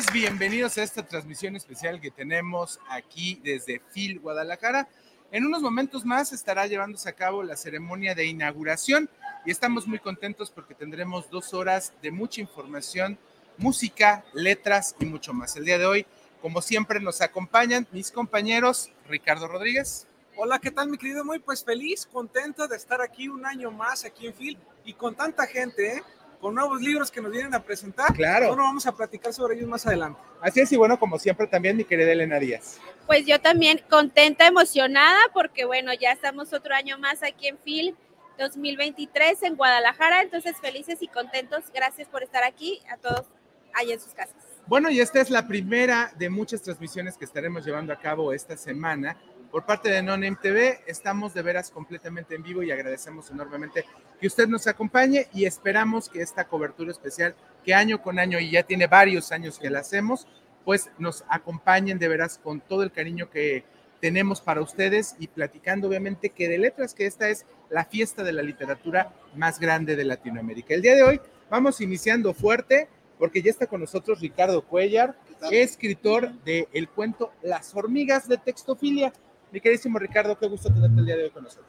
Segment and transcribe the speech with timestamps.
[0.00, 4.88] tardes, bienvenidos a esta transmisión especial que tenemos aquí desde FIL Guadalajara.
[5.32, 9.10] En unos momentos más estará llevándose a cabo la ceremonia de inauguración
[9.44, 13.18] y estamos muy contentos porque tendremos dos horas de mucha información,
[13.58, 15.56] música, letras y mucho más.
[15.56, 16.06] El día de hoy,
[16.40, 20.06] como siempre, nos acompañan mis compañeros Ricardo Rodríguez.
[20.36, 21.24] Hola, ¿qué tal mi querido?
[21.24, 25.14] Muy pues feliz, contento de estar aquí un año más aquí en FIL y con
[25.14, 26.02] tanta gente, ¿eh?
[26.40, 28.12] Con nuevos libros que nos vienen a presentar.
[28.14, 28.46] Claro.
[28.46, 30.20] Ahora vamos a platicar sobre ellos más adelante.
[30.40, 32.78] Así es, y bueno, como siempre también mi querida Elena Díaz.
[33.06, 37.96] Pues yo también contenta, emocionada, porque bueno, ya estamos otro año más aquí en FIL
[38.38, 41.64] 2023 en Guadalajara, entonces felices y contentos.
[41.74, 43.26] Gracias por estar aquí, a todos
[43.74, 44.36] allá en sus casas.
[44.66, 48.56] Bueno, y esta es la primera de muchas transmisiones que estaremos llevando a cabo esta
[48.56, 49.16] semana
[49.50, 50.80] por parte de Non TV.
[50.86, 53.84] Estamos de veras completamente en vivo y agradecemos enormemente
[54.20, 57.34] que usted nos acompañe y esperamos que esta cobertura especial,
[57.64, 60.26] que año con año y ya tiene varios años que la hacemos,
[60.64, 63.64] pues nos acompañen de veras con todo el cariño que
[64.00, 68.32] tenemos para ustedes y platicando obviamente que de letras, que esta es la fiesta de
[68.32, 70.74] la literatura más grande de Latinoamérica.
[70.74, 71.20] El día de hoy
[71.50, 72.88] vamos iniciando fuerte
[73.18, 75.14] porque ya está con nosotros Ricardo Cuellar,
[75.50, 79.12] escritor del el cuento Las hormigas de textofilia.
[79.52, 81.66] Mi queridísimo Ricardo, qué gusto tenerte el día de hoy con nosotros.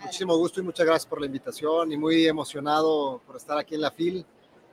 [0.00, 3.80] Muchísimo gusto y muchas gracias por la invitación y muy emocionado por estar aquí en
[3.80, 4.24] la FIL,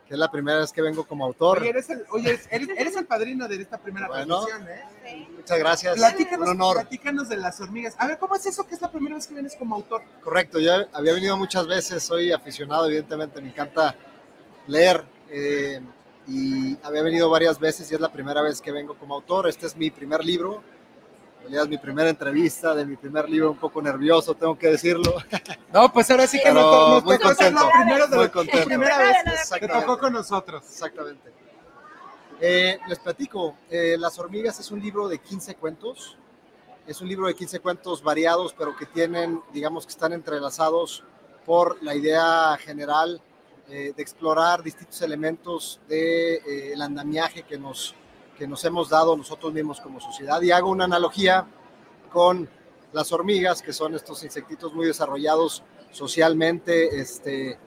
[0.05, 1.59] que es la primera vez que vengo como autor.
[1.59, 4.45] Oye, eres el, oye, eres, eres el padrino de esta primera Bueno.
[4.45, 4.67] transmisión,
[5.07, 5.27] ¿eh?
[5.35, 5.95] Muchas gracias.
[5.95, 6.75] Platícanos, Un honor.
[6.77, 7.95] platícanos de las hormigas.
[7.97, 10.03] A ver, ¿cómo es eso que es la primera vez que vienes como autor?
[10.21, 13.95] Correcto, yo había venido muchas veces, soy aficionado, evidentemente, me encanta
[14.67, 15.79] leer eh,
[16.27, 19.47] y había venido varias veces y es la primera vez que vengo como autor.
[19.47, 20.61] Este es mi primer libro,
[21.41, 25.15] realidad es mi primera entrevista de mi primer libro, un poco nervioso, tengo que decirlo.
[25.73, 28.15] No, pues ahora sí que Pero nos, nos muy tocó ser contento, lo primero de
[28.15, 28.65] muy la contento.
[28.65, 29.81] primera vez que Exactamente.
[29.85, 30.63] tocó con nosotros.
[30.69, 31.31] Exactamente.
[32.39, 36.17] Eh, les platico, eh, Las hormigas es un libro de 15 cuentos.
[36.87, 41.03] Es un libro de 15 cuentos variados, pero que tienen, digamos que están entrelazados
[41.45, 43.21] por la idea general
[43.69, 47.95] eh, de explorar distintos elementos del andamiaje que nos,
[48.41, 50.41] que nos hemos dado nosotros mismos como sociedad.
[50.41, 51.45] Y hago una analogía
[52.11, 52.49] con
[52.91, 56.99] las hormigas, que son estos insectitos muy desarrollados socialmente.
[56.99, 57.59] Este,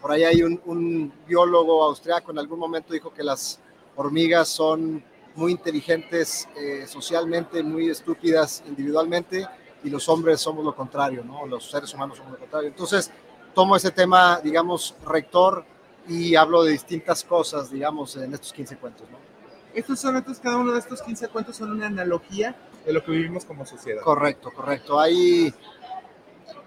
[0.00, 3.60] por ahí hay un, un biólogo austriaco en algún momento dijo que las
[3.94, 5.04] hormigas son
[5.36, 9.46] muy inteligentes eh, socialmente, muy estúpidas individualmente,
[9.84, 11.46] y los hombres somos lo contrario, ¿no?
[11.46, 12.70] Los seres humanos somos lo contrario.
[12.70, 13.12] Entonces,
[13.54, 15.64] tomo ese tema, digamos, rector
[16.08, 19.37] y hablo de distintas cosas, digamos, en estos 15 cuentos, ¿no?
[19.74, 23.12] Estos son entonces, cada uno de estos 15 cuentos son una analogía de lo que
[23.12, 24.02] vivimos como sociedad.
[24.02, 24.98] Correcto, correcto.
[24.98, 25.52] Hay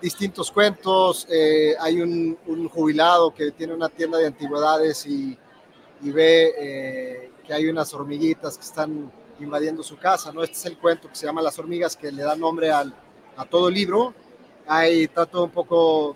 [0.02, 5.38] distintos cuentos, eh, hay un, un jubilado que tiene una tienda de antigüedades y,
[6.02, 10.44] y ve eh, que hay unas hormiguitas que están invadiendo su casa, ¿no?
[10.44, 12.94] Este es el cuento que se llama Las hormigas, que le da nombre al,
[13.38, 14.14] a todo el libro.
[14.68, 16.16] Hay trato un poco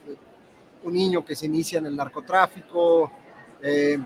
[0.83, 3.11] un niño que se inicia en el narcotráfico,
[3.61, 3.97] eh,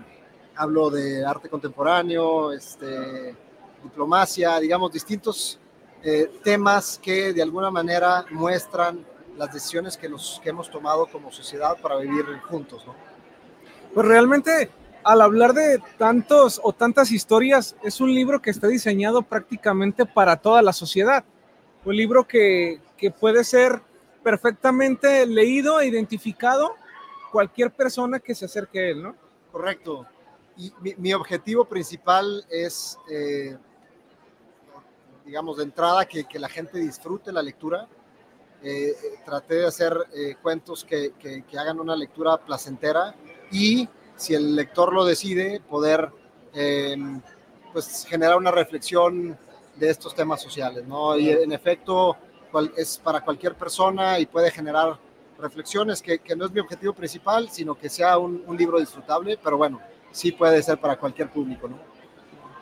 [0.60, 3.34] hablo de arte contemporáneo, este,
[3.82, 5.58] diplomacia, digamos, distintos
[6.02, 9.06] eh, temas que de alguna manera muestran
[9.38, 12.94] las decisiones que, nos, que hemos tomado como sociedad para vivir juntos, ¿no?
[13.94, 14.70] Pues realmente
[15.02, 20.36] al hablar de tantos o tantas historias, es un libro que está diseñado prácticamente para
[20.36, 21.24] toda la sociedad.
[21.86, 23.80] Un libro que, que puede ser
[24.22, 26.74] perfectamente leído e identificado
[27.32, 29.16] cualquier persona que se acerque a él, ¿no?
[29.50, 30.06] Correcto.
[30.60, 33.56] Y mi, mi objetivo principal es, eh,
[35.24, 37.88] digamos, de entrada, que, que, la gente disfrute la lectura.
[38.62, 38.92] Eh,
[39.24, 43.14] traté de hacer eh, cuentos que, que, que, hagan una lectura placentera
[43.50, 46.10] y, si el lector lo decide, poder
[46.52, 46.94] eh,
[47.72, 49.38] pues, generar una reflexión
[49.76, 50.86] de estos temas sociales.
[50.86, 51.16] ¿no?
[51.16, 52.18] Y en efecto,
[52.52, 54.98] cual, es para cualquier persona y puede generar
[55.38, 59.38] reflexiones, que, que no es mi objetivo principal, sino que sea un, un libro disfrutable,
[59.42, 59.80] pero bueno,
[60.12, 61.78] sí puede ser para cualquier público, ¿no?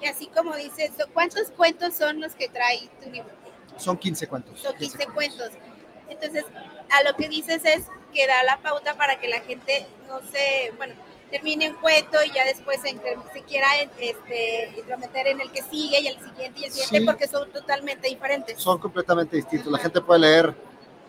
[0.00, 3.30] Y así como dices, ¿cuántos cuentos son los que trae tu libro?
[3.76, 4.60] Son 15 cuentos.
[4.60, 5.48] Son 15, 15 cuentos.
[5.50, 5.68] cuentos.
[6.08, 6.44] Entonces,
[6.90, 10.72] a lo que dices es que da la pauta para que la gente no se,
[10.76, 10.94] bueno,
[11.30, 13.66] termine un cuento y ya después se, se quiera
[13.98, 17.50] este, meter en el que sigue y el siguiente y el siguiente, sí, porque son
[17.50, 18.60] totalmente diferentes.
[18.60, 19.70] Son completamente distintos.
[19.70, 20.54] La gente puede leer,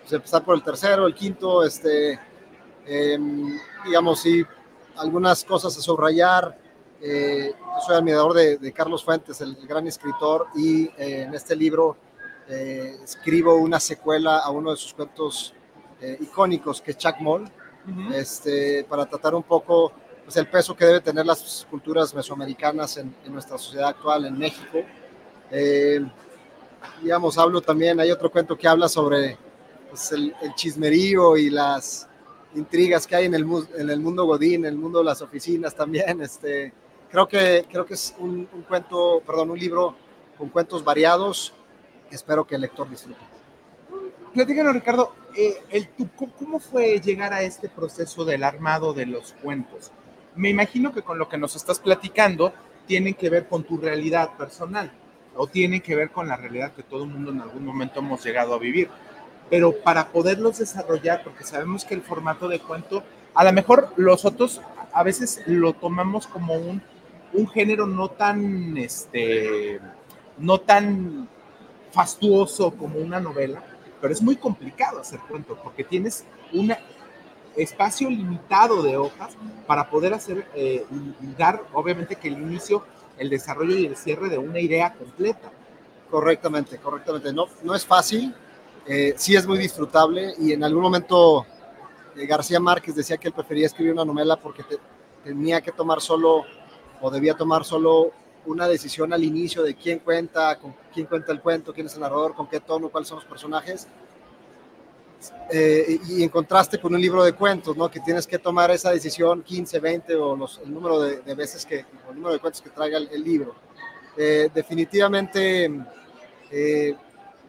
[0.01, 2.19] pues, empezar por el tercero, el quinto, este,
[2.85, 3.18] eh,
[3.85, 4.44] digamos, sí,
[5.00, 6.57] algunas cosas a subrayar.
[7.01, 11.34] Eh, yo soy admirador de, de, Carlos Fuentes, el, el gran escritor, y eh, en
[11.34, 11.98] este libro
[12.50, 15.54] eh, escribo una secuela a uno de sus cuentos
[16.01, 18.13] eh, icónicos, que es Chuck Moll, uh -huh.
[18.16, 19.94] este, para tratar un poco
[20.25, 24.38] pues, el peso que debe tener las culturas mesoamericanas en, en nuestra sociedad actual, en
[24.38, 24.80] México.
[25.52, 26.04] Eh,
[27.04, 29.38] digamos, hablo también, hay otro cuento que habla sobre
[29.88, 32.08] pues, el, el, chismerío y las
[32.56, 33.46] intrigas que hay en el,
[33.78, 36.22] en el mundo godín, en el mundo de las oficinas también.
[36.22, 36.74] Este,
[37.12, 39.96] creo, que, creo que es un, un cuento, perdón, un libro
[40.38, 41.54] con cuentos variados.
[42.12, 43.19] Espero que el lector disfrute.
[44.34, 45.90] Platícanos, Ricardo, eh, el,
[46.38, 49.92] ¿cómo fue llegar a este proceso del armado de los cuentos?
[50.36, 52.54] Me imagino que con lo que nos estás platicando
[52.86, 54.92] tienen que ver con tu realidad personal
[55.36, 58.24] o tienen que ver con la realidad que todo el mundo en algún momento hemos
[58.24, 58.90] llegado a vivir.
[59.50, 63.04] Pero para poderlos desarrollar, porque sabemos que el formato de cuento,
[63.34, 64.62] a lo mejor los otros
[64.94, 66.81] a veces lo tomamos como un,
[67.34, 69.80] un género no tan, este,
[70.38, 71.28] no tan
[71.92, 73.63] fastuoso como una novela,
[74.01, 76.74] pero es muy complicado hacer cuento porque tienes un
[77.56, 79.36] espacio limitado de hojas
[79.68, 82.86] para poder hacer eh, y dar, obviamente, que el inicio,
[83.18, 85.52] el desarrollo y el cierre de una idea completa.
[86.10, 87.34] Correctamente, correctamente.
[87.34, 88.34] No, no es fácil,
[88.91, 91.45] eh, sí es muy disfrutable y en algún momento
[92.18, 94.77] eh, García Márquez decía que él prefería escribir una novela porque te,
[95.24, 96.44] tenía que tomar solo
[97.00, 98.12] o debía tomar solo
[98.47, 102.01] una decisión al inicio de quién cuenta, con quién cuenta el cuento, quién es el
[102.01, 103.88] narrador, con qué tono, cuáles son los personajes.
[105.51, 107.92] Eh, y en contraste con un libro de cuentos, ¿no?
[107.92, 111.63] Que tienes que tomar esa decisión 15, 20 o los, el número de, de, veces
[111.63, 113.53] que, o el número de cuentos que traiga el, el libro.
[114.18, 115.71] Eh, definitivamente,
[116.51, 116.95] eh,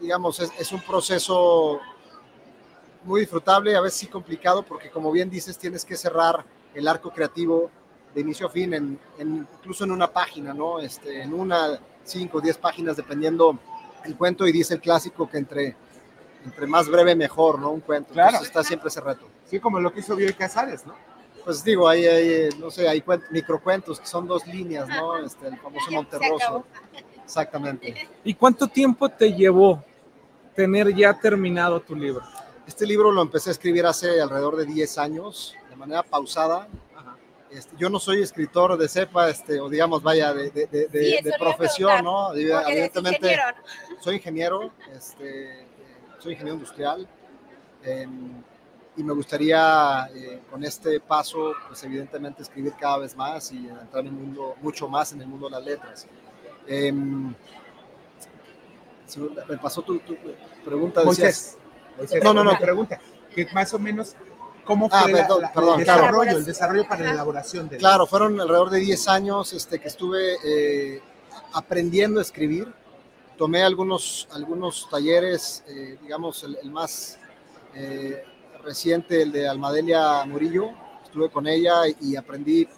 [0.01, 1.81] digamos, es, es, un proceso
[3.05, 6.45] muy disfrutable, a veces sí complicado, porque como bien dices, tienes que cerrar
[6.75, 7.71] el arco creativo
[8.15, 10.81] de inicio a fin, en, en, incluso en una página, ¿no?
[10.81, 13.59] Este, en una, cinco o diez páginas, dependiendo
[14.05, 15.77] el cuento, y dice el clásico que entre,
[16.45, 17.71] entre más breve mejor, ¿no?
[17.71, 18.13] Un cuento.
[18.13, 18.31] Claro.
[18.31, 19.27] Entonces está siempre ese reto.
[19.47, 20.95] Sí, como lo que hizo Bioy Casares, ¿no?
[21.45, 25.19] Pues digo, hay, hay no sé, hay microcuentos que son dos líneas, ¿no?
[25.19, 26.67] Este, el famoso Monterroso.
[27.25, 28.09] Exactamente.
[28.25, 29.85] ¿Y cuánto tiempo te llevó
[30.61, 32.23] tener ya terminado tu libro?
[32.67, 36.69] Este libro lo empecé a escribir hace alrededor de 10 años, de manera pausada,
[37.51, 41.25] este, yo no soy escritor de cepa, este, o digamos, vaya, de, de, de, sí,
[41.25, 42.33] de profesión, ¿no?
[42.35, 43.57] Evidentemente, ingeniero.
[44.01, 45.67] soy ingeniero, este,
[46.19, 47.09] soy ingeniero industrial,
[47.83, 48.07] eh,
[48.97, 54.01] y me gustaría, eh, con este paso, pues evidentemente escribir cada vez más y entrar
[54.01, 56.07] en el mundo, mucho más en el mundo de las letras.
[56.67, 56.93] Eh,
[59.19, 60.17] me pasó tu, tu
[60.65, 61.03] pregunta.
[61.05, 61.57] Decías,
[61.97, 63.01] Moisés, no, no, no, pregunta,
[63.35, 64.17] que más o menos
[64.71, 66.03] ¿Cómo fue ah, perdón, la, perdón, el, claro.
[66.03, 69.89] desarrollo, el desarrollo para la elaboración de Claro, fueron alrededor de 10 años este, que
[69.89, 71.03] estuve eh,
[71.55, 72.73] aprendiendo a escribir.
[73.37, 77.19] Tomé algunos, algunos talleres, eh, digamos, el, el más
[77.75, 78.23] eh,
[78.63, 80.71] reciente, el de Almadelia Murillo.
[81.05, 82.69] Estuve con ella y, y aprendí,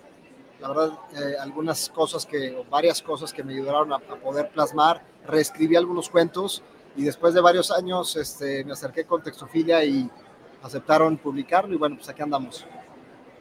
[0.60, 4.50] la verdad, eh, algunas cosas que, o varias cosas que me ayudaron a, a, poder
[4.50, 5.02] plasmar.
[5.26, 6.62] Reescribí algunos cuentos
[6.96, 10.10] y después de varios años este, me acerqué con Textofilia y
[10.62, 12.64] aceptaron publicarlo y bueno, pues aquí andamos.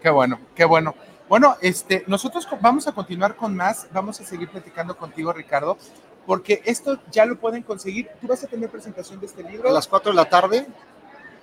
[0.02, 0.96] Qué bueno, qué bueno.
[1.30, 5.78] Bueno, este, nosotros vamos a continuar con más, vamos a seguir platicando contigo, Ricardo,
[6.26, 8.10] porque esto ya lo pueden conseguir.
[8.20, 9.70] ¿Tú vas a tener presentación de este libro?
[9.70, 10.68] A las 4 de la tarde.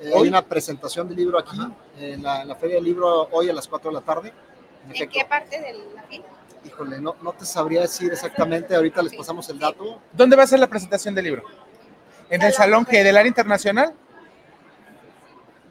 [0.00, 1.58] Eh, hay una presentación del libro aquí,
[1.98, 4.32] en la, en la, Feria del Libro, hoy a las 4 de la tarde.
[4.88, 6.37] ¿En, ¿En qué parte de la feria?
[6.64, 10.00] Híjole, no, no te sabría decir exactamente, ahorita les pasamos el dato.
[10.12, 11.44] ¿Dónde va a ser la presentación del libro?
[12.30, 13.94] ¿En el salón que del área internacional?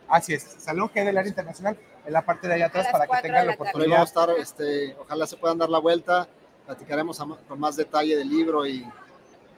[0.08, 3.22] Así es, Salón G del área internacional, en la parte de allá atrás para que
[3.22, 3.98] tengan la, la oportunidad.
[3.98, 6.28] Vamos a estar, este, ojalá se puedan dar la vuelta,
[6.66, 8.90] platicaremos con más detalle del libro y.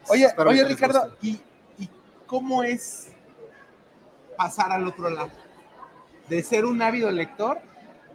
[0.07, 1.39] Oye, oye Ricardo, ¿y,
[1.77, 1.87] ¿y
[2.25, 3.09] cómo es
[4.35, 5.29] pasar al otro lado?
[6.27, 7.59] De ser un ávido lector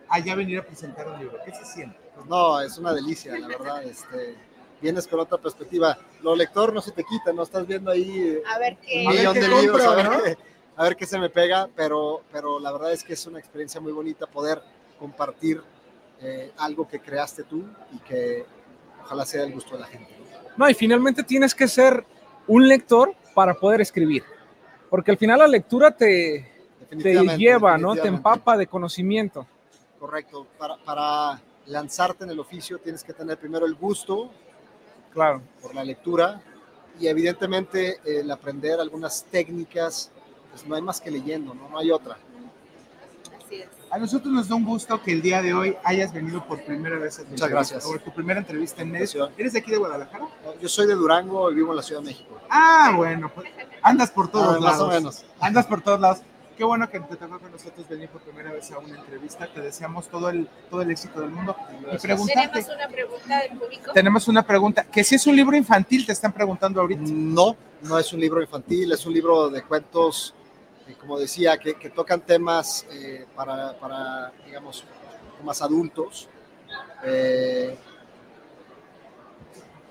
[0.08, 1.38] a ya venir a presentar un libro.
[1.44, 2.03] ¿Qué se siente?
[2.14, 3.82] Pues no, es una delicia, la verdad.
[3.84, 4.36] Este,
[4.80, 5.98] vienes con otra perspectiva.
[6.22, 9.48] Lo lector no se te quita, no estás viendo ahí a ver, un millón de
[9.48, 10.22] libros, a ver, ¿no?
[10.22, 10.38] qué,
[10.76, 13.80] a ver qué se me pega, pero, pero la verdad es que es una experiencia
[13.80, 14.62] muy bonita poder
[14.98, 15.62] compartir
[16.20, 18.44] eh, algo que creaste tú y que
[19.02, 20.14] ojalá sea del gusto de la gente.
[20.56, 22.04] No, y finalmente tienes que ser
[22.46, 24.22] un lector para poder escribir,
[24.90, 26.52] porque al final la lectura te,
[26.90, 27.96] te lleva, ¿no?
[27.96, 29.46] Te empapa de conocimiento.
[29.98, 34.30] Correcto, para, para lanzarte en el oficio tienes que tener primero el gusto,
[35.12, 36.40] claro, por la lectura
[36.98, 40.10] y evidentemente el aprender algunas técnicas
[40.50, 42.16] pues no hay más que leyendo, no, no hay otra.
[43.44, 43.68] Así es.
[43.90, 46.98] A nosotros nos da un gusto que el día de hoy hayas venido por primera
[46.98, 47.84] vez a Muchas gracias.
[47.84, 49.28] Por tu primera entrevista en México.
[49.36, 50.26] ¿Eres de aquí de Guadalajara?
[50.60, 52.40] Yo soy de Durango y vivo en la Ciudad de México.
[52.48, 53.48] Ah, bueno, pues
[53.82, 54.62] andas por todos ah, lados.
[54.62, 55.24] Más o menos.
[55.40, 56.22] Andas por todos lados.
[56.56, 59.48] Qué bueno que te tocó con nosotros venir por primera vez a una entrevista.
[59.52, 61.56] Te deseamos todo el, todo el éxito del mundo.
[61.92, 63.92] Y Tenemos una pregunta del público.
[63.92, 64.84] tenemos una pregunta.
[64.84, 67.02] Que si es un libro infantil, te están preguntando ahorita.
[67.06, 70.32] No, no es un libro infantil, es un libro de cuentos,
[70.86, 74.84] eh, como decía, que, que tocan temas eh, para, para, digamos,
[75.42, 76.28] más adultos.
[77.04, 77.76] Eh,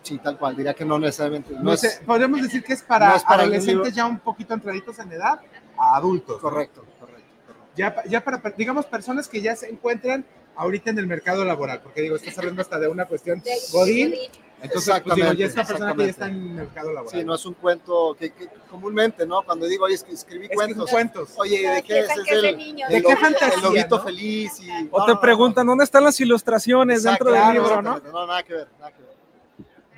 [0.01, 1.53] sí, tal cual, diría que no necesariamente.
[1.55, 4.19] No, No es sé, podemos decir que es para, no es para adolescentes ya un
[4.19, 5.41] poquito entraditos en edad
[5.77, 6.41] a adultos.
[6.41, 6.49] ¿no?
[6.49, 7.23] correcto, correcto.
[7.47, 7.71] correcto.
[7.75, 10.25] Ya, ya para, digamos, personas que ya se encuentran
[10.55, 14.13] ahorita en el mercado laboral, porque digo, estás hablando hasta de una cuestión godín,
[14.63, 17.19] entonces pues, digo, ya Exactamente, es una persona que ya está en el mercado laboral.
[17.19, 19.43] Sí, no es un cuento que, que comúnmente, ¿no?
[19.43, 20.89] Cuando digo, oye, escribí es cuentos.
[20.89, 21.33] cuentos.
[21.35, 22.09] Oye, ¿de qué es?
[22.27, 22.41] El.
[22.41, 24.03] ¿De el qué fantasía, el lobito no?
[24.03, 24.69] feliz y...
[24.89, 27.99] O no, te no, preguntan, ¿dónde están las ilustraciones Exacto, dentro del libro, no?
[27.99, 29.13] No, nada que ver, nada que ver.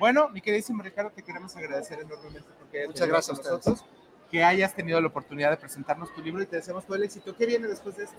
[0.00, 3.66] Bueno, mi queridísimo Ricardo, te queremos agradecer enormemente porque Muchas gracias a ustedes.
[3.66, 3.84] nosotros,
[4.30, 7.34] que hayas tenido la oportunidad de presentarnos tu libro y te deseamos todo el éxito.
[7.36, 8.16] ¿Qué viene después de esto?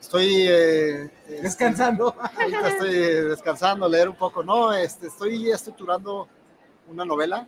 [0.00, 0.48] Estoy...
[0.48, 1.10] eh, eh,
[1.42, 2.14] Descansando.
[2.18, 2.92] Ahorita estoy
[3.28, 4.42] descansando, leer un poco.
[4.42, 6.28] No, este, estoy estructurando
[6.88, 7.46] una novela.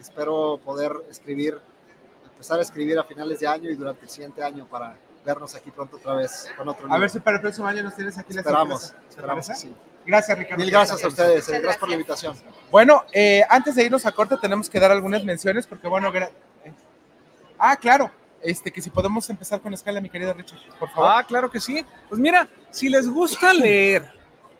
[0.00, 1.58] Espero poder escribir,
[2.32, 5.70] empezar a escribir a finales de año y durante el siguiente año para vernos aquí
[5.70, 7.00] pronto otra vez con otro A libro.
[7.00, 8.92] ver si para el próximo año nos tienes aquí la esperamos.
[8.92, 9.74] ¿Te esperamos sí.
[10.04, 10.62] Gracias, Ricardo.
[10.62, 12.24] Mil gracias a ustedes, eh, Muchas gracias por la gracias.
[12.34, 12.52] invitación.
[12.70, 16.28] Bueno, eh, antes de irnos a corte tenemos que dar algunas menciones porque bueno, gra-
[16.28, 16.32] eh.
[17.58, 18.10] Ah, claro,
[18.42, 21.10] este que si podemos empezar con escala, mi querido Richard, por favor.
[21.12, 21.84] Ah, claro que sí.
[22.08, 24.10] Pues mira, si les gusta leer,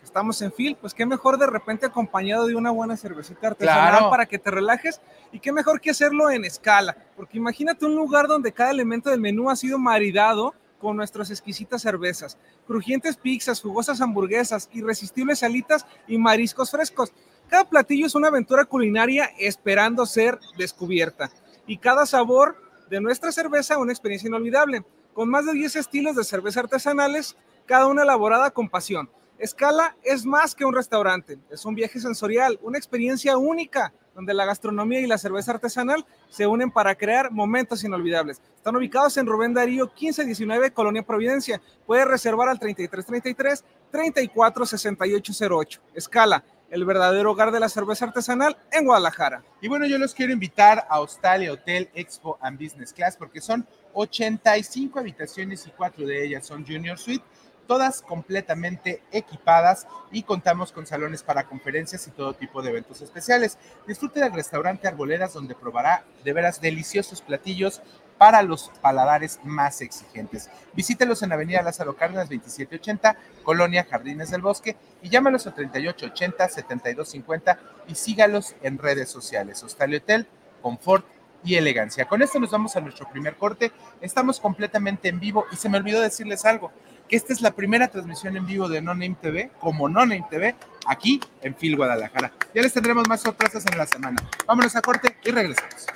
[0.03, 4.11] estamos en Phil, pues qué mejor de repente acompañado de una buena cervecita artesanal Claro.
[4.11, 5.01] para que te relajes
[5.33, 9.21] y qué mejor que hacerlo en escala, porque imagínate un lugar donde cada elemento del
[9.21, 16.19] menú ha sido maridado con nuestras exquisitas cervezas, crujientes pizzas, jugosas hamburguesas, irresistibles alitas y
[16.19, 17.13] mariscos frescos.
[17.49, 21.31] Cada platillo es una aventura culinaria esperando ser descubierta
[21.67, 22.57] y cada sabor
[22.89, 27.87] de nuestra cerveza una experiencia inolvidable con más de 10 estilos de cerveza artesanales, cada
[27.87, 29.09] una elaborada con pasión.
[29.39, 34.47] Escala es más que un restaurante, es un viaje sensorial, una experiencia única, donde la
[34.47, 38.41] gastronomía y la cerveza artesanal se unen para crear momentos inolvidables.
[38.57, 41.61] Están ubicados en Rubén Darío 1519, Colonia Providencia.
[41.87, 45.81] Puedes reservar al 3333 346808.
[45.95, 49.43] Escala, el verdadero hogar de la cerveza artesanal en Guadalajara.
[49.61, 53.67] Y bueno, yo los quiero invitar a Australia Hotel Expo and Business Class porque son
[53.93, 57.25] 85 habitaciones y cuatro de ellas son Junior Suite,
[57.67, 63.59] todas completamente equipadas y contamos con salones para conferencias y todo tipo de eventos especiales.
[63.87, 67.83] Disfrute del restaurante Arboledas donde probará de veras deliciosos platillos
[68.19, 70.51] para los paladares más exigentes.
[70.75, 77.57] Visítelos en Avenida Lázaro Cárdenas 2780, Colonia Jardines del Bosque y llámalos a 3880-7250
[77.89, 79.63] y sígalos en redes sociales.
[79.63, 80.27] Hostal Hotel,
[80.63, 81.07] confort
[81.45, 82.07] y elegancia.
[82.07, 83.73] Con esto nos vamos a nuestro primer corte.
[84.01, 86.73] Estamos completamente en vivo y se me olvidó decirles algo,
[87.09, 90.27] que esta es la primera transmisión en vivo de No Name TV, como No Name
[90.29, 90.57] TV,
[90.87, 92.33] aquí en Phil Guadalajara.
[92.55, 94.21] Ya les tendremos más sorpresas en la semana.
[94.47, 95.87] Vámonos a corte y regresamos.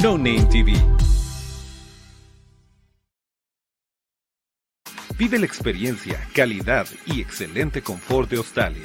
[0.00, 0.72] No Name TV.
[5.18, 8.84] Vive la experiencia, calidad y excelente confort de Australia.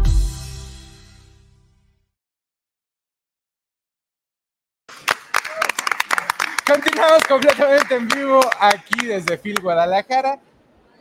[6.71, 10.39] Continuamos completamente en vivo aquí desde Phil Guadalajara.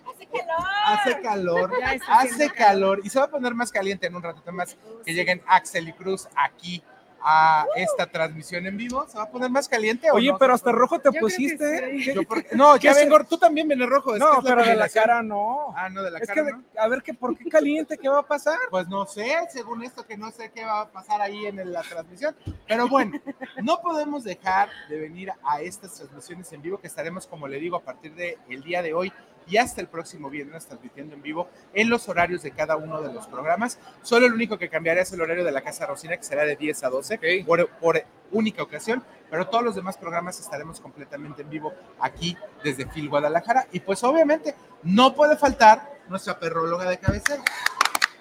[0.05, 0.67] Hace calor.
[0.85, 1.73] Hace calor,
[2.09, 5.41] hace calor y se va a poner más caliente en un ratito más que lleguen
[5.47, 6.83] Axel y Cruz aquí
[7.23, 9.07] a esta transmisión en vivo.
[9.09, 10.39] ¿Se va a poner más caliente o Oye, no?
[10.39, 11.99] pero hasta rojo te Yo que pusiste.
[12.00, 12.12] sí.
[12.15, 14.15] Yo por- No, ya ¿Qué se- vengo, tú también vienes rojo.
[14.15, 15.73] es que No, es la pero de la cara no.
[15.77, 16.62] Ah, no, de la Es cara, que, ¿no?
[16.79, 17.99] a ver, que ¿por qué caliente?
[17.99, 18.59] ¿Qué va a pasar?
[18.71, 21.83] Pues no sé, según esto que no sé qué va a pasar ahí en la
[21.83, 22.35] transmisión.
[22.67, 23.21] Pero bueno,
[23.62, 27.77] no podemos dejar de venir a estas transmisiones en vivo que estaremos, como le digo,
[27.77, 29.12] a partir del día de hoy
[29.50, 33.12] y hasta el próximo viernes transmitiendo en vivo en los horarios de cada uno de
[33.12, 33.78] los programas.
[34.02, 36.54] Solo el único que cambiará es el horario de la Casa Rosina, que será de
[36.57, 41.50] 10 a 12 por, por única ocasión, pero todos los demás programas estaremos completamente en
[41.50, 43.66] vivo aquí desde Phil Guadalajara.
[43.73, 44.54] Y pues obviamente
[44.85, 47.42] no puede faltar nuestra perróloga de cabecera,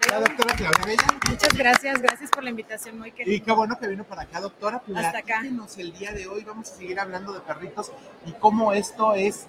[0.09, 1.19] la doctora Claudia Bella.
[1.29, 3.45] Muchas gracias, gracias por la invitación, muy Y querida.
[3.45, 4.81] qué bueno que vino para acá, doctora.
[4.95, 5.41] Hasta acá.
[5.77, 6.43] El día de hoy.
[6.43, 7.91] Vamos a seguir hablando de perritos
[8.25, 9.48] y cómo esto es,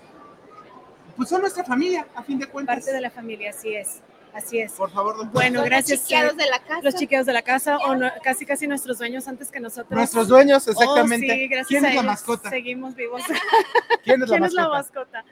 [1.21, 2.77] pues son nuestra familia, a fin de cuentas.
[2.77, 4.01] Parte de la familia, así es,
[4.33, 4.73] así es.
[4.73, 5.33] Por favor, doctora.
[5.33, 5.99] Bueno, Son gracias.
[5.99, 6.81] Los chiqueados de la casa.
[6.83, 9.91] Los chiqueos de la casa, o no- casi casi nuestros dueños antes que nosotros.
[9.91, 11.27] Nuestros dueños, Oh, exactamente.
[11.35, 12.49] sí, gracias ¿Quién a es la mascota?
[12.49, 13.21] Seguimos vivos.
[14.03, 15.25] ¿Quién es la ¿Quién es la mascota?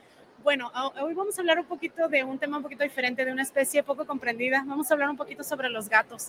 [0.49, 3.31] Bueno, ho- hoy vamos a hablar un poquito de un tema un poquito diferente, de
[3.31, 4.65] una especie poco comprendida.
[4.67, 6.29] Vamos a hablar un poquito sobre los gatos.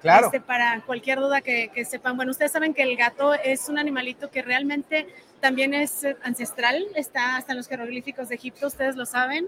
[0.00, 0.24] Claro.
[0.28, 3.78] Este, para cualquier duda que, que sepan, bueno, ustedes saben que el gato es un
[3.78, 5.06] animalito que realmente
[5.40, 9.46] también es eh, ancestral, está hasta en los jeroglíficos de Egipto, ustedes lo saben.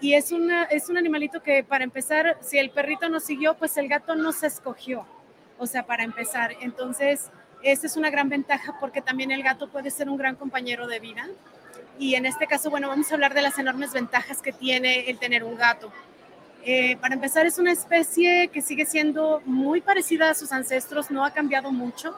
[0.00, 3.76] Y es, una, es un animalito que, para empezar, si el perrito no siguió, pues
[3.78, 5.04] el gato no se escogió.
[5.58, 6.52] O sea, para empezar.
[6.60, 7.32] Entonces,
[7.64, 11.00] esa es una gran ventaja porque también el gato puede ser un gran compañero de
[11.00, 11.26] vida.
[11.98, 15.18] Y en este caso, bueno, vamos a hablar de las enormes ventajas que tiene el
[15.18, 15.90] tener un gato.
[16.64, 21.24] Eh, para empezar, es una especie que sigue siendo muy parecida a sus ancestros, no
[21.24, 22.14] ha cambiado mucho,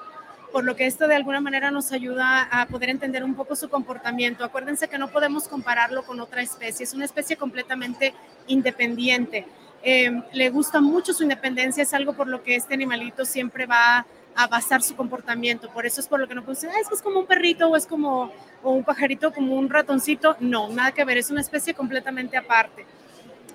[0.52, 3.68] por lo que esto de alguna manera nos ayuda a poder entender un poco su
[3.68, 4.44] comportamiento.
[4.44, 8.14] Acuérdense que no podemos compararlo con otra especie, es una especie completamente
[8.46, 9.46] independiente.
[9.82, 14.06] Eh, le gusta mucho su independencia, es algo por lo que este animalito siempre va
[14.34, 15.68] a basar su comportamiento.
[15.70, 17.76] Por eso es por lo que no puedo decir, "Ah, es como un perrito o
[17.76, 20.36] es como un pajarito, como un ratoncito.
[20.40, 22.86] No, nada que ver, es una especie completamente aparte.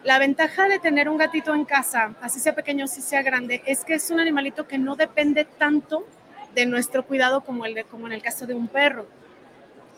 [0.04, 3.86] La ventaja de tener un gatito en casa, así sea pequeño, así sea grande, es
[3.86, 6.06] que es un animalito que no depende tanto
[6.54, 9.08] de nuestro cuidado como, el como en el caso de un perro.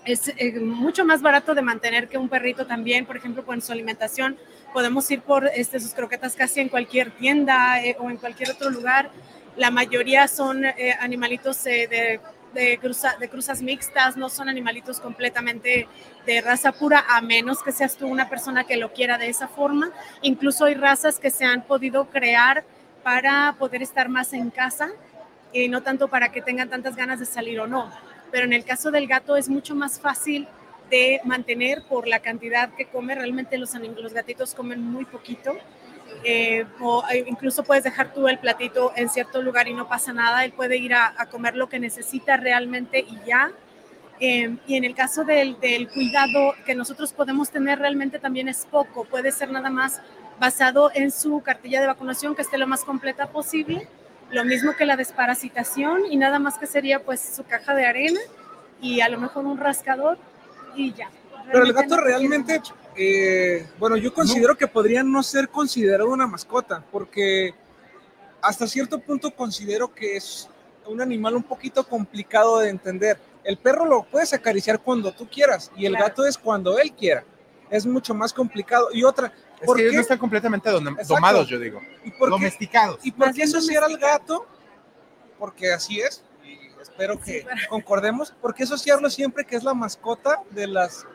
[0.06, 3.72] Es eh, mucho más barato de mantener que un perrito también, por ejemplo, con su
[3.72, 4.38] alimentación.
[4.72, 8.70] Podemos ir por este, sus croquetas casi en cualquier tienda eh, o en cualquier otro
[8.70, 9.10] lugar.
[9.58, 12.20] La mayoría son eh, animalitos eh, de,
[12.54, 15.88] de, cruza- de cruzas mixtas, no son animalitos completamente
[16.26, 19.48] de raza pura, a menos que seas tú una persona que lo quiera de esa
[19.48, 19.92] forma.
[20.22, 22.64] Incluso hay razas que se han podido crear
[23.04, 24.90] para poder estar más en casa
[25.54, 27.92] y no tanto para que tengan tantas ganas de salir o no.
[28.32, 30.48] Pero en el caso del gato es mucho más fácil
[30.90, 33.16] de mantener por la cantidad que come.
[33.16, 33.74] Realmente los,
[34.14, 35.56] gatitos comen muy poquito.
[36.24, 40.14] Eh, o eh, incluso puedes dejar tú el platito en cierto lugar y no pasa
[40.14, 40.46] nada.
[40.46, 43.52] Él puede ir a, a comer lo que necesita realmente y ya.
[44.20, 48.66] Eh, y en el caso del, del cuidado que nosotros podemos tener realmente también es
[48.66, 49.04] poco.
[49.06, 50.02] Puede ser nada más
[50.40, 53.88] basado en su cartilla de vacunación que esté lo más completa posible.
[54.32, 58.20] Lo mismo que la desparasitación y nada más que sería pues su caja de arena
[58.82, 60.18] y a lo mejor un rascador
[60.76, 61.10] y ya.
[61.52, 62.76] Pero el gato no realmente, mucho.
[62.96, 67.54] Eh, bueno, yo considero que podría no ser considerado una mascota, porque
[68.42, 70.50] hasta cierto punto considero que es
[70.88, 73.20] un animal un poquito complicado de entender.
[73.44, 76.08] El perro lo puedes acariciar cuando tú quieras y el Claro.
[76.08, 77.24] gato es cuando él quiera.
[77.70, 78.90] Es mucho más complicado.
[78.94, 79.96] Y otra, Es ¿por que ellos qué?
[79.98, 81.14] no están completamente dom- Exacto.
[81.16, 81.82] domados, yo digo.
[82.04, 83.00] ¿Y por Domesticados.
[83.04, 84.46] ¿y por qué asociar al gato?
[85.40, 88.32] Porque así es, y espero que Sí, concordemos.
[88.42, 91.06] ¿Por qué asociarlo siempre que es la mascota de las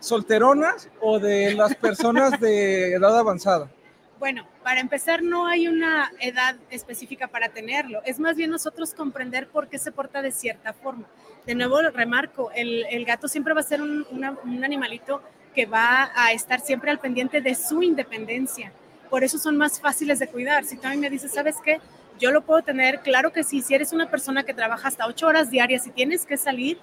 [0.00, 3.70] solteronas o de las personas de edad avanzada?
[4.18, 8.02] Bueno, para empezar, no hay una edad específica para tenerlo.
[8.04, 11.06] Es más bien nosotros comprender por qué se porta de cierta forma.
[11.46, 15.22] De nuevo, remarco, el, gato siempre va a ser un, un animalito
[15.54, 18.72] que va a estar siempre al pendiente de su independencia.
[19.08, 20.64] Por eso son más fáciles de cuidar.
[20.64, 21.80] Si tú a mí me dices, ¿sabes qué?
[22.18, 25.26] Yo lo puedo tener, claro que sí, si eres una persona que trabaja hasta ocho
[25.26, 26.78] horas diarias y tienes que salir,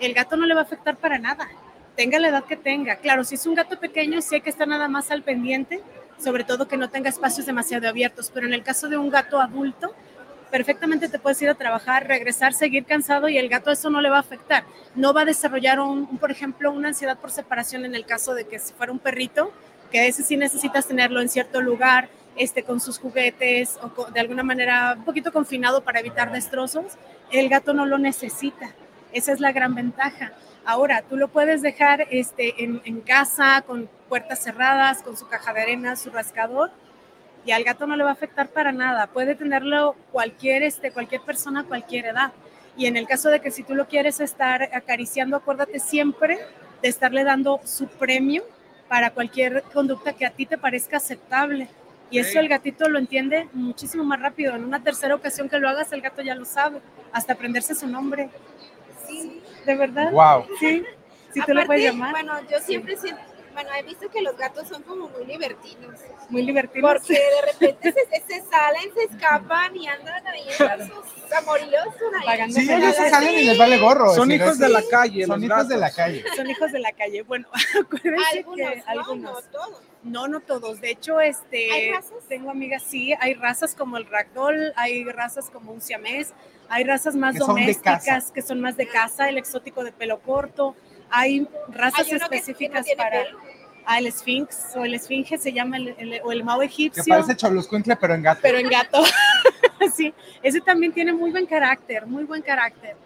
[0.00, 1.48] el gato no le va a afectar para nada.
[1.98, 2.94] Tenga la edad que tenga.
[2.94, 5.80] Claro, si es un gato pequeño, sí hay que estar nada más al pendiente,
[6.16, 8.30] sobre todo que no tenga espacios demasiado abiertos.
[8.32, 9.92] Pero en el caso de un gato adulto,
[10.52, 14.10] perfectamente te puedes ir a trabajar, regresar, seguir cansado y el gato eso no le
[14.10, 14.62] va a afectar.
[14.94, 18.46] No va a desarrollar, un, por ejemplo, una ansiedad por separación en el caso de
[18.46, 19.52] que si fuera un perrito,
[19.90, 24.44] que ese sí necesitas tenerlo en cierto lugar, este, con sus juguetes o de alguna
[24.44, 26.96] manera un poquito confinado para evitar destrozos.
[27.32, 28.70] El gato no lo necesita.
[29.12, 30.32] Esa es la gran ventaja.
[30.64, 35.52] Ahora, tú lo puedes dejar este, en, en casa, con puertas cerradas, con su caja
[35.52, 36.70] de arena, su rascador,
[37.44, 39.06] y al gato no le va a afectar para nada.
[39.06, 42.32] Puede tenerlo cualquier, este, cualquier persona cualquier edad.
[42.76, 46.38] Y en el caso de que si tú lo quieres estar acariciando, acuérdate siempre
[46.82, 48.44] de estarle dando su premio
[48.88, 51.68] para cualquier conducta que a ti te parezca aceptable.
[52.10, 54.54] Y eso el gatito lo entiende muchísimo más rápido.
[54.54, 56.80] En una tercera ocasión que lo hagas, el gato ya lo sabe,
[57.12, 58.30] hasta aprenderse su nombre.
[59.68, 60.10] De verdad.
[60.10, 60.46] Wow.
[60.58, 60.82] Sí,
[61.34, 62.10] sí te lo puedes llamar.
[62.12, 63.20] Bueno, yo siempre siento,
[63.58, 65.98] bueno, he visto que los gatos son como muy libertinos.
[66.28, 66.92] Muy divertidos.
[66.92, 71.88] Porque de repente se, se salen, se escapan y andan ahí en sus amoríos.
[72.50, 74.14] Sí, ellos se salen y les vale gorro.
[74.14, 75.26] Son hijos no de la calle.
[75.26, 76.24] Son hijos de la calle.
[76.36, 77.22] Son hijos de la calle.
[77.22, 77.48] Bueno,
[77.80, 78.82] acuérdense Algunos, que ¿no?
[78.86, 79.32] algunos.
[79.32, 79.82] No todos.
[80.04, 80.80] No, no todos.
[80.80, 82.12] De hecho, este, ¿Hay razas?
[82.28, 86.32] tengo amigas, sí, hay razas como el ragdoll, hay razas como un siamés,
[86.68, 90.76] hay razas más Que domésticas que son más de casa, el exótico de pelo corto,
[91.10, 93.38] hay razas Hay que- que no específicas tiene para pelo.
[93.86, 97.04] ah, el Sphinx o el Esfinge se llama el, el- o el Mao Que egipcio,
[97.08, 98.40] parece Choluscuincle, pero en gato.
[98.42, 99.02] pero en gato.
[99.94, 102.96] sí, ese también tiene muy buen carácter, muy buen carácter.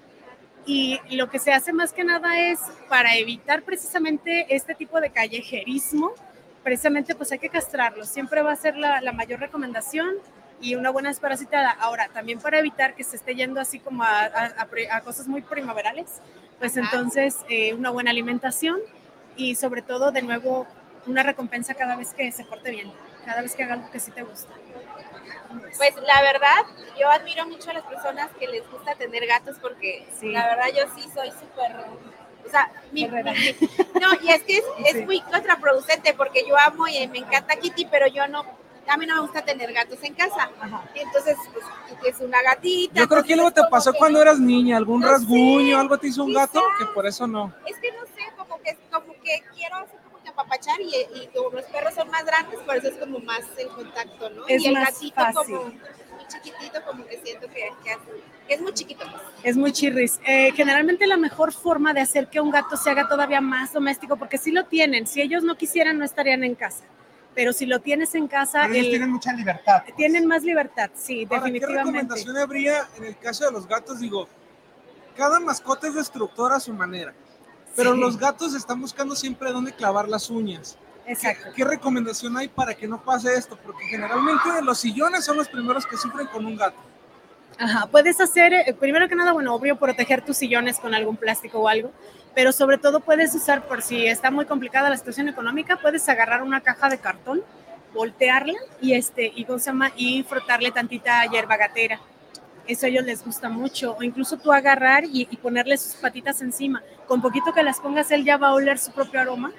[0.65, 5.11] Y lo que se hace más que nada es para evitar precisamente este tipo de
[5.11, 6.13] callejerismo,
[6.63, 8.05] precisamente pues hay que castrarlo.
[8.05, 10.15] Siempre va a ser la, la mayor recomendación
[10.61, 11.71] y una buena desparasitada.
[11.71, 14.55] Ahora, también para evitar que se esté yendo así como a, a-
[14.91, 16.21] a a cosas muy primaverales,
[16.63, 18.79] pues entonces eh, una buena alimentación
[19.35, 20.65] y sobre todo, de nuevo,
[21.07, 22.93] una recompensa cada vez que se porte bien,
[23.27, 24.53] cada vez que haga algo que sí te gusta.
[25.77, 26.63] Pues la verdad,
[27.01, 30.31] yo admiro mucho a las personas que les gusta tener gatos porque Sí.
[30.31, 31.75] la verdad yo sí soy súper...
[32.47, 37.09] O sea, mi, no, y es que es, es muy contraproducente porque yo amo y
[37.09, 38.45] me encanta Kitty, pero yo no,
[38.89, 40.51] a mí no me gusta tener gatos en casa.
[40.61, 40.85] Ajá.
[40.95, 41.65] Y entonces, pues,
[42.15, 42.95] es una gatita.
[43.01, 45.81] Yo creo que algo te pasó que cuando no- eras niña, algún No rasguño, sé,
[45.81, 47.53] algo te hizo un gato, que por eso no.
[47.67, 50.89] Es que no sé, como que, como que quiero así como que apapachar y,
[51.23, 54.47] y como los perros son más grandes, por eso es como más el contacto, ¿no?
[54.47, 55.57] Es y el más gatito fácil.
[55.57, 59.05] como muy chiquitito, como que siento que, que es muy chiquito.
[59.11, 59.23] pues.
[59.45, 60.21] Es muy chirris.
[60.27, 64.17] Eh, generalmente la mejor forma de hacer que un gato se haga todavía más doméstico,
[64.17, 66.85] porque si lo tienen, si ellos no quisieran no estarían en casa,
[67.35, 69.83] pero si lo tienes en casa, ellos el- tienen mucha libertad.
[69.85, 69.97] pues.
[69.97, 71.79] tienen más libertad, sí, Ahora, ¿qué definitivamente.
[71.99, 74.01] recomendación habría en el caso de los gatos?
[74.01, 74.29] Digo,
[75.17, 77.13] cada mascota es destructora a su manera,
[77.77, 78.01] pero Sí.
[78.01, 80.77] los gatos están buscando siempre dónde clavar las uñas.
[81.05, 81.49] ¿Qué, Exacto.
[81.57, 83.59] qué recomendación hay para que no pase esto?
[83.63, 86.77] Porque generalmente los sillones son los primeros que sufren con un gato.
[87.59, 91.59] Ajá, puedes hacer, eh, primero que nada, bueno, obvio, proteger tus sillones con algún plástico
[91.59, 91.91] o algo,
[92.35, 96.43] pero sobre todo puedes usar, por si está muy complicada la situación económica, puedes agarrar
[96.43, 97.43] una caja de cartón,
[97.93, 99.47] voltearla y, este, y,
[99.97, 102.01] y frotarle tantita hierba gatera.
[102.67, 103.97] Eso a ellos les gusta mucho.
[103.99, 106.83] O incluso tú agarrar y, y ponerle sus patitas encima.
[107.07, 109.53] Con poquito que las pongas, él ya va a oler su propio aroma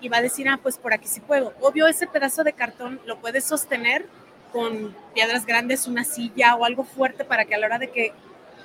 [0.00, 1.52] y va a decir, ah, pues por aquí sí puedo.
[1.60, 4.06] Obvio, ese pedazo de cartón lo puedes sostener
[4.52, 8.12] con piedras grandes, una silla o algo fuerte para que a la hora de que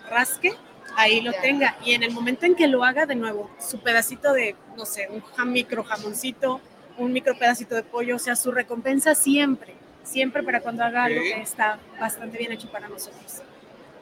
[0.09, 0.53] rasque,
[0.95, 1.41] ahí lo Ya.
[1.41, 1.77] tenga.
[1.83, 5.07] Y en el momento en que lo haga de nuevo, su pedacito de, no sé,
[5.09, 6.61] un jam- micro jamoncito,
[6.97, 11.21] un micro pedacito de pollo, o sea, su recompensa siempre, siempre para cuando haga algo
[11.21, 13.41] que está bastante bien hecho para nosotros.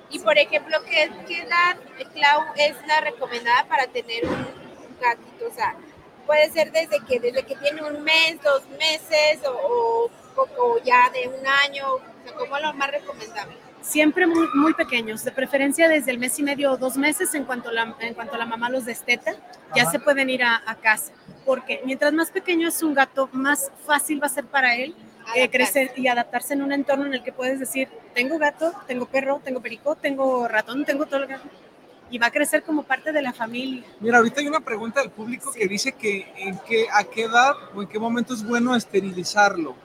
[0.09, 1.75] Y por ejemplo, ¿qué, qué edad,
[2.13, 5.47] Clau, es la recomendada para tener un, un gatito?
[5.49, 5.75] O sea,
[6.27, 11.09] puede ser desde que, desde que tiene un mes, dos meses o, o, o ya
[11.09, 11.95] de un año.
[11.95, 13.55] O sea, ¿cómo es lo más recomendable?
[13.83, 17.43] Siempre muy, muy pequeños, de preferencia desde el mes y medio o dos meses en
[17.43, 19.33] cuanto la, en cuanto la mamá los desteta,
[19.75, 21.11] ya se pueden ir a, a casa.
[21.45, 24.95] Porque mientras más pequeño es un gato, más fácil va a ser para él
[25.35, 29.05] eh, crecer y adaptarse en un entorno en el que puedes decir, tengo gato, tengo
[29.05, 31.35] perro, tengo perico, tengo ratón, tengo todo lo que...
[32.09, 33.83] Y va a crecer como parte de la familia.
[33.99, 37.53] Mira, ahorita hay una pregunta del público que dice que, en qué, a qué edad
[37.73, 39.75] o en qué momento es bueno esterilizarlo.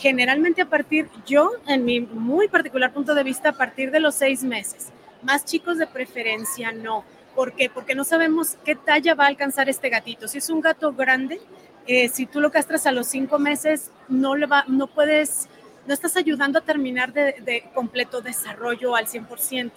[0.00, 4.14] Generalmente a partir, yo en mi muy particular punto de vista, a partir de los
[4.14, 4.88] seis meses.
[5.22, 7.04] Más chicos de preferencia no.
[7.34, 7.68] ¿Por qué?
[7.68, 10.26] Porque no sabemos qué talla va a alcanzar este gatito.
[10.26, 11.38] Si es un gato grande,
[11.86, 15.50] eh, si tú lo castras a los cinco meses, no, le va, no puedes,
[15.86, 19.70] no estás ayudando a terminar de, de completo desarrollo al 100%.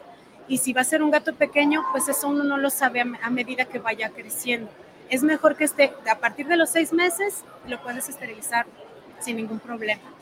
[0.47, 3.05] Y si va a ser un gato pequeño, pues eso uno no lo sabe a,
[3.23, 4.71] a medida que vaya creciendo.
[5.09, 8.65] Es mejor que esté a partir de los seis meses, lo puedes esterilizar
[9.19, 10.12] sin ningún problema.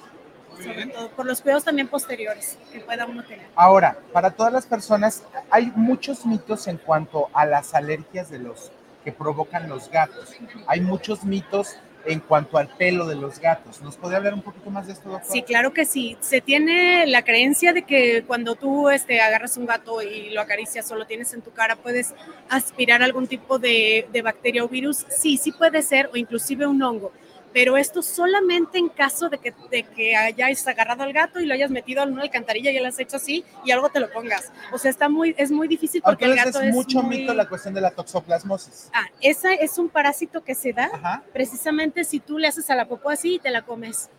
[0.57, 3.47] Sobre todo, por los cuidados también posteriores que pueda uno tener.
[3.55, 8.71] Ahora, para todas las personas, hay muchos mitos en cuanto a las alergias de los
[9.03, 10.35] que provocan los gatos.
[10.67, 13.81] Hay muchos mitos en cuanto al pelo de los gatos.
[13.81, 15.31] ¿Nos podría hablar un poquito más de esto, doctor?
[15.31, 16.17] Sí, claro que sí.
[16.19, 20.89] Se tiene la creencia de que cuando tú este, agarras un gato y lo acaricias
[20.91, 22.13] o lo tienes en tu cara, puedes
[22.49, 25.05] aspirar algún tipo de, de bacteria o virus.
[25.09, 27.11] Sí, sí puede ser, o inclusive un hongo
[27.53, 31.53] pero esto solamente en caso de que, de que hayas agarrado al gato y lo
[31.53, 34.51] hayas metido en una alcantarilla y lo has hecho así y algo te lo pongas.
[34.71, 37.73] O sea, está muy, es muy difícil porque el gato es mucho mito la cuestión
[37.73, 38.89] de la toxoplasmosis.
[38.93, 42.87] Ah, esa es un parásito que se da precisamente si tú le haces a la
[42.87, 44.09] popó así y te la comes.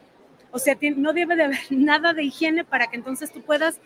[0.50, 3.80] O sea, no debe de haber nada de higiene para que entonces tú puedas,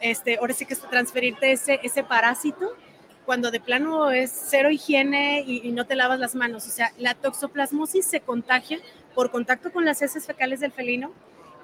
[0.00, 2.76] este, ahora sí que transferirte ese, ese parásito
[3.24, 6.66] cuando de plano es cero higiene y, no te lavas las manos.
[6.66, 8.78] O sea, la toxoplasmosis se contagia
[9.14, 11.12] por contacto con las heces fecales del felino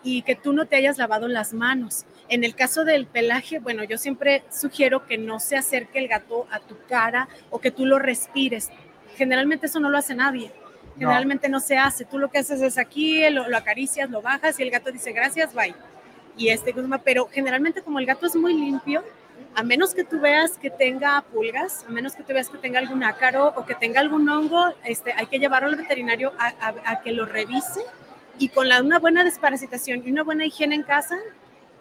[0.03, 2.05] y que tú no te hayas lavado las manos.
[2.29, 6.47] En el caso del pelaje, bueno, yo siempre sugiero que no se acerque el gato
[6.51, 8.71] a tu cara o que tú lo respires.
[9.17, 10.53] Generalmente eso no lo hace nadie.
[10.97, 12.05] Generalmente no, se hace.
[12.05, 15.13] Tú lo que haces es aquí, lo, lo, acaricias, lo bajas y el gato dice
[15.13, 15.75] gracias, bye.
[16.37, 16.73] Y este,
[17.05, 19.03] pero generalmente como el gato es muy limpio,
[19.55, 22.79] a menos que tú veas que tenga pulgas, a menos que tú veas que tenga
[22.79, 27.13] algún ácaro o que tenga algún hongo, este, hay que llevarlo al veterinario a, que
[27.13, 27.81] lo revise
[28.39, 31.17] y con la, una buena desparasitación y una buena higiene en casa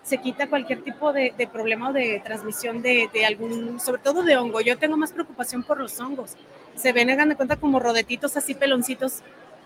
[0.01, 4.61] se quita cualquier tipo de, problema o de transmisión de, algún, sobre todo de hongo.
[4.61, 6.37] Yo tengo más preocupación por los hongos.
[6.75, 9.21] Se ven, hagan de cuenta, como rodetitos así, peloncitos.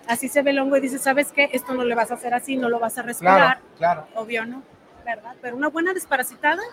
[0.07, 1.51] Así se ve el hongo y dice, ¿sabes qué?
[1.53, 3.37] Esto no le vas a hacer así, no lo vas a respirar.
[3.37, 4.07] Claro, claro.
[4.15, 4.63] Obvio, ¿no?
[5.05, 5.35] ¿Verdad?
[5.43, 6.63] Pero una buena desparasitada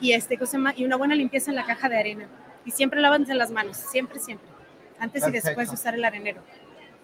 [0.00, 0.38] y, este,
[0.76, 2.28] y una buena limpieza en la caja de arena.
[2.64, 4.48] Y siempre lávanse las manos, siempre, siempre,
[4.98, 6.42] antes y después de usar el arenero.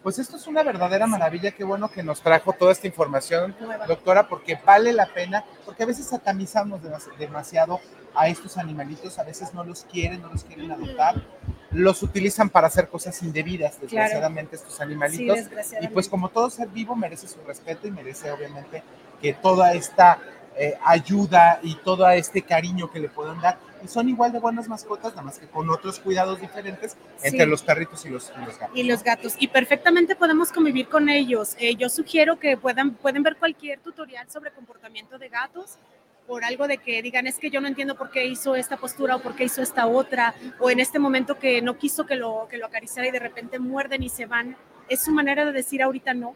[0.03, 3.57] Pues esto es una verdadera maravilla, qué bueno que nos trajo toda esta información,
[3.89, 6.83] doctora, porque vale la pena, porque a veces satanizamos
[7.19, 7.81] demasiado
[8.15, 11.23] a estos animalitos, a veces no los quieren, no los quieren adoptar,
[11.71, 15.39] los utilizan para hacer cosas indebidas, desgraciadamente, estos animalitos.
[15.81, 18.83] y pues como todo ser vivo merece su respeto y merece obviamente
[19.23, 20.19] que toda esta
[20.57, 23.59] eh, ayuda y todo este cariño que le pueden dar.
[23.83, 27.63] Y son igual de buenas mascotas, nada más que con otros cuidados diferentes entre los
[27.63, 28.71] perritos y los, gatos.
[28.75, 29.35] Y los gatos.
[29.39, 31.55] Y perfectamente podemos convivir con ellos.
[31.59, 35.79] Eh, yo sugiero que puedan, pueden ver cualquier tutorial sobre comportamiento de gatos
[36.27, 39.17] por algo de que digan, es que yo no entiendo por qué hizo esta postura
[39.17, 42.47] o por qué hizo esta otra, o en este momento que no quiso que lo,
[42.49, 44.57] que lo acariciara y de repente muerden y se van.
[44.89, 46.35] Es su manera de decir ahorita no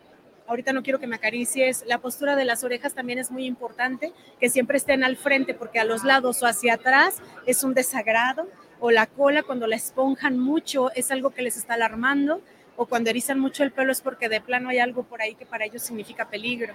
[0.48, 1.84] ahorita no quiero que me acaricies.
[1.87, 5.78] La postura de las orejas también es muy importante, que siempre estén al frente, porque
[5.78, 8.48] a los lados o hacia atrás es un desagrado,
[8.80, 12.40] o la cola cuando la esponjan mucho es algo que les está alarmando,
[12.76, 15.46] o cuando erizan mucho el pelo es porque de plano hay algo por ahí que
[15.46, 16.74] para ellos significa peligro.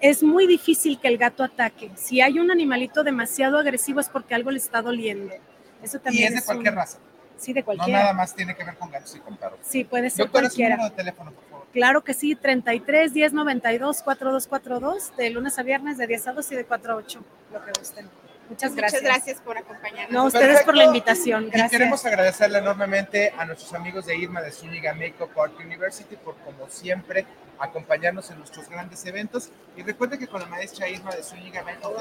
[0.00, 1.90] Es muy difícil que el gato ataque.
[1.96, 5.34] Si hay un animalito demasiado agresivo es porque algo le está doliendo.
[5.82, 6.98] Eso también y es de cualquier raza.
[7.36, 7.88] Sí, de cualquier.
[7.88, 9.60] No nada más tiene que ver con gatos y con perros.
[9.62, 10.76] Sí, puede ser Doctora, cualquiera.
[10.76, 11.32] número de teléfono,
[11.78, 16.50] Claro que sí, 33 10 92 4242, de lunes a viernes, de 10 a 2
[16.50, 17.20] y de 4 a 8,
[17.52, 18.10] lo que gusten.
[18.48, 19.00] Muchas gracias.
[19.00, 20.10] Muchas gracias por acompañarnos.
[20.10, 21.50] No, ustedes por la invitación.
[21.50, 21.72] Gracias.
[21.72, 26.34] Y queremos agradecerle enormemente a nuestros amigos de Irma de Zúñiga Makeup Art University por,
[26.38, 27.26] como siempre,
[27.60, 29.50] acompañarnos en nuestros grandes eventos.
[29.76, 31.94] Y recuerde que con la maestra Irma de Zúñiga Makeup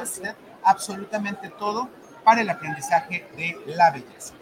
[0.63, 1.88] absolutamente todo
[2.24, 4.34] para el aprendizaje de la belleza.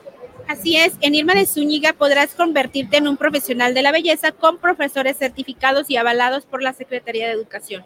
[0.48, 4.60] Así es, en Irma de Zúñiga podrás convertirte en un profesional de la belleza con
[4.60, 7.84] profesores certificados y avalados por la Secretaría de Educación.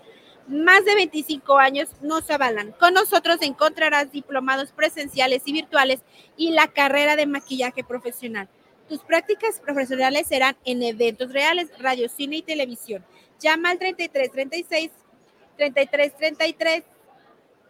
[0.48, 2.72] Más de 25 años nos avalan.
[2.74, 6.02] Con nosotros encontrarás diplomados presenciales y virtuales
[6.38, 8.50] y la carrera de maquillaje profesional.
[8.90, 13.06] Tus prácticas profesionales serán en eventos reales, radio, cine y televisión.
[13.40, 14.92] Llama al 3336
[15.56, 16.84] 3333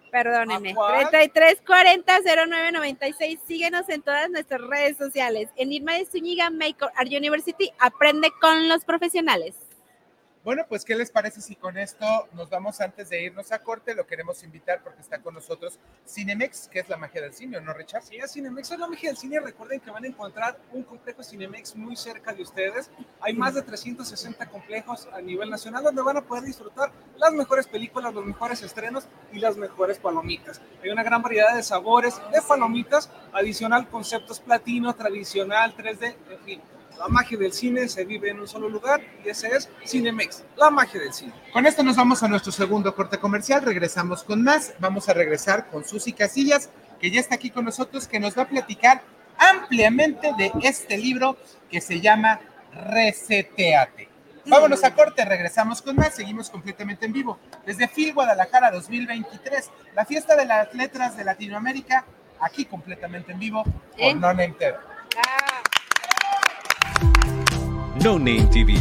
[0.10, 3.40] perdónenme, 3340-0996.
[3.48, 5.50] Síguenos en todas nuestras redes sociales.
[5.56, 9.56] En Irma de Zúñiga Makeup Art University, aprende con los profesionales.
[10.50, 13.94] Bueno, pues, ¿qué les parece si con esto nos vamos antes de irnos a corte?
[13.94, 17.72] Lo queremos invitar porque está con nosotros Cinemex, que es la magia del cine, ¿no,
[17.72, 18.02] Richard?
[18.02, 19.40] Sí, Cinemex es la magia del cine.
[19.40, 22.90] Recuerden que van a encontrar un complejo Cinemex muy cerca de ustedes.
[23.22, 27.68] Hay más de 360 complejos a nivel nacional donde van a poder disfrutar las mejores
[27.68, 30.60] películas, los mejores estrenos y las mejores palomitas.
[30.82, 36.62] Hay una gran variedad de sabores de palomitas, adicional conceptos platino, tradicional, 3D, en fin
[37.00, 40.70] la magia del cine se vive en un solo lugar y ese es Cinemex, la
[40.70, 41.34] magia del cine.
[41.54, 45.70] Con esto nos vamos a nuestro segundo corte comercial, regresamos con más, vamos a regresar
[45.70, 49.02] con Susy Casillas, que ya está aquí con nosotros, que nos va a platicar
[49.38, 51.38] ampliamente de este libro
[51.72, 52.42] que se llama
[52.74, 54.10] Reseteate.
[54.46, 57.40] Vámonos a corte, regresamos con más, seguimos completamente en vivo.
[57.66, 62.04] Desde Phil Guadalajara 2023, la fiesta de las letras de Latinoamérica,
[62.42, 64.16] aquí completamente en vivo por ¿Eh?
[64.16, 64.76] No Name TV.
[68.04, 68.76] No Name TV.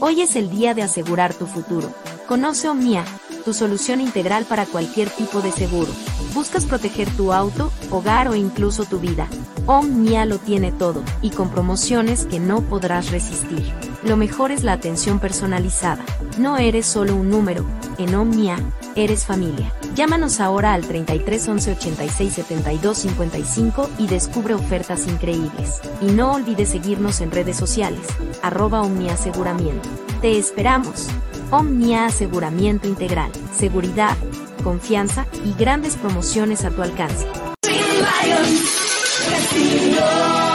[0.00, 1.92] Hoy es el día de asegurar tu futuro.
[2.28, 3.04] Conoce Omnia,
[3.44, 5.90] tu solución integral para cualquier tipo de seguro.
[6.32, 9.26] ¿Buscas proteger tu auto, hogar o incluso tu vida?
[9.66, 13.72] Omnia lo tiene todo, y con promociones que no podrás resistir.
[14.04, 16.04] Lo mejor es la atención personalizada.
[16.38, 17.64] No eres solo un número,
[17.96, 18.58] en Omnia,
[18.96, 19.72] eres familia.
[19.94, 25.80] Llámanos ahora al 33 11 86 72 55 y descubre ofertas increíbles.
[26.02, 28.06] Y no olvides seguirnos en redes sociales,
[28.42, 29.88] arroba Omnia Aseguramiento.
[30.20, 31.08] Te esperamos.
[31.50, 34.16] Omnia Aseguramiento Integral, seguridad,
[34.62, 37.26] confianza y grandes promociones a tu alcance.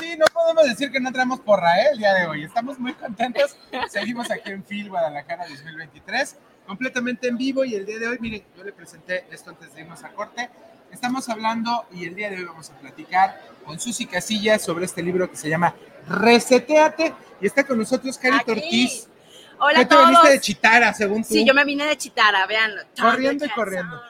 [0.00, 1.88] Sí, no podemos decir que no traemos porra ¿eh?
[1.92, 2.44] el día de hoy.
[2.44, 3.56] Estamos muy contentos.
[3.88, 7.64] Seguimos aquí en Phil Guadalajara 2023, completamente en vivo.
[7.64, 10.48] Y el día de hoy, miren, yo le presenté esto antes de irnos a corte.
[10.90, 15.02] Estamos hablando y el día de hoy vamos a platicar con Susi Casillas sobre este
[15.02, 15.74] libro que se llama
[16.08, 17.14] Reseteate.
[17.40, 18.60] Y está con nosotros Carito Aquí.
[18.60, 19.08] Ortiz.
[19.60, 20.06] Hola ¿Qué te todos.
[20.06, 21.34] veniste de Chitara, según tú?
[21.34, 22.82] Sí, yo me vine de Chitara, véanlo.
[22.98, 24.00] Corriendo y corriendo.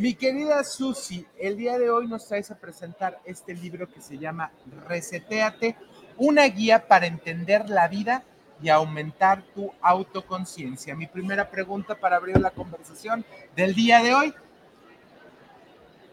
[0.00, 4.16] Mi querida Susi, el día de hoy nos traes a presentar este libro que se
[4.16, 4.50] llama
[4.88, 5.76] Reseteate,
[6.16, 8.24] una guía para entender la vida
[8.62, 10.96] y aumentar tu autoconciencia.
[10.96, 14.34] Mi primera pregunta para abrir la conversación del día de hoy.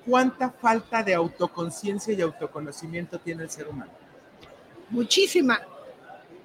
[0.05, 3.93] ¿Cuánta falta de autoconciencia y autoconocimiento tiene el ser humano?
[4.89, 5.61] Muchísima.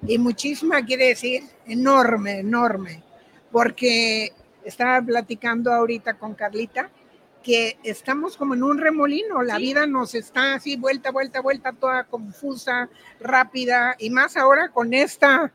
[0.07, 3.03] Y muchísima quiere decir enorme, enorme.
[3.51, 4.31] Porque
[4.63, 6.89] estaba platicando ahorita con Carlita
[7.43, 12.05] que estamos como en un remolino, la vida nos está así vuelta, vuelta, vuelta, toda
[12.05, 15.53] confusa, rápida, y más ahora con esta,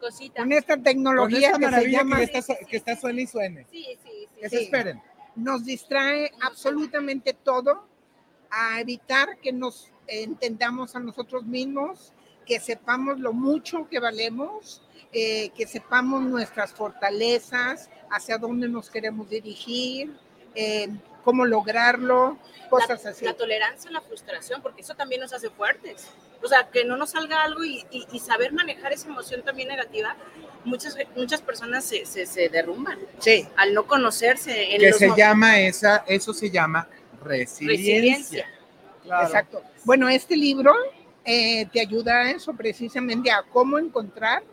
[0.00, 0.42] Cosita.
[0.42, 2.16] con esta Con tecnología esta que se llama...
[2.16, 3.66] que, está, que está suene y suene.
[3.70, 4.28] Sí, sí, sí.
[4.40, 4.64] Que se Sí.
[4.64, 5.02] esperen.
[5.36, 7.86] nos distrae absolutamente todo
[8.50, 12.12] a evitar que nos entendamos a nosotros mismos,
[12.46, 19.28] que sepamos lo mucho que valemos, eh, que sepamos nuestras fortalezas, hacia dónde nos queremos
[19.28, 20.16] dirigir,
[20.54, 20.88] eh,
[21.26, 22.38] cómo lograrlo,
[22.70, 23.24] cosas la, así.
[23.24, 26.06] la tolerancia a la frustración, porque eso también nos hace fuertes.
[26.40, 29.68] O sea, que no nos salga algo y, y- y saber manejar esa emoción también
[29.68, 30.14] negativa,
[30.64, 33.44] muchas, muchas personas se, se, se derrumban Sí.
[33.56, 34.74] al no conocerse.
[34.74, 36.86] En Que los se llama esa, eso se llama
[37.24, 38.46] resiliencia.
[38.46, 38.46] Resiliencia.
[39.24, 39.62] Exacto.
[39.84, 40.72] Bueno, este libro
[41.24, 44.44] eh, te ayuda a eso precisamente, a cómo encontrar,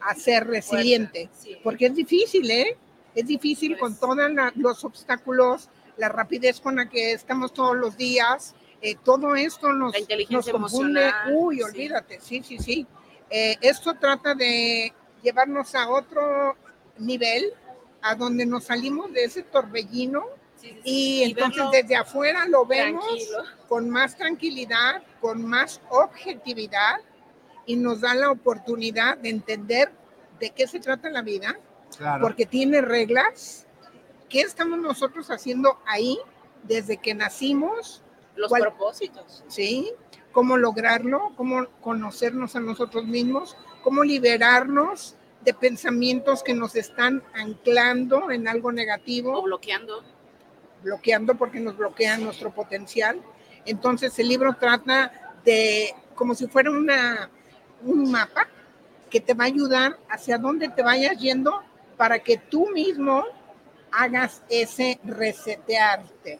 [0.00, 1.28] a ser resiliente.
[1.40, 1.56] Sí.
[1.62, 2.76] Porque es difícil, ¿eh?
[3.14, 4.18] Es difícil con todos
[4.56, 9.92] los obstáculos, la rapidez con la que estamos todos los días, eh, todo esto nos,
[9.94, 11.02] La inteligencia nos confunde.
[11.02, 11.62] emocional, Uy, sí.
[11.62, 12.86] olvídate, sí, sí, sí.
[13.30, 14.92] Eh, esto trata de
[15.22, 16.56] llevarnos a otro
[16.98, 17.52] nivel,
[18.02, 20.24] a donde nos salimos de ese torbellino
[20.56, 20.80] Sí, sí, sí.
[20.84, 23.42] y entonces desde afuera lo vemos tranquilo.
[23.68, 27.00] con más tranquilidad, con más objetividad
[27.66, 29.92] y nos da la oportunidad de entender
[30.40, 31.58] de qué se trata la vida,
[31.96, 32.22] Claro.
[32.22, 33.65] porque tiene reglas.
[34.28, 36.18] ¿Qué estamos nosotros haciendo ahí
[36.64, 38.02] desde que nacimos?
[38.34, 39.44] Los ¿Cuál- propósitos.
[39.48, 39.92] ¿Sí?
[40.36, 48.30] cómo lograrlo, cómo conocernos a nosotros mismos, cómo liberarnos de pensamientos que nos están anclando
[48.30, 49.38] en algo negativo.
[49.38, 50.04] O bloqueando.
[50.82, 53.22] Bloqueando porque nos bloquean nuestro potencial.
[53.64, 57.30] Entonces el libro trata de, como si fuera una,
[57.82, 58.46] un mapa
[59.08, 61.62] que te va a ayudar hacia dónde te vayas yendo
[61.96, 63.24] para que tú mismo
[63.96, 66.38] hagas ese resetearte,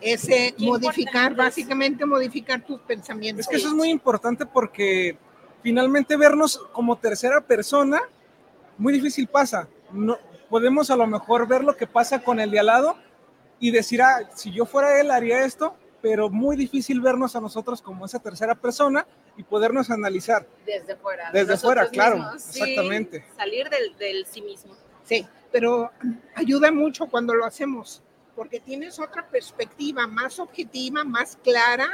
[0.00, 3.40] ese modificar, básicamente modificar tus pensamientos.
[3.44, 5.18] Es que eso es muy importante porque
[5.62, 8.00] finalmente vernos como tercera persona,
[8.78, 9.68] muy difícil pasa.
[9.90, 10.16] No,
[10.48, 12.96] podemos a lo mejor ver lo que pasa con el de al lado
[13.58, 17.82] y decir, ah, si yo fuera él haría esto, pero muy difícil vernos a nosotros
[17.82, 19.06] como esa tercera persona
[19.36, 20.46] y podernos analizar.
[20.64, 21.30] Desde fuera.
[21.32, 22.42] Desde fuera, claro, mismos.
[22.42, 23.24] Sí, exactamente.
[23.36, 24.74] salir del, del sí mismo.
[25.02, 25.26] Sí,
[25.56, 25.90] pero
[26.34, 28.02] ayuda mucho cuando lo hacemos,
[28.34, 31.88] porque tienes otra perspectiva más objetiva, más clara,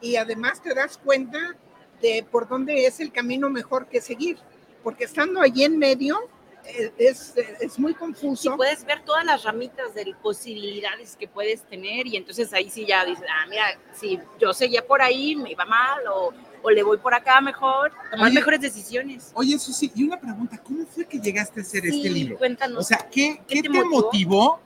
[0.00, 1.56] y además te das cuenta
[2.00, 4.38] de por dónde es el camino mejor que seguir,
[4.84, 6.16] porque estando allí en medio
[6.64, 8.54] eh, es, es muy confuso.
[8.54, 12.86] Y puedes ver todas las ramitas de posibilidades que puedes tener y entonces ahí sí
[12.86, 16.32] ya dices, ah, mira, si yo seguía por ahí, me iba mal o,
[16.62, 19.30] o le voy por acá mejor, tomar Oye, mejores decisiones.
[19.34, 22.38] Oye, Susi, y una pregunta, ¿cómo fue que llegaste a hacer Sí, este libro?
[22.38, 22.78] cuéntanos.
[22.78, 23.90] O sea, ¿qué, qué te te, motivó?
[24.00, 24.60] motivó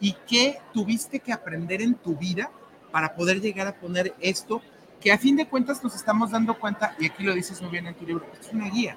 [0.00, 2.50] y qué tuviste que aprender en tu vida
[2.90, 4.60] para poder llegar a poner esto?
[5.00, 7.86] Que a fin de cuentas nos estamos dando cuenta, y aquí lo dices muy bien
[7.86, 8.96] en tu libro, es una guía.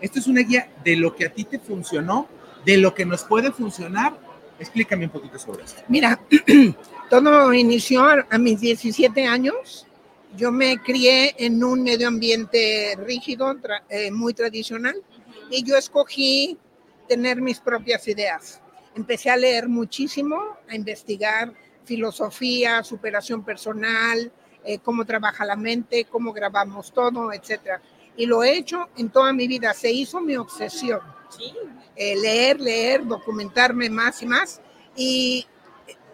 [0.00, 2.28] Esto es una guía de lo que a ti te funcionó,
[2.64, 4.18] de lo que nos puede funcionar.
[4.58, 5.82] Explícame un poquito sobre esto.
[5.88, 6.18] Mira,
[7.10, 9.85] todo inició a a mis 17 años.
[10.34, 15.02] Yo me crié en un medio ambiente rígido, tra- eh, muy tradicional,
[15.50, 16.58] y yo escogí
[17.08, 18.60] tener mis propias ideas.
[18.94, 20.36] Empecé a leer muchísimo,
[20.68, 21.52] a investigar
[21.84, 24.32] filosofía, superación personal,
[24.64, 27.80] eh, cómo trabaja la mente, cómo grabamos todo, etcétera.
[28.16, 29.72] Y lo he hecho en toda mi vida.
[29.72, 31.00] Se hizo mi obsesión.
[31.94, 34.60] Eh, leer, leer, documentarme más y más.
[34.96, 35.46] Y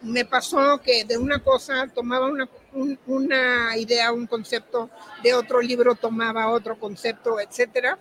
[0.02, 4.90] me pasó que de una cosa tomaba una, un- una idea, un concepto,
[5.22, 7.98] de otro libro tomaba otro concepto, etcétera,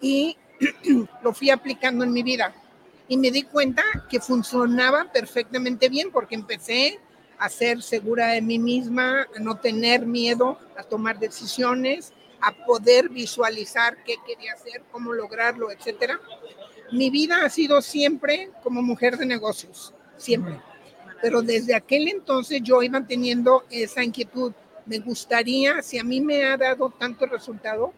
[0.00, 0.36] y
[1.22, 2.54] lo fui aplicando en mi vida.
[3.08, 6.98] Y me di cuenta que funcionaba perfectamente bien porque empecé
[7.38, 13.08] a ser segura de mí misma, a no tener miedo a tomar decisiones, a poder
[13.08, 16.20] visualizar qué quería hacer, cómo lograrlo, etcétera.
[16.92, 20.60] Mi vida ha sido siempre como mujer de negocios, siempre
[21.24, 24.52] pero desde aquel entonces yo iba teniendo esa inquietud.
[24.84, 27.94] Me gustaría, si a mí me ha dado tanto resultado,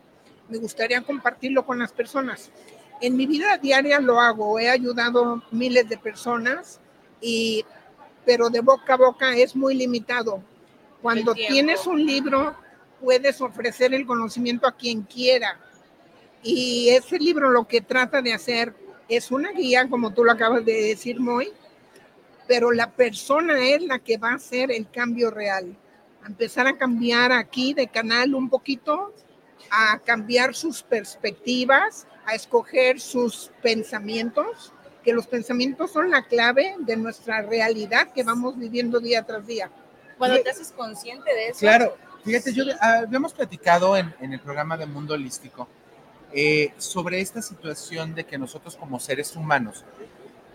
[0.48, 2.52] me gustaría compartirlo con las personas.
[3.00, 6.78] En mi vida diaria lo hago, he ayudado miles de personas,
[7.20, 7.64] y,
[8.24, 10.40] pero de boca a boca es muy limitado.
[11.02, 12.54] Cuando tienes un libro,
[13.00, 15.58] puedes ofrecer el conocimiento a quien quiera.
[16.44, 18.72] Y ese libro lo que trata de hacer
[19.08, 21.52] es una guía, como tú lo acabas de decir, Moy,
[22.46, 25.76] pero la persona es la que va a hacer el cambio real.
[26.22, 29.12] A empezar a cambiar aquí de canal un poquito,
[29.70, 34.72] a cambiar sus perspectivas, a escoger sus pensamientos,
[35.04, 39.70] que los pensamientos son la clave de nuestra realidad que vamos viviendo día tras día.
[40.18, 41.60] Cuando Y- te haces consciente de eso.
[41.60, 45.68] Claro, fíjate, yo ah, habíamos platicado en, en el programa de Mundo Holístico
[46.32, 49.84] eh, sobre esta situación de que nosotros como seres humanos,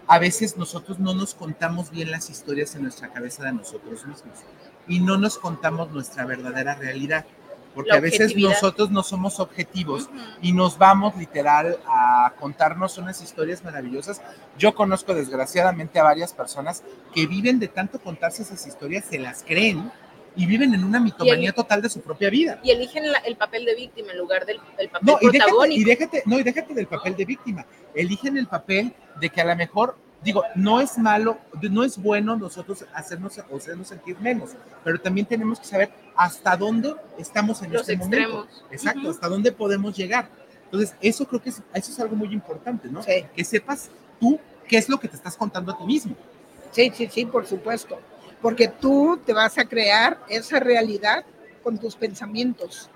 [0.08, 4.40] a veces nosotros no nos contamos bien las historias en nuestra cabeza de nosotros mismos
[4.88, 7.26] y no nos contamos nuestra verdadera realidad.
[7.74, 10.10] Porque a veces nosotros no somos objetivos
[10.42, 14.22] y nos vamos literal a contarnos unas historias maravillosas.
[14.58, 16.84] Yo conozco desgraciadamente a varias personas
[17.14, 19.90] que viven de tanto contarse esas historias, se las creen
[20.36, 22.60] y viven en una mitomanía total de su propia vida.
[22.64, 25.38] Y eligen la- el papel de víctima en lugar del, del papel No y, déjate,
[25.40, 25.82] protagónico.
[25.82, 27.66] y déjate, no, y déjate del papel de víctima.
[27.94, 32.36] Eligen el papel de que a lo mejor, digo, no es malo, no es bueno
[32.38, 34.52] nosotros hacernos, hacernos sentir menos,
[34.84, 38.46] pero también tenemos que saber hasta dónde estamos en Los este extremos.
[38.46, 38.66] momento.
[38.72, 39.10] Exacto, Ujú.
[39.10, 40.30] hasta dónde podemos llegar.
[40.66, 43.02] Entonces, eso creo que es, eso es algo muy importante, ¿no?
[43.04, 46.16] Que sepas tú qué es lo que te estás contando a ti mismo.
[46.72, 48.00] Sí, sí, sí, por supuesto.
[48.42, 51.24] Porque tú te vas a crear esa realidad
[51.64, 52.90] con tus pensamientos.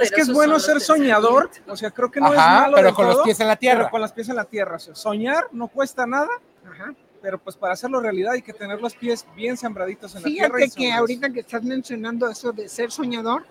[0.00, 2.94] Es que es bueno ser soñador, o sea, creo que no es Ajá, malo pero
[2.94, 3.78] con los pies en la tierra.
[3.80, 4.76] pero con los pies en la tierra.
[4.76, 6.30] O sea, soñar no cuesta nada,
[7.20, 10.56] pero pues para hacerlo realidad hay que tener los pies bien sembraditos en la tierra.
[10.56, 13.44] Fíjate que ahorita que estás mencionando eso de ser soñador,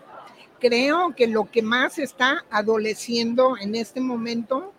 [0.60, 4.74] creo que lo que más está adoleciendo en este momento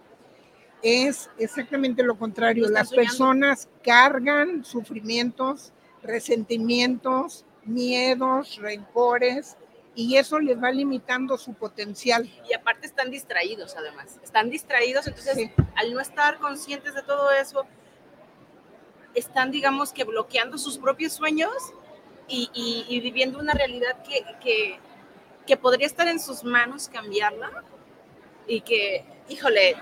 [0.83, 2.69] es exactamente lo contrario.
[2.69, 3.09] Las soñando.
[3.09, 5.73] personas cargan sufrimientos,
[6.07, 9.57] resentimientos, miedos, rencores
[9.95, 12.31] y eso les va limitando su potencial.
[12.49, 14.19] Y aparte están distraídos, además.
[14.23, 17.67] Están distraídos, entonces al no estar conscientes de todo eso,
[19.15, 21.53] están, digamos, que bloqueando sus propios sueños
[22.29, 24.79] y, y- y viviendo una realidad que, que,
[25.47, 27.65] que podría estar en sus manos cambiarla
[28.47, 29.75] y que, híjole,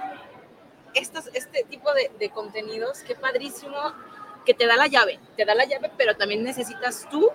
[0.94, 3.76] estos, este tipo de, de contenidos, qué padrísimo,
[4.44, 7.30] que te da la llave, te da la llave, pero también necesitas tú.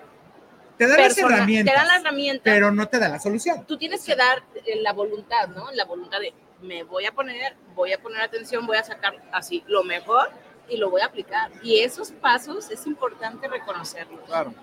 [0.78, 1.74] Te da las herramientas.
[1.74, 2.41] Te da la herramienta.
[2.43, 3.66] Pero no te da la solución.
[3.66, 5.72] Tú tienes que dar eh, la voluntad, ¿no?
[5.74, 9.64] La voluntad de, me voy a poner, voy a poner atención, voy a sacar así
[9.68, 10.30] lo mejor
[10.70, 11.51] y lo voy a aplicar.
[11.64, 14.22] Y esos pasos es importante reconocerlos.
[14.26, 14.53] Claro.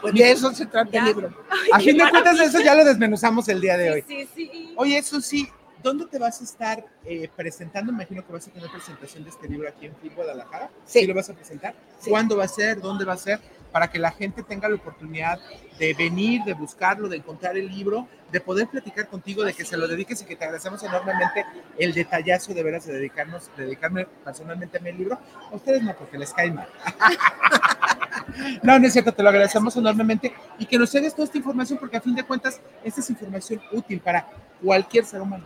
[0.00, 1.34] Pues de eso se trata el libro.
[1.72, 4.04] A fin de cuentas, eso ya lo desmenuzamos el día de hoy.
[4.06, 4.74] Sí, sí.
[4.76, 5.48] Oye, eso sí,
[5.86, 7.92] ¿dónde te vas a estar eh, presentando?
[7.92, 10.68] Imagino que vas a tener presentación de este libro aquí en Guadalajara.
[10.84, 11.06] Sí.
[11.06, 11.76] lo vas a presentar?
[12.08, 12.80] ¿Cuándo va a ser?
[12.80, 13.38] ¿Dónde va a ser?
[13.76, 15.38] Para que la gente tenga la oportunidad
[15.78, 19.76] de venir, de buscarlo, de encontrar el libro, de poder platicar contigo, de que se
[19.76, 21.44] lo dediques y que te agradecemos enormemente
[21.76, 25.18] el detallazo de veras de dedicarnos, de dedicarme personalmente a mi libro.
[25.52, 26.66] A ustedes no, porque les cae mal.
[28.62, 31.78] No, no es cierto, te lo agradecemos enormemente y que nos cedes toda esta información
[31.78, 34.26] porque a fin de cuentas esta es información útil para
[34.62, 35.44] cualquier ser humano.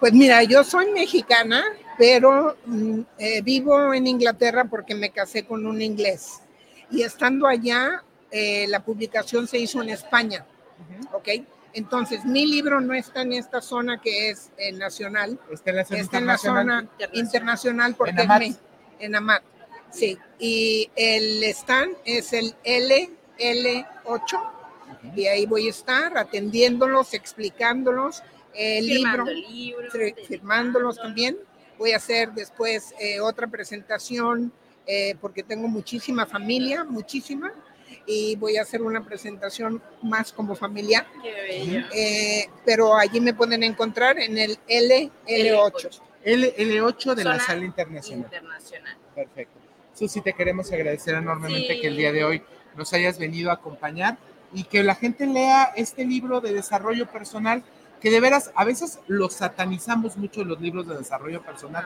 [0.00, 1.62] Pues mira, yo soy mexicana,
[1.96, 6.40] pero mm, eh, vivo en Inglaterra porque me casé con un inglés.
[6.90, 10.44] Y estando allá, eh, la publicación se hizo en España.
[11.12, 11.28] ¿Ok?
[11.72, 15.38] Entonces, mi libro no está en esta zona que es eh, nacional.
[15.50, 16.88] Está en la zona Está en la internacional.
[16.98, 18.40] zona internacional porque En es Amat.
[18.40, 18.56] me-
[18.98, 19.42] en Amat.
[19.92, 20.18] Sí.
[20.38, 24.40] Y el stand es el LL8.
[25.16, 28.22] Y ahí voy a estar atendiéndolos, explicándolos.
[28.52, 29.88] El Firmando libro, el libro.
[29.90, 31.36] fir- firmándolos también.
[31.78, 34.52] Voy a hacer después eh, otra presentación
[34.92, 37.52] eh, porque tengo muchísima familia, muchísima.
[38.06, 41.06] Y voy a hacer una presentación más como familiar.
[41.22, 41.86] Qué bello.
[41.94, 46.00] Eh, pero allí me pueden encontrar en el LL8.
[46.24, 48.24] L, L8 de la Zona sala internacional.
[48.24, 48.96] Internacional.
[49.14, 49.54] Perfecto.
[49.94, 51.80] Susi, te queremos agradecer enormemente Sí.
[51.80, 52.42] que el día de hoy
[52.76, 54.18] nos hayas venido a acompañar
[54.52, 57.62] y que la gente lea este libro de desarrollo personal,
[58.00, 61.84] que de veras a veces los satanizamos mucho los libros de desarrollo personal,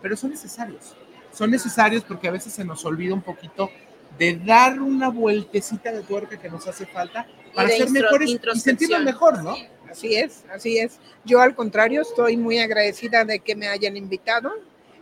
[0.00, 0.94] pero son necesarios.
[1.36, 3.70] Son necesarios porque a veces se nos olvida un poquito
[4.18, 9.02] de dar una vueltecita de tuerca que nos hace falta para ser mejores y sentirnos
[9.02, 9.54] mejor, ¿no?
[9.90, 10.98] Así es, así es.
[11.24, 14.50] Yo al contrario estoy muy agradecida de que me hayan invitado.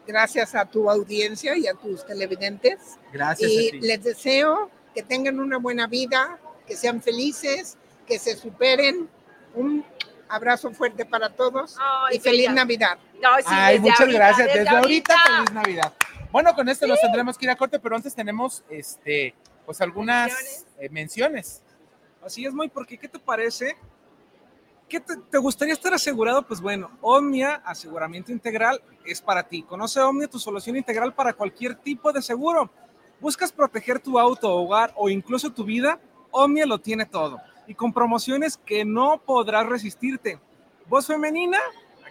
[0.08, 2.98] Gracias a tu audiencia y a tus televidentes.
[3.12, 3.80] Gracias y a ti.
[3.80, 7.78] les deseo que tengan una buena vida, que sean felices,
[8.08, 9.08] que se superen.
[9.54, 9.84] Un
[10.28, 12.50] abrazo fuerte para todos Ay, y feliz.
[12.50, 12.98] Navidad.
[13.46, 14.48] Ay, muchas gracias.
[14.52, 15.92] Desde, ahorita, feliz Navidad.
[16.34, 20.66] Bueno, con esto nos tendremos que ir a corte, pero antes tenemos este, pues algunas
[20.80, 21.62] eh, menciones.
[22.24, 23.76] Así es, muy porque ¿qué te parece?
[24.88, 26.44] ¿Qué te, te gustaría estar asegurado?
[26.44, 29.62] Pues bueno, Omnia Aseguramiento Integral es para ti.
[29.62, 32.68] Conoce Omnia, tu solución integral para cualquier tipo de seguro.
[33.20, 36.00] ¿Buscas proteger tu auto, hogar o incluso tu vida?
[36.32, 37.40] Omnia lo tiene todo.
[37.68, 40.40] Y con promociones que no podrás resistirte.
[40.88, 41.60] Voz femenina,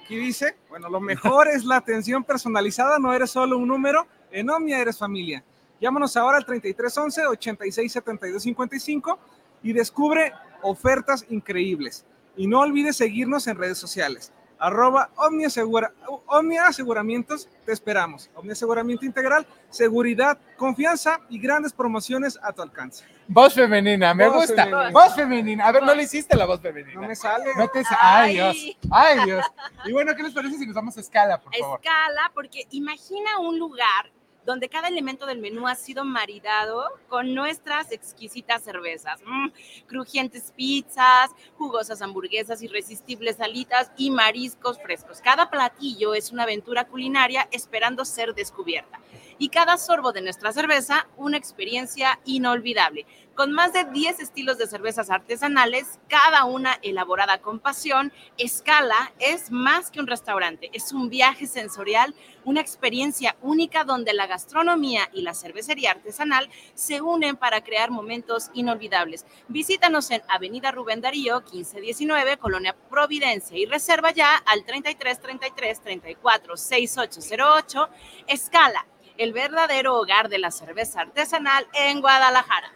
[0.04, 4.50] aquí dice, bueno, lo mejor es la atención personalizada, no eres solo un número, en
[4.50, 5.44] Omnia eres familia.
[5.80, 9.20] Llámanos ahora al 3311 867255
[9.64, 12.06] y descubre ofertas increíbles.
[12.36, 14.34] Y no olvides seguirnos en redes sociales.
[14.68, 15.92] Arroba Omnia, Segura-
[16.28, 18.30] Omnia Aseguramientos, te esperamos.
[18.34, 23.04] Omnia Aseguramiento Integral, seguridad, confianza y grandes promociones a tu alcance.
[23.28, 24.64] Voz femenina, me Voz gusta.
[24.64, 24.92] femenina.
[24.92, 25.66] Voz femenina.
[25.66, 27.02] A ver, no le hiciste la voz femenina.
[27.02, 27.46] No me sale.
[27.58, 28.78] No te sa- Ay, Dios.
[28.90, 29.46] Ay, Dios.
[29.84, 31.80] Y bueno, ¿qué les parece si nos vamos a escala, por favor?
[31.84, 34.12] escala, porque imagina un lugar
[34.46, 39.22] donde cada elemento del menú ha sido maridado con nuestras exquisitas cervezas.
[39.26, 39.50] Mm,
[39.88, 45.22] crujientes pizzas, jugosas hamburguesas, irresistibles alitas y mariscos frescos.
[45.22, 49.00] Cada platillo es una aventura culinaria esperando ser descubierta.
[49.44, 53.06] Y cada sorbo de nuestra cerveza, una experiencia inolvidable.
[53.36, 59.52] Con más de 10 estilos de cervezas artesanales, cada una elaborada con pasión, Escala es
[59.52, 62.16] más que un restaurante, es un viaje sensorial,
[62.46, 68.50] una experiencia única donde la gastronomía y la cervecería artesanal se unen para crear momentos
[68.54, 69.26] inolvidables.
[69.50, 76.56] Visítanos en Avenida Rubén Darío, 1519, Colonia Providencia y reserva ya al 33 33 34
[76.56, 77.90] 6808.
[78.28, 78.86] Escala,
[79.18, 82.72] el verdadero hogar de la cerveza artesanal en Guadalajara.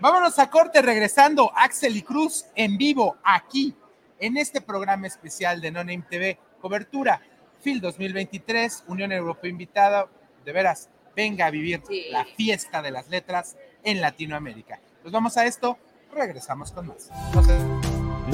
[0.00, 1.52] Vámonos a corte regresando.
[1.56, 3.74] Axel y Cruz en vivo aquí
[4.18, 6.38] en este programa especial de No Name TV.
[6.60, 7.20] Cobertura
[7.60, 10.08] FIL 2023, Unión Europea invitada.
[10.44, 14.80] De veras, venga a vivir la fiesta de las letras en Latinoamérica.
[15.02, 15.78] Pues vamos a esto
[16.14, 17.10] regresamos con más.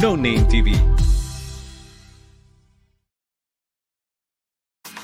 [0.00, 0.72] No Name TV.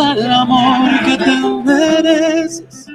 [0.00, 2.86] El amor que te mereces,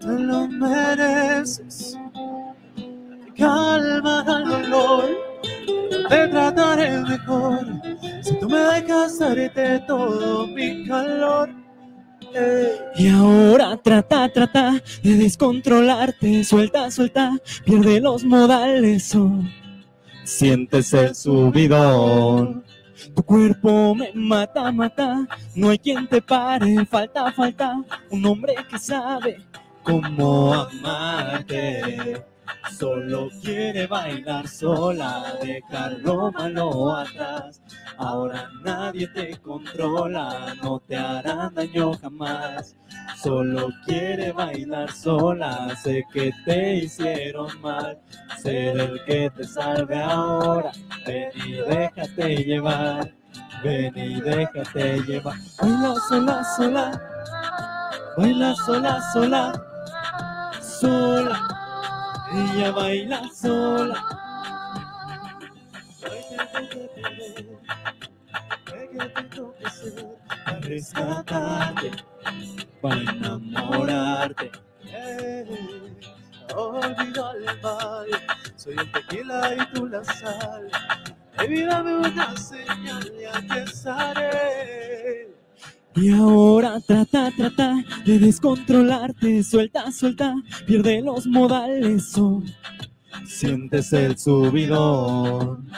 [0.00, 1.96] te lo mereces.
[3.38, 5.04] Calma el dolor,
[6.08, 7.60] te trataré mejor.
[8.22, 11.50] Si tú me dejas darte todo mi calor.
[12.34, 12.78] eh.
[12.96, 17.30] Y ahora trata, trata de descontrolarte, suelta, suelta,
[17.64, 19.14] pierde los modales.
[19.14, 19.40] oh.
[20.24, 22.64] Sientes el subidón.
[23.14, 25.26] Tu cuerpo me mata, mata.
[25.54, 26.86] No hay quien te pare.
[26.86, 29.38] Falta, falta un hombre que sabe
[29.82, 32.24] cómo amarte.
[32.70, 37.62] Solo quiere bailar sola, dejar lo malo atrás.
[37.98, 42.74] Ahora nadie te controla, no te hará daño jamás.
[43.22, 47.98] Solo quiere bailar sola, sé que te hicieron mal.
[48.42, 50.72] Ser el que te salve ahora,
[51.06, 53.12] ven y déjate llevar.
[53.62, 55.36] Ven y déjate llevar.
[55.60, 57.02] Baila sola, sola.
[58.16, 59.52] Baila sola, sola.
[60.60, 61.63] Sola.
[62.34, 64.00] Ella baila sola.
[70.44, 71.90] Para rescatarte,
[72.82, 74.50] para enamorarte.
[74.86, 75.46] Eh,
[76.56, 78.06] olvido el mal,
[78.56, 80.68] soy el tequila y tú la sal.
[81.36, 85.28] Baby, dame una señal y aquí estaré.
[85.96, 90.34] Y ahora trata, trata de descontrolarte, suelta, suelta,
[90.66, 92.16] pierde los modales.
[92.18, 92.42] oh.
[93.26, 95.68] Sientes el subidón.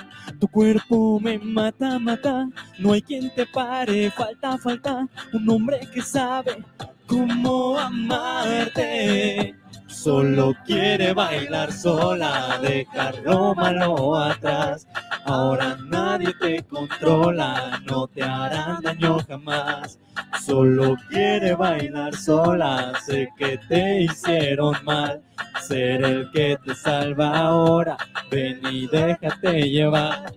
[0.40, 2.48] Tu cuerpo me mata, mata.
[2.78, 4.10] No hay quien te pare.
[4.10, 6.64] Falta, falta un hombre que sabe
[7.06, 9.54] cómo amarte.
[9.86, 14.86] Solo quiere bailar sola, dejar lo malo atrás.
[15.24, 19.98] Ahora nadie te controla, no te harán daño jamás.
[20.44, 25.22] Solo quiere bailar sola, sé que te hicieron mal.
[25.60, 27.96] Ser el que te salva ahora,
[28.30, 30.32] ven y déjate llevar.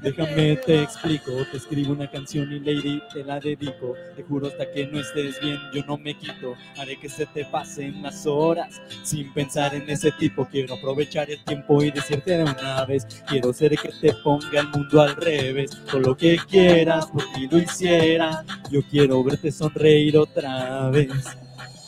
[0.00, 3.94] Déjame te explico, te escribo una canción y lady te la dedico.
[4.16, 6.54] Te juro hasta que no estés bien, yo no me quito.
[6.76, 10.44] Haré que se te pasen las horas sin pensar en ese tipo.
[10.46, 13.06] Quiero aprovechar el tiempo y decirte de una vez.
[13.28, 15.70] Quiero ser el que te ponga el mundo al revés.
[15.90, 18.44] Todo lo que quieras, por ti lo hiciera.
[18.70, 21.10] Yo quiero verte sonreír otra vez.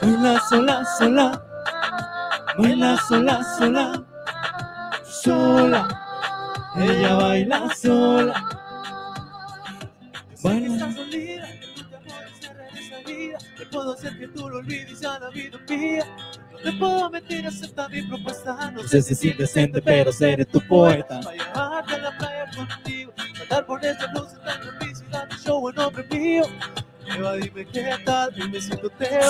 [0.00, 1.44] Baila sola, sola.
[2.58, 4.04] Baila sola, sola.
[5.22, 6.03] Sola.
[6.76, 8.44] Ella baila sola.
[10.42, 10.94] Baila.
[13.56, 16.04] Que puedo hacer que tú lo olvides a la vida mía.
[16.62, 18.70] Te puedo mentir, acepta mi propuesta.
[18.72, 21.20] No No sé si es indecente, pero seré tu poeta.
[21.20, 23.12] Para llevarte a la playa contigo.
[23.36, 25.10] Tratar por esta luz tan difícil.
[25.10, 26.44] Dame show en nombre mío.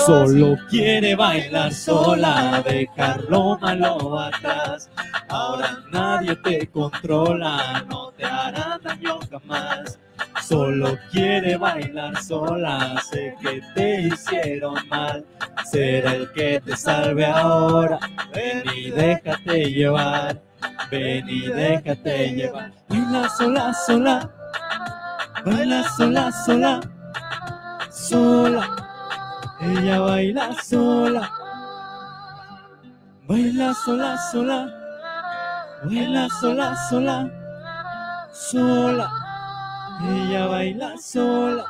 [0.05, 4.89] Solo quiere bailar sola, dejar lo malo atrás.
[5.29, 9.99] Ahora nadie te controla, no te hará daño jamás.
[10.43, 15.25] Solo quiere bailar sola, sé que te hicieron mal.
[15.71, 17.99] Será el que te salve ahora.
[18.33, 20.41] Ven y déjate llevar,
[20.91, 22.71] ven y déjate llevar.
[22.89, 24.31] Baila sola, sola,
[25.43, 26.81] baila sola, sola,
[28.09, 28.63] sola.
[29.61, 31.23] Ella baila sola,
[33.27, 34.59] baila sola, sola,
[35.83, 37.17] baila sola, sola,
[38.33, 39.07] sola.
[40.11, 41.65] Ella baila sola,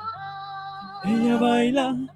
[1.06, 2.14] ella baila.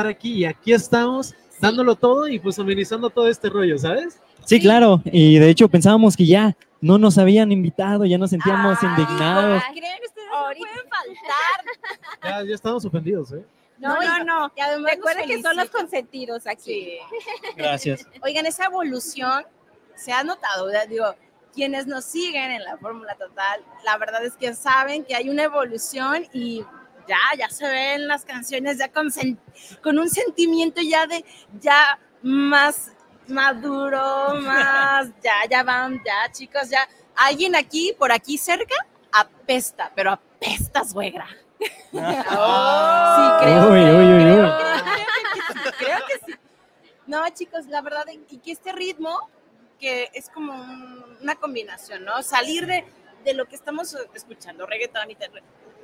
[0.00, 4.18] Estar aquí y aquí estamos dándolo todo y pues amenizando todo este rollo, ¿sabes?
[4.46, 8.82] Sí, claro, y de hecho pensábamos que ya no nos habían invitado, ya nos sentíamos
[8.82, 9.62] indignados.
[9.70, 11.64] ¿Creen ustedes no pueden faltar?
[12.22, 13.44] Ya, ya estamos ofendidos, ¿eh?
[13.78, 14.52] No, no, no.
[14.54, 16.98] Y además Recuerden que son los consentidos aquí.
[17.56, 18.06] Gracias.
[18.22, 19.44] Oigan, esa evolución
[19.94, 20.86] se ha notado, ¿verdad?
[20.86, 21.14] digo,
[21.54, 25.44] quienes nos siguen en la Fórmula Total, la verdad es que saben que hay una
[25.44, 26.62] evolución y
[27.10, 31.24] ya, ya se ven las canciones ya con, un sentimiento ya de,
[31.60, 32.92] ya más
[33.26, 36.88] maduro, más, ya, ya van, ya chicos, ya.
[37.16, 38.74] Alguien aquí, por aquí cerca,
[39.12, 41.26] apesta, pero apesta, suegra.
[41.58, 41.98] sí,
[43.40, 43.70] creo.
[43.70, 44.50] Uy, uy, uy, uy.
[45.78, 46.38] Creo que sí.
[47.06, 49.28] No, chicos, la verdad, y que este ritmo,
[49.80, 52.22] que es como un- una combinación, ¿no?
[52.22, 52.84] Salir de,
[53.24, 55.30] de lo que estamos escuchando, reggaetón y tal.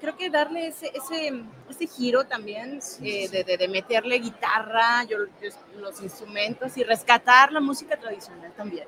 [0.01, 5.19] Creo que darle ese, ese, ese giro también, eh, de, de- de meterle guitarra, yo,
[5.81, 8.87] los instrumentos y rescatar la música tradicional también.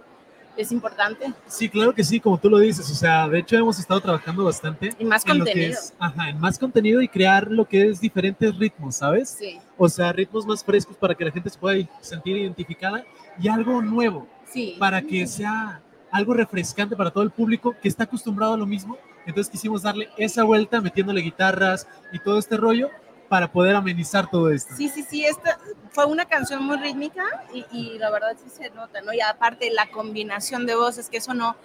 [0.57, 1.33] Es importante.
[1.47, 2.91] Sí, claro que sí, como tú lo dices.
[2.91, 4.91] O sea, de hecho hemos estado trabajando bastante.
[4.99, 5.73] Y más en lo que contenido.
[5.79, 9.31] es- ajá, en más contenido y crear lo que es diferentes ritmos, ¿sabes?
[9.39, 9.61] Sí.
[9.77, 13.05] O sea, ritmos más frescos para que la gente se pueda sentir identificada
[13.41, 14.27] y algo nuevo.
[14.53, 14.75] Sí.
[14.81, 15.81] Para que sea
[16.11, 18.97] algo refrescante para todo el público que está acostumbrado a lo mismo.
[19.29, 22.89] Entonces quisimos darle esa vuelta metiéndole guitarras y todo este rollo
[23.29, 24.75] para poder amenizar todo esto.
[24.75, 25.59] Sí, sí, sí, esta
[25.91, 27.23] fue una canción muy rítmica
[27.53, 29.13] y, y la verdad sí se nota, ¿no?
[29.13, 31.57] Y aparte la combinación de voces, que eso no,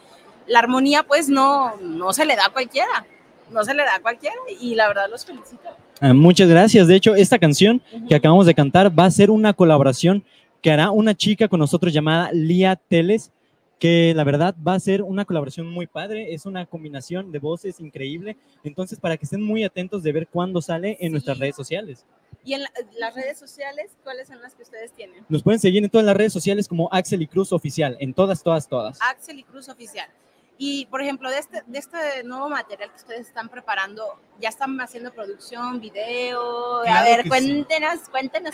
[0.46, 3.06] la armonía pues no, no se le da a cualquiera,
[3.50, 5.70] no se le da a cualquiera y la verdad los felicito.
[6.02, 6.88] Ah, muchas gracias.
[6.90, 10.26] De hecho, esta canción que acabamos de cantar va a ser una colaboración
[10.62, 13.32] que hará una chica con nosotros llamada Lía Teles,
[13.80, 16.34] que la verdad va a ser una colaboración muy padre.
[16.34, 18.38] Es una combinación de voces increíble.
[18.64, 22.06] Entonces, para que estén muy atentos de ver cuándo sale en nuestras redes sociales.
[22.46, 25.26] Y en la- las redes sociales, ¿cuáles son las que ustedes tienen?
[25.30, 28.44] Nos pueden seguir en todas las redes sociales como Axel y Cruz Oficial, en todas,
[28.44, 29.00] todas, todas.
[29.02, 30.10] Axel y Cruz Oficial.
[30.58, 34.04] Y, por ejemplo, de este, de este nuevo material que ustedes están preparando,
[34.40, 36.82] ¿ya están haciendo producción, video?
[36.88, 38.52] a ver, cuéntenos, cuéntenos.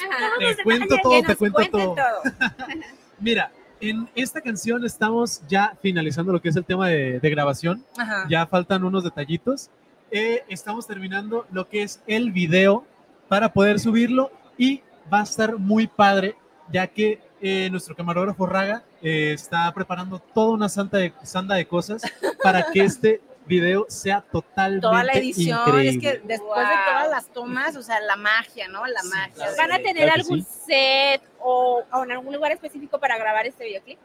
[0.55, 1.95] Te cuento todo, te cuento todo.
[3.19, 3.51] Mira,
[3.81, 7.83] en esta canción estamos ya finalizando lo que es el tema de, de grabación.
[7.97, 8.25] Ajá.
[8.29, 9.69] Ya faltan unos detallitos.
[10.11, 12.85] Eh, estamos terminando lo que es el video
[13.27, 16.35] para poder subirlo y va a estar muy padre,
[16.71, 21.67] ya que eh, nuestro camarógrafo Raga eh, está preparando toda una santa de, sanda de
[21.67, 22.01] cosas
[22.43, 25.89] para que este video sea totalmente Toda la edición, increíble.
[25.89, 28.85] es que después de todas las tomas, o sea, la magia, ¿no?
[28.87, 29.47] La magia.
[29.57, 30.49] ¿Van a tener claro algún sí.
[30.67, 33.99] set o, o en algún lugar específico para grabar este videoclip?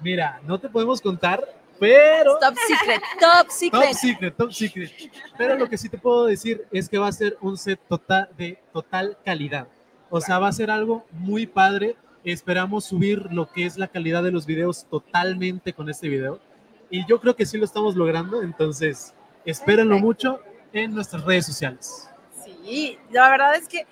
[0.00, 1.42] Mira, no te podemos contar,
[1.78, 2.38] pero...
[2.38, 3.82] Top secret, top secret.
[3.82, 4.90] Top secret, top secret.
[5.38, 8.28] Pero lo que sí te puedo decir es que va a ser un set total
[8.36, 9.68] de total calidad.
[10.10, 11.96] O sea, va a ser algo muy padre.
[12.24, 16.40] Esperamos subir lo que es la calidad de los videos totalmente con este video.
[16.90, 18.42] Y yo creo que sí lo estamos logrando.
[18.42, 19.14] Entonces,
[19.44, 20.40] espérenlo mucho
[20.72, 22.08] en nuestras redes sociales.
[22.44, 23.86] Sí, la verdad es que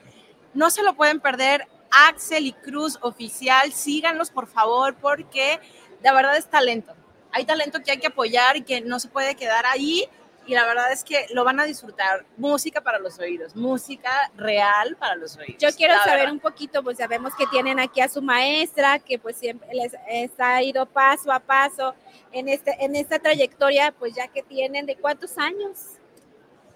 [0.52, 1.66] no se lo pueden perder.
[2.08, 5.60] Axel y Cruz oficial, síganlos por favor, porque
[6.02, 6.92] la verdad es talento.
[7.30, 10.08] Hay talento que hay que apoyar y que no se puede quedar ahí
[10.46, 12.24] y la verdad es que lo van a disfrutar.
[12.36, 15.56] Música para los oídos, música real para los oídos.
[15.58, 16.32] Yo quiero saber verdad.
[16.32, 20.62] un poquito, pues sabemos que tienen aquí a su maestra, que pues siempre les está
[20.62, 21.94] ido paso a paso
[22.32, 25.98] en, este, en esta trayectoria, pues ya que tienen, ¿de cuántos años?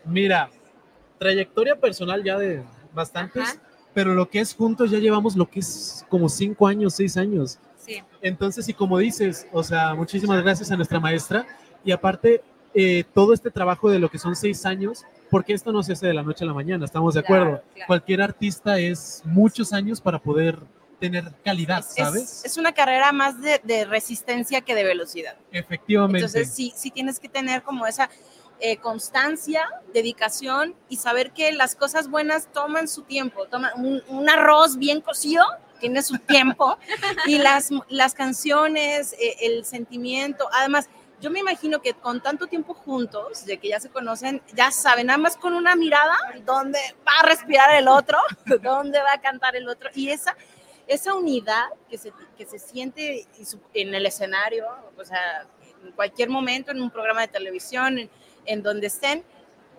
[0.05, 0.51] Mira,
[1.19, 2.62] trayectoria personal ya de
[2.95, 3.61] bastantes,
[3.93, 7.59] pero lo que es juntos ya llevamos lo que es como cinco años, seis años.
[7.77, 8.03] Sí.
[8.23, 11.47] Entonces, y como dices, o sea, muchísimas gracias a nuestra maestra.
[11.85, 12.43] Y aparte,
[12.81, 16.07] eh, todo este trabajo de lo que son seis años, porque esto no se hace
[16.07, 17.61] de la noche a la mañana, estamos de acuerdo.
[17.74, 17.87] claro.
[17.89, 20.61] Cualquier artista es muchos años para poder
[21.01, 22.45] tener calidad, Es, ¿sabes?
[22.45, 25.37] es una carrera más de, de resistencia que de velocidad.
[25.51, 26.18] Efectivamente.
[26.18, 28.11] Entonces, sí, sí tienes que tener como esa
[28.61, 33.47] eh, constancia, dedicación y saber que las cosas buenas toman su tiempo.
[33.47, 35.45] Toma un, un arroz bien cocido
[35.81, 36.79] tiene su tiempo
[37.26, 40.89] y las, las canciones, eh, el sentimiento, además.
[41.21, 45.09] Yo me imagino que con tanto tiempo juntos, de que ya se conocen, ya saben,
[45.09, 46.14] nada más con una mirada,
[46.45, 48.19] dónde va a respirar el otro,
[48.62, 49.91] dónde va a cantar el otro.
[49.95, 50.37] Y esa,
[50.87, 53.27] esa unidad que se, que se siente
[53.75, 54.66] en el escenario,
[54.97, 55.47] o sea,
[55.85, 58.11] en cualquier momento, en un programa de televisión, en,
[58.47, 59.25] en donde estén,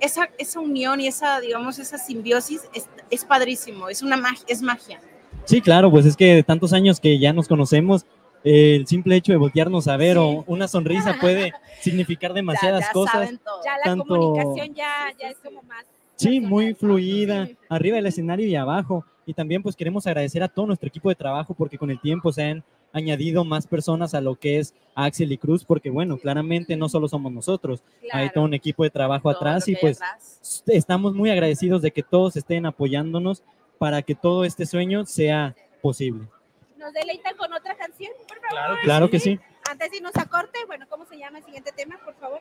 [0.02, 4.62] esa, esa unión y esa, digamos, esa simbiosis es, es padrísimo, es una magia, es
[4.62, 5.00] magia.
[5.46, 8.06] Sí, claro, pues es que de tantos años que ya nos conocemos,
[8.44, 13.14] el simple hecho de voltearnos a ver o una sonrisa puede significar demasiadas ya cosas.
[13.14, 13.62] saben todo.
[13.66, 15.86] Ya la tanto- comunicación ya, ya es como más.
[16.16, 19.06] Sí, muy fluida, arriba del escenario y abajo.
[19.26, 22.32] Y también pues queremos agradecer a todo nuestro equipo de trabajo porque con el tiempo
[22.32, 26.76] se han añadido más personas a lo que es Axel y Cruz, porque bueno, claramente
[26.76, 30.64] no solo somos nosotros, hay todo un equipo de trabajo atrás y pues atrás.
[30.66, 33.44] estamos muy agradecidos de que todos estén apoyándonos
[33.78, 36.26] para que todo este sueño sea posible.
[36.80, 38.80] ¿Nos deleitan con otra canción, por favor?
[38.84, 39.38] Claro que sí.
[39.70, 42.40] Antes de irnos a corte, bueno, ¿cómo se llama el siguiente tema, por favor?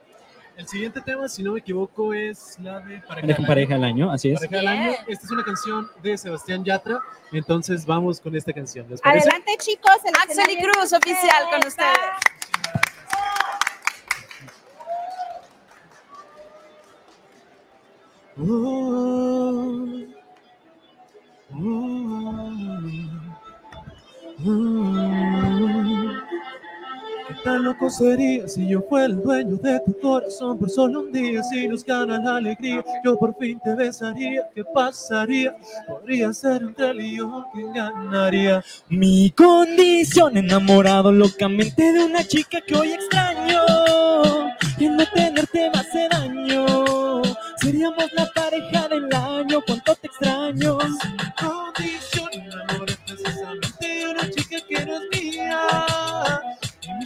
[0.57, 4.13] El siguiente tema, si no me equivoco, es la de Pareja, Pareja, del pareja Año.
[4.13, 4.37] así es.
[4.39, 4.93] Pareja del año.
[5.09, 7.01] Esta es una canción de Sebastián Yatra,
[7.33, 8.89] entonces vamos con esta canción.
[8.89, 9.29] ¿Les parece?
[9.29, 9.97] Adelante, chicos.
[10.05, 11.99] el Axel y Cruz, oficial con ustedes.
[24.41, 24.51] ¿Qué
[27.43, 31.43] tan loco sería si yo fuera el dueño de tu corazón por solo un día?
[31.43, 34.49] Si nos gana la alegría, yo por fin te besaría.
[34.55, 35.57] ¿Qué pasaría?
[35.89, 38.63] Podría ser entre él y yo quien ganaría.
[38.89, 43.59] Mi condición enamorado locamente de una chica que hoy extraño
[44.79, 47.23] y no tenerte me hace daño.
[47.57, 50.79] Seríamos la pareja del año, cuánto te extraño.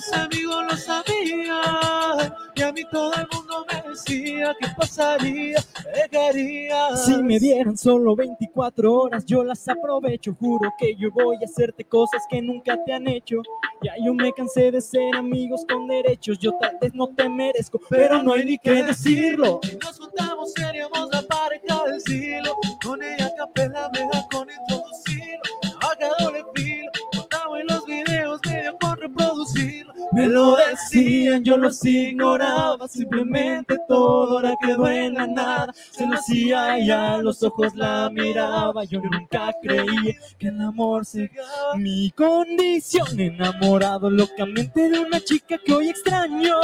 [0.03, 2.35] Mis amigos lo sabían.
[2.55, 5.59] Y a mí todo el mundo me decía que pasaría,
[5.95, 6.97] dejaría.
[6.97, 10.35] Si me dieran solo 24 horas, yo las aprovecho.
[10.39, 13.43] Juro que yo voy a hacerte cosas que nunca te han hecho.
[13.83, 16.39] Ya yo me cansé de ser amigos con derechos.
[16.39, 19.61] Yo tal vez no te merezco, pero no hay ni que decirlo.
[19.63, 22.57] Si nos juntamos, seríamos la pareja del siglo.
[22.85, 25.43] Con ella capela me da con introducirlo.
[25.81, 26.91] Haga doble filo.
[27.13, 29.93] Contaba en los videos, medio con reproducirlo.
[30.13, 35.73] Me lo decían, yo los ignoraba, simplemente todo ahora quedó en nada.
[35.91, 41.07] Se lo hacía y a los ojos la miraba, yo nunca creí que el amor
[41.07, 41.31] se
[41.77, 46.57] Mi condición, enamorado locamente de una chica que hoy extraño.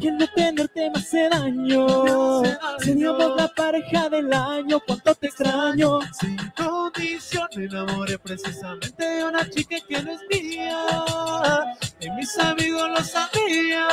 [0.00, 2.42] Y el no tenerte me hace daño.
[2.78, 5.98] Seríamos la pareja del año, cuánto te extraño.
[6.20, 10.86] Sin condición me enamoré precisamente de una chica que no es mía.
[12.00, 13.88] Y mis amigos lo sabían.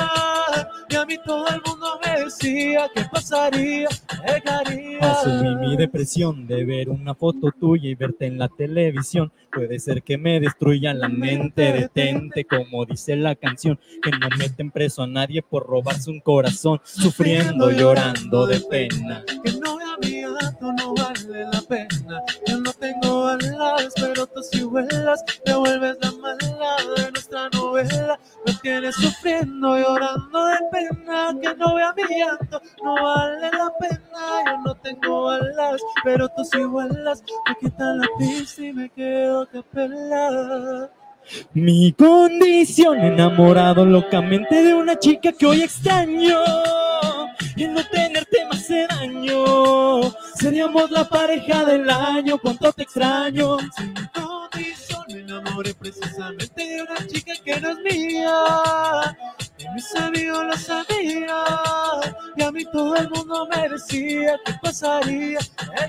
[0.90, 3.90] Y a mí todo el mundo me decía que pasaría,
[4.26, 5.00] dejaría.
[5.00, 9.32] Asumí mi depresión de ver una foto tuya y verte en la televisión.
[9.52, 14.70] Puede ser que me destruya la mente, detente, como dice la canción, que no meten
[14.70, 19.24] preso a nadie por robarse un corazón, sufriendo, llorando de pena.
[19.44, 19.76] Que no
[20.42, 22.22] gato no vale la pena.
[22.48, 25.24] Yo no tengo alas, pero tú sí vuelas.
[25.44, 26.68] Te vuelves la mala
[27.84, 28.20] novela.
[28.46, 31.36] Me tienes sufriendo, llorando de pena.
[31.42, 34.44] Que no vea mi llanto, no vale la pena.
[34.46, 37.24] Yo no tengo alas, pero tú sí vuelas.
[37.48, 40.90] Me quitan la pista y me quedo capela.
[41.54, 46.40] Mi condición, enamorado locamente de una chica que hoy extraño.
[47.56, 50.02] Y no tenerte me hace daño.
[50.36, 53.58] Seríamos la pareja del año, cuánto te extraño.
[54.14, 54.95] condición me
[55.40, 59.18] enamoré precisamente de una chica que no es mía.
[59.58, 61.30] Y mis amigos lo sabían,
[62.36, 65.40] y a mí todo el mundo me decía qué pasaría,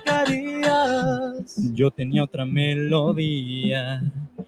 [0.04, 1.56] qué harías.
[1.74, 4.02] Yo tenía otra melodía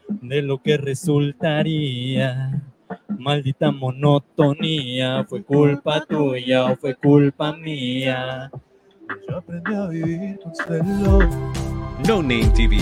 [0.08, 2.62] de lo que resultaría.
[3.08, 8.50] Maldita monotonía, fue culpa tuya o fue culpa mía.
[9.28, 11.18] Yo aprendí a vivir con celo.
[12.06, 12.78] No Name TV.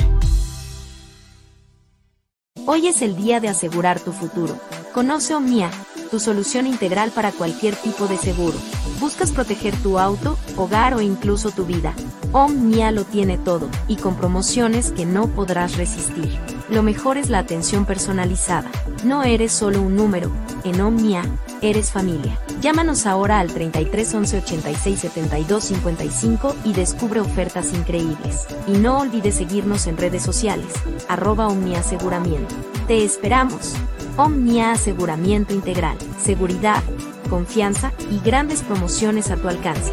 [2.65, 4.59] Hoy es el día de asegurar tu futuro.
[4.95, 5.71] Conoce Omnia,
[6.11, 8.57] tu solución integral para cualquier tipo de seguro.
[8.99, 11.95] ¿Buscas proteger tu auto, hogar o incluso tu vida?
[12.33, 16.41] Omnia lo tiene todo, y con promociones que no podrás resistir.
[16.69, 18.71] Lo mejor es la atención personalizada.
[19.05, 20.33] No eres solo un número,
[20.65, 21.23] en Omnia,
[21.63, 22.39] eres familia.
[22.61, 28.47] Llámanos ahora al 33 11 86 72 55 y descubre ofertas increíbles.
[28.67, 30.67] Y no olvides seguirnos en redes sociales,
[31.09, 32.55] arroba Omnia Aseguramiento.
[32.89, 33.75] Te esperamos.
[34.17, 36.83] Omnia Aseguramiento Integral, seguridad,
[37.31, 39.93] confianza y grandes promociones a tu alcance.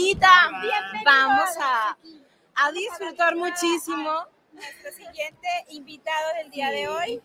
[0.11, 0.51] Elenita.
[1.05, 1.97] Vamos a,
[2.55, 4.25] a disfrutar muchísimo.
[4.51, 7.21] Nuestro siguiente invitado del día de hoy.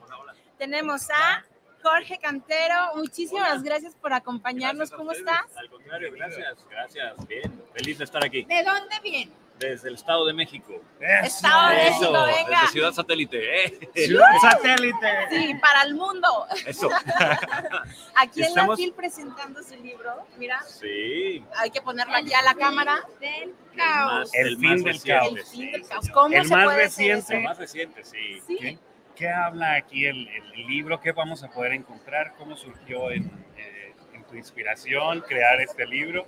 [0.59, 1.45] Tenemos a
[1.83, 2.95] Jorge Cantero.
[2.95, 4.91] Muchísimas gracias por acompañarnos.
[4.91, 5.45] ¿Cómo estás?
[5.57, 7.27] Al contrario, gracias, gracias.
[7.27, 8.45] Bien, feliz de estar aquí.
[8.45, 9.33] ¿De dónde viene?
[9.59, 10.75] Desde el Estado de México.
[11.01, 12.61] Estado de Eso, México, venga.
[12.61, 13.65] Desde Ciudad Satélite.
[13.65, 13.91] ¿eh?
[13.95, 15.07] Ciudad Satélite.
[15.31, 16.29] Sí, para el mundo.
[16.67, 16.91] Eso.
[18.15, 20.27] Aquí en la Estamos- FIL presentando su libro.
[20.37, 21.45] Mira, Sí.
[21.57, 23.03] hay que ponerlo aquí a la cámara.
[23.21, 25.33] Del Más- El fin del caos.
[25.37, 26.09] El fin del caos.
[26.11, 27.37] ¿Cómo El se más puede reciente.
[27.37, 28.41] El más reciente, sí.
[28.47, 28.57] Sí.
[28.61, 28.79] ¿Qué,
[29.15, 31.01] qué habla aquí el, el libro?
[31.01, 32.35] ¿Qué vamos a poder encontrar?
[32.37, 33.25] ¿Cómo surgió en,
[33.57, 36.27] eh, en tu inspiración crear este libro?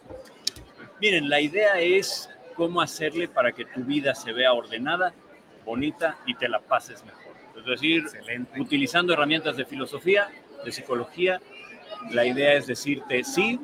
[1.00, 5.14] Miren, la idea es cómo hacerle para que tu vida se vea ordenada,
[5.64, 7.32] bonita y te la pases mejor.
[7.56, 8.60] Es decir, Excelente.
[8.60, 10.28] utilizando herramientas de filosofía,
[10.64, 11.40] de psicología,
[12.10, 13.60] la idea es decirte, sí,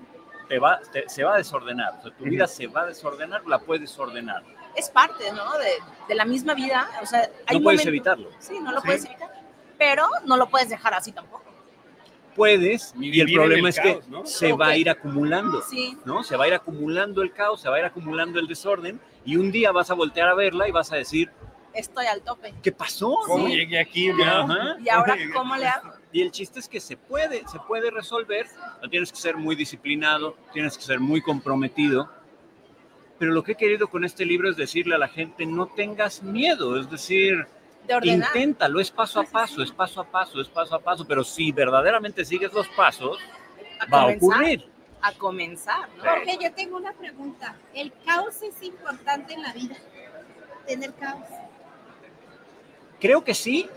[0.49, 1.95] te va, te- se va a desordenar.
[1.99, 4.43] O sea, tu vida se va a desordenar, la puedes ordenar.
[4.77, 5.59] Es parte, ¿no?
[5.59, 5.71] De,
[6.09, 6.89] de la misma vida.
[7.03, 8.31] O sea, hay No puedes momentos- evitarlo.
[8.39, 8.87] Sí, no lo Sí.
[8.87, 9.31] puedes evitar.
[9.79, 11.44] Pero no lo puedes dejar así tampoco.
[12.35, 14.27] Puedes, y el problema el es caos, que ¿no?
[14.27, 15.63] se va a ir acumulando.
[15.63, 15.97] Sí.
[16.05, 16.23] ¿no?
[16.25, 19.37] Se va a ir acumulando el caos, se va a ir acumulando el desorden y
[19.37, 21.31] un día vas a voltear a verla y vas a decir,
[21.75, 22.55] Estoy al tope.
[22.63, 23.17] ¿qué pasó?
[23.27, 24.09] ¿Cómo llegué aquí?
[24.09, 24.25] no?
[24.25, 24.77] Ajá.
[24.79, 25.93] ¿Y ahora cómo le hago?
[26.13, 28.47] Y el chiste es que se puede, se puede resolver,
[28.81, 32.09] no tienes que ser muy disciplinado, tienes que ser muy comprometido,
[33.19, 36.23] pero lo que he querido con este libro es decirle a la gente, no tengas
[36.23, 37.47] miedo, es decir,
[37.87, 38.29] De ordenar.
[38.29, 41.53] inténtalo, es paso a paso, es paso a paso, es paso a paso, pero si
[41.53, 43.19] verdaderamente sigues los pasos,
[43.81, 44.67] A va a ocurrir.
[45.03, 46.03] A comenzar, ¿no?
[46.03, 47.57] Jorge, yo tengo una pregunta.
[47.75, 49.77] ¿El caos es importante en la vida?
[50.67, 51.27] Tener caos.
[53.01, 53.69] Creo que sí,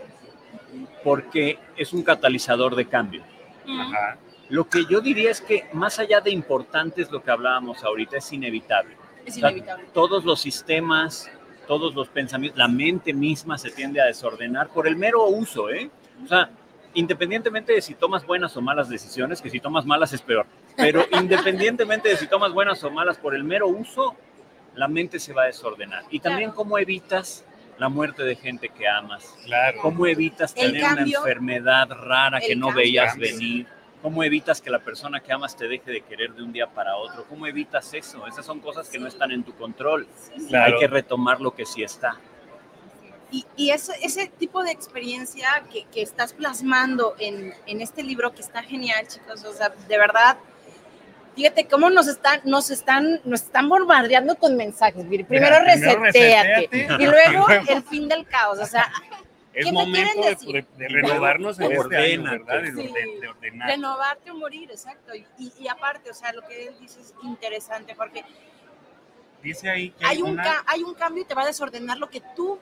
[1.04, 3.22] porque es un catalizador de cambio.
[3.68, 4.16] Ajá.
[4.48, 8.16] Lo que yo diría es que más allá de importante es lo que hablábamos ahorita,
[8.16, 8.96] es inevitable.
[9.26, 9.84] Es O sea, inevitable.
[9.92, 11.30] todos los sistemas,
[11.68, 15.88] todos los pensamientos, la mente misma se tiende a desordenar por el mero uso, ¿eh?
[16.24, 16.50] O sea,
[16.94, 20.46] independientemente de si tomas buenas o malas decisiones, que si tomas malas es peor,
[20.76, 24.16] pero independientemente de si tomas buenas o malas por el mero uso,
[24.74, 26.04] la mente se va a desordenar.
[26.10, 27.44] Y también cómo evitas
[27.78, 29.78] la muerte de gente que amas, Claro.
[29.82, 32.82] cómo evitas tener una enfermedad rara que no cambio.
[32.84, 33.66] veías venir.
[34.02, 36.96] ¿Cómo evitas que la persona que amas te deje de querer de un día para
[36.96, 37.24] otro?
[37.28, 38.26] ¿Cómo evitas eso?
[38.26, 40.06] Esas son cosas que no están en tu control.
[40.48, 40.74] Claro.
[40.74, 42.16] Hay que retomar lo que sí está.
[43.30, 48.32] Y, y ese, ese tipo de experiencia que, que estás plasmando en, en este libro
[48.32, 50.38] que está genial, chicos, o sea, de verdad,
[51.36, 55.04] fíjate cómo nos están, nos están, nos están bombardeando con mensajes.
[55.04, 58.58] Primero Mira, primero reseteate luego Y luego- el fin del caos.
[58.60, 58.90] O sea,
[59.58, 62.30] Es ¿qué me momento de, de- de renovarnos en este año.
[62.30, 62.62] ¿verdad?
[62.62, 62.92] De, Sí.
[62.92, 63.68] de- de ordenar.
[63.68, 65.14] renovarte o morir, exacto.
[65.14, 68.24] Y, y- y aparte, o sea, lo que él dice es interesante, Jorge.
[69.42, 71.98] Dice ahí que Hay un, una- ca- hay un cambio y te va a desordenar
[71.98, 72.58] lo que tú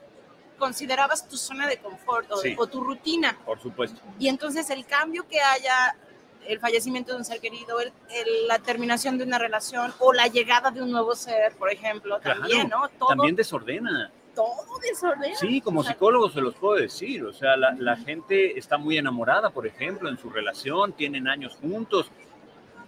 [0.58, 2.54] considerabas tu zona de confort o, Sí.
[2.58, 3.36] o tu rutina.
[3.44, 4.00] Por supuesto.
[4.18, 5.96] Y entonces el cambio que haya,
[6.46, 10.28] el fallecimiento de un ser querido, el- el- la terminación de una relación o la
[10.28, 12.98] llegada de un nuevo ser, por ejemplo, también, Claro, ¿no?
[12.98, 14.10] Todo, También desordena.
[14.36, 15.34] Todo desordena.
[15.34, 17.24] Sí, como psicólogo se los puedo decir.
[17.24, 21.56] O sea, la, la gente está muy enamorada, por ejemplo, en su relación, tienen años
[21.60, 22.06] juntos.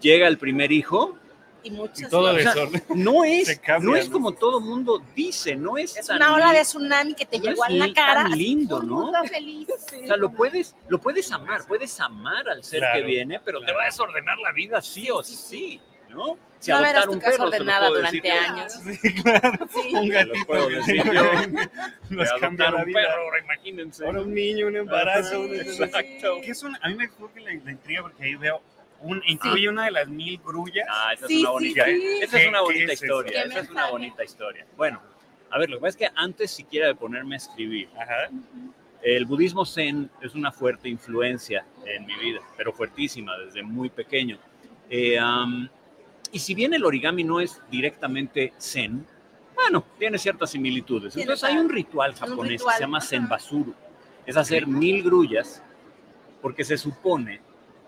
[0.01, 1.17] Llega el primer hijo.
[1.65, 2.85] Y muchas todo O sea, desorden.
[2.95, 4.13] no es, cambia, no es ¿no?
[4.13, 7.65] como todo mundo dice, no es, Es una ola de tsunami que te no llegó
[7.65, 8.23] a la cara.
[8.23, 9.11] tan así, lindo, ¿no?
[9.25, 9.67] feliz.
[10.05, 13.61] O sea, lo puedes, lo puedes amar, puedes amar al ser Claro, que viene, pero
[13.61, 15.81] te va a desordenar la vida sí o sí,
[16.11, 16.37] ¿no?
[16.59, 18.73] Si no verás adoptar tu un casa ordenada durante años.
[19.01, 19.69] Sí, claro.
[19.71, 19.95] Sí.
[19.95, 21.23] Un gatito puedo que decir sí, yo.
[22.11, 24.05] nos De cambia adoptar la un perro, ahora imagínense.
[24.07, 25.31] Ahora un niño, un embarazo.
[25.31, 26.41] Sí, un- exacto.
[26.43, 28.61] Que es una- a mí me gusta la, la intriga porque ahí veo,
[29.01, 30.87] un, incluye una de las mil grullas.
[30.91, 32.19] Ah, esa Sí, es una sí, bonita, sí.
[32.23, 34.67] esa es ¿Qué- una bonita es historia, ¿Qué esa es una bonita historia.
[34.77, 35.01] Bueno,
[35.51, 38.29] a ver, lo que pasa es que antes siquiera de ponerme a escribir, Ajá.
[39.03, 44.39] el budismo zen es una fuerte influencia en mi vida, pero fuertísima desde muy pequeño.
[44.91, 45.69] Eh, am,
[46.33, 49.07] y si bien el origami no es directamente zen,
[49.55, 51.17] bueno, tiene ciertas similitudes.
[51.17, 52.73] Entonces hay un ritual japonés un ritual.
[52.73, 53.75] que se llama zenbasuru.
[54.27, 55.63] Es hacer mil grullas
[56.41, 57.41] porque se supone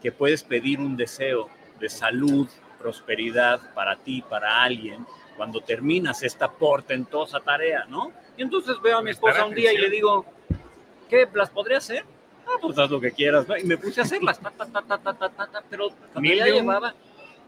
[0.02, 6.50] que puedes pedir un deseo de salud, prosperidad para ti, para alguien, cuando terminas esta
[6.50, 8.12] portentosa tarea, ¿no?
[8.36, 10.24] Y entonces veo a mi esposa un día y le digo,
[11.08, 11.28] ¿qué?
[11.34, 12.04] ¿Las podría hacer?
[12.46, 13.46] Ah, pues haz lo que quieras.
[13.46, 13.56] ¿no?
[13.56, 16.94] Y me puse a hacerlas, ta, ta, ta, pero cuando ya llevaba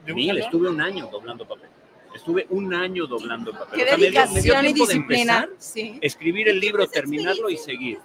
[0.04, 1.68] de un mil, estuve un año doblando papel.
[2.14, 3.78] Estuve un año doblando papel.
[3.78, 5.36] Qué O sea, me dio- me dio dedicación y tiempo de disciplina.
[5.44, 5.98] empezar, Sí.
[6.02, 7.98] escribir el libro, terminarlo y seguir.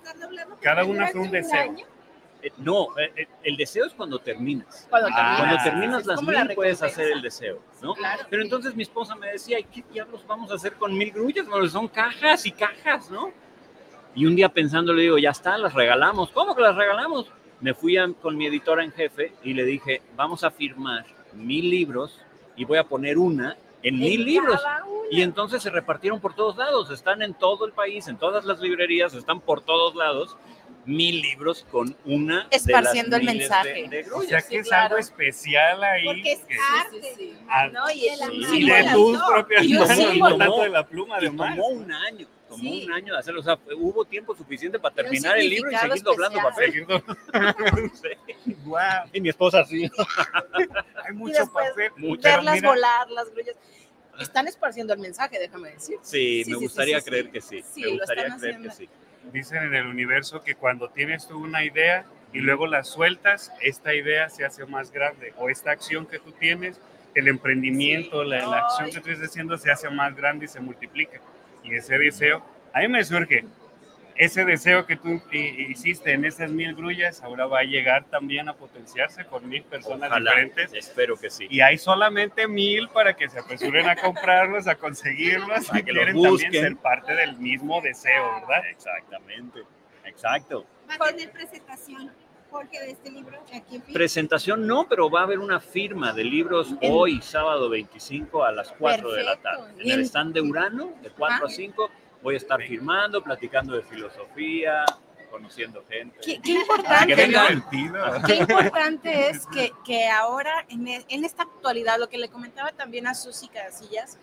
[0.61, 1.75] Cada una fue un deseo.
[2.41, 4.85] Eh, no, eh, eh, el deseo es cuando terminas.
[4.91, 5.35] Cuando Ah.
[5.39, 6.05] Cuando terminas.
[6.05, 7.95] las como la mil puedes hacer el deseo, ¿no?
[7.95, 8.23] Claro.
[8.29, 11.47] Pero entonces mi esposa me decía, ¿y qué diablos vamos a hacer con mil grullas?
[11.47, 13.31] Bueno, son cajas y cajas, ¿no?
[14.13, 16.29] Y un día pensando le digo, ya está, las regalamos.
[16.29, 17.25] ¿Cómo que las regalamos?
[17.59, 21.05] Me fui a- con mi editora en jefe y le dije, vamos a firmar
[21.45, 22.19] mil libros
[22.55, 24.61] y voy a poner una en mil libros.
[25.09, 28.59] Y entonces se repartieron por todos lados, están en todo el país, en todas las
[28.59, 30.35] librerías, están por todos lados,
[30.87, 33.87] mil libros con una Esparciendo de el las miles mensaje.
[33.89, 34.83] de- de O sea Sí, que es claro.
[34.85, 36.05] algo especial ahí.
[36.05, 37.33] Porque es que- arte.
[37.49, 37.91] Ah, ¿no?
[37.91, 38.63] Y, el- Sí.
[38.63, 39.97] y de tus propias Y manos,
[40.29, 41.55] no tanto de la pluma de Omar.
[41.55, 42.85] tomó un año, tomó Sí.
[42.85, 46.03] un año de hacerlo, o sea, hubo tiempo suficiente para terminar el libro y seguir
[46.03, 46.73] doblando papel.
[47.93, 48.53] Sí.
[48.63, 49.89] Guau, Y mi esposa así.
[51.05, 51.91] hay mucho papel.
[52.21, 53.55] Verlas mira, volar, las grullas.
[54.19, 55.97] Están esparciendo el mensaje, déjame decir.
[56.01, 57.31] Sí, Sí, me sí, gustaría sí, sí, creer sí.
[57.31, 57.63] que sí.
[57.73, 58.71] Sí, me gustaría creer que haciendo.
[58.71, 58.89] sí.
[59.31, 63.93] Dicen en el universo que cuando tienes tú una idea y luego la sueltas, esta
[63.93, 65.33] idea se hace más grande.
[65.37, 66.79] O esta acción que tú tienes,
[67.15, 70.59] el emprendimiento, la, la acción que tú estás haciendo se hace más grande y se
[70.59, 71.19] multiplica.
[71.63, 72.43] Y ese deseo,
[72.73, 73.43] a mí me surge,
[74.17, 78.49] ese deseo que tú hi- hiciste en esas mil grullas, ahora va a llegar también
[78.49, 80.73] a potenciarse con mil personas Ojalá, diferentes.
[80.73, 81.47] espero que sí.
[81.49, 85.91] Y hay solamente mil para que se apresuren a comprarlos, a conseguirlos Para y que
[85.93, 86.51] los quieren también busquen.
[86.63, 88.67] ser parte del mismo deseo, ¿verdad?
[88.69, 89.61] Exactamente,
[90.05, 90.65] exacto.
[90.89, 92.11] Va a tener presentación,
[92.49, 93.81] Jorge, de este libro aquí en.
[93.93, 98.71] Presentación no, pero va a haber una firma de libros hoy, sábado 25 a las
[98.71, 99.65] 4 de la Perfecto.
[99.65, 99.83] tarde.
[99.83, 101.51] En el stand de Urano, de 4 a Ah.
[101.51, 101.89] 5,
[102.27, 104.83] voy a estar firmando, platicando de filosofía,
[105.31, 106.19] conociendo gente.
[106.21, 107.63] Qué, importante, vengan.
[108.25, 112.73] Qué importante es que, que ahora, en, e- en esta actualidad, lo que le comentaba
[112.73, 114.17] también a Susi Casillas,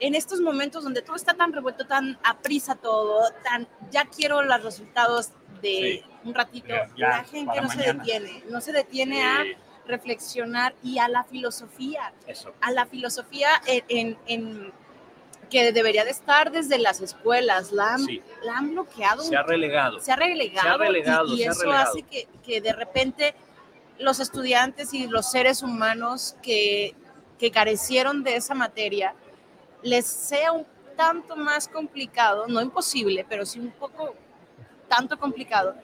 [0.00, 4.42] en estos momentos donde todo está tan revuelto, tan a prisa todo, tan ya quiero
[4.42, 5.28] los resultados
[5.60, 6.04] de Sí.
[6.24, 9.44] un ratito, Ya, ya, la gente no se detiene, no se detiene a
[9.86, 12.54] reflexionar y a la filosofía, eso.
[12.62, 14.83] a la filosofía en, en- en-
[15.54, 18.20] que debería de estar desde las escuelas, la han, Sí.
[18.42, 20.00] la han bloqueado Se ha relegado.
[20.00, 21.90] se ha relegado, Se ha relegado, y, y se ha eso relegado.
[21.92, 23.34] hace que, que de repente
[24.00, 26.96] los estudiantes y los seres humanos que,
[27.38, 29.14] que carecieron de esa materia
[29.82, 30.66] les sea un
[30.96, 34.16] tanto más complicado, no imposible, pero sí un poco
[34.88, 35.76] tanto complicado,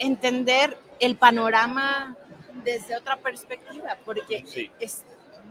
[0.00, 2.16] entender el panorama
[2.64, 4.72] desde otra perspectiva, porque Sí.
[4.80, 5.04] es,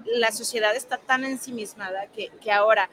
[0.04, 2.90] la sociedad está tan ensimismada que, que ahora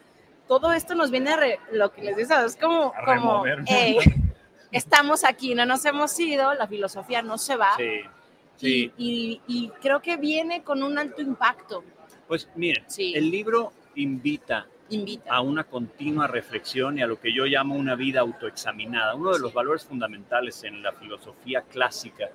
[0.48, 3.62] todo esto nos viene a re- lo que les digo, es como, A como remover.
[3.66, 3.98] "Ey,
[4.72, 7.70] estamos aquí, no nos hemos ido, la filosofía no se va.
[7.76, 8.00] Sí,
[8.56, 8.92] sí.
[8.98, 11.84] Y, y creo que viene con un alto impacto.
[12.26, 13.12] Pues miren, Sí.
[13.14, 15.30] el libro invita Invita.
[15.32, 19.14] a una continua reflexión y a lo que yo llamo una vida autoexaminada.
[19.14, 22.28] Uno de los valores fundamentales en la filosofía clásica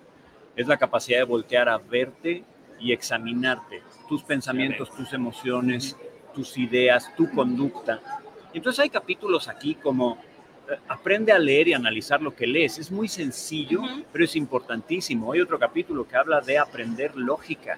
[0.55, 2.43] es la capacidad de voltear a verte
[2.79, 5.95] y examinarte, tus pensamientos, tus emociones,
[6.33, 7.99] tus ideas, tu conducta.
[8.53, 10.17] Entonces hay capítulos aquí como
[10.69, 12.77] eh, aprende a leer y analizar lo que lees.
[12.77, 13.81] Es muy sencillo,
[14.11, 15.33] pero es importantísimo.
[15.33, 17.77] Hay otro capítulo que habla de aprender lógica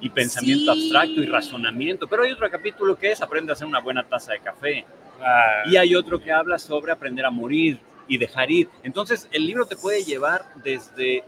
[0.00, 0.80] y pensamiento Sí.
[0.82, 4.32] abstracto y razonamiento, pero hay otro capítulo que es aprende a hacer una buena taza
[4.32, 4.84] de café.
[5.20, 7.78] Ah, Y hay otro que habla sobre aprender a morir
[8.08, 8.68] y dejar ir.
[8.82, 11.24] Entonces, el libro te puede llevar desde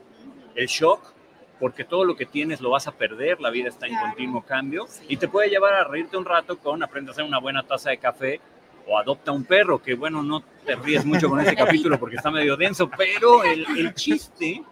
[0.55, 1.13] el shock,
[1.59, 4.87] porque todo lo que tienes lo vas a perder, la vida está en continuo cambio,
[5.09, 7.91] y te puede llevar a reírte un rato con aprende a hacer una buena taza
[7.91, 8.41] de café
[8.87, 12.31] o adopta un perro, que bueno, no te ríes mucho con ese capítulo porque está
[12.31, 14.63] medio denso, pero el, el chiste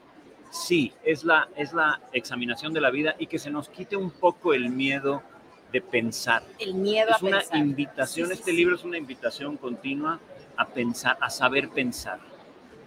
[0.50, 4.10] sí es la, es la examinación de la vida y que se nos quite un
[4.10, 5.22] poco el miedo
[5.72, 6.42] de pensar.
[6.58, 7.58] El miedo Es a una pensar.
[7.58, 10.18] invitación, Sí, sí, este libro es una invitación continua
[10.56, 12.20] a pensar, a saber pensar.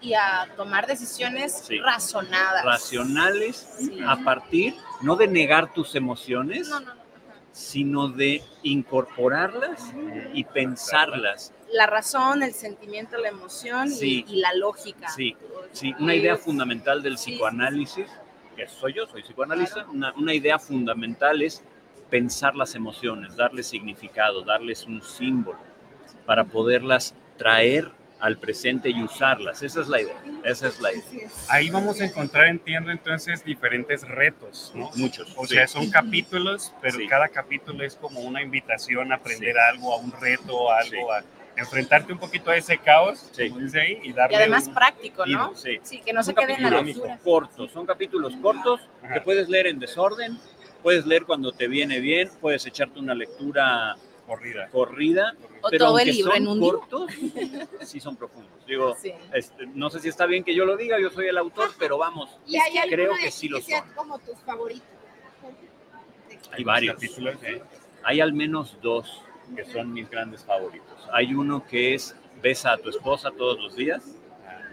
[0.01, 1.79] Y a tomar decisiones Sí.
[1.79, 2.63] razonadas.
[2.63, 3.99] Racionales Sí.
[4.05, 7.01] a partir, no de negar tus emociones, No, no, no.
[7.51, 9.93] sino de incorporarlas
[10.33, 11.53] y pensarlas.
[11.71, 14.25] La razón, el sentimiento, la emoción y- Sí.
[14.27, 15.09] y, la lógica.
[15.09, 15.35] Sí,
[15.71, 18.07] sí, una idea fundamental del psicoanálisis,
[18.55, 21.61] que soy yo, soy psicoanalista, una, una idea fundamental es
[22.09, 25.59] pensar las emociones, darles significado, darles un símbolo
[26.25, 29.61] para poderlas traer al presente y usarlas.
[29.63, 31.29] Esa es la idea, esa es la idea.
[31.47, 34.89] Ahí vamos a encontrar, entiendo, entonces diferentes retos, ¿no?
[34.95, 35.33] Muchos.
[35.37, 35.55] O sí.
[35.55, 37.07] sea, son capítulos, pero Sí.
[37.07, 39.59] cada capítulo es como una invitación a aprender Sí.
[39.71, 41.23] algo, a un reto, a algo, a
[41.55, 45.25] enfrentarte un poquito a ese caos, como dice ahí, y darle Y además un- práctico,
[45.25, 45.55] ¿no?
[45.55, 45.79] Sí.
[45.83, 47.17] Sí, que no se Son quede en la lectura.
[47.23, 48.81] cortos, son capítulos cortos
[49.13, 50.37] que puedes leer en desorden,
[50.83, 53.95] puedes leer cuando te viene bien, puedes echarte una lectura
[54.29, 56.71] corrida, corrida O pero todo el aunque libro son en un día.
[56.71, 57.11] cortos,
[57.81, 58.65] sí son profundos.
[58.67, 59.11] Digo, Sí.
[59.33, 61.97] este, no sé si está bien que yo lo diga, yo soy el autor, pero
[61.97, 63.81] vamos, ¿Y hay creo que sí lo son.
[63.95, 64.87] como tus favoritos?
[66.51, 67.01] Hay varios.
[67.03, 67.61] ¿eh?
[68.03, 69.23] Hay al menos dos
[69.55, 71.07] que son mis grandes favoritos.
[71.11, 74.01] Hay uno que es Besa a tu esposa todos los días.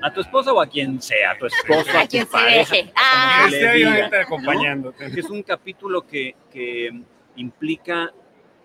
[0.02, 2.76] A tu esposa o a quien sea, a tu esposa, A a, quien tu pareja,
[2.94, 3.48] Ah.
[3.50, 4.16] diga, ¿no?
[4.18, 5.06] acompañándote.
[5.18, 6.90] Es un capítulo que, que
[7.36, 8.12] implica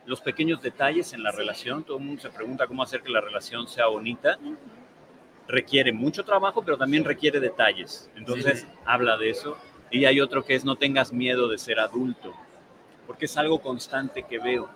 [0.05, 1.83] los pequeños detalles en la relación.
[1.83, 4.37] Todo el mundo se pregunta cómo hacer que la relación sea bonita.
[5.47, 8.09] Requiere mucho trabajo, pero también requiere detalles.
[8.15, 9.57] Entonces, habla de eso.
[9.89, 12.33] Y hay otro que es no tengas miedo de ser adulto,
[13.05, 14.69] porque es algo constante que veo.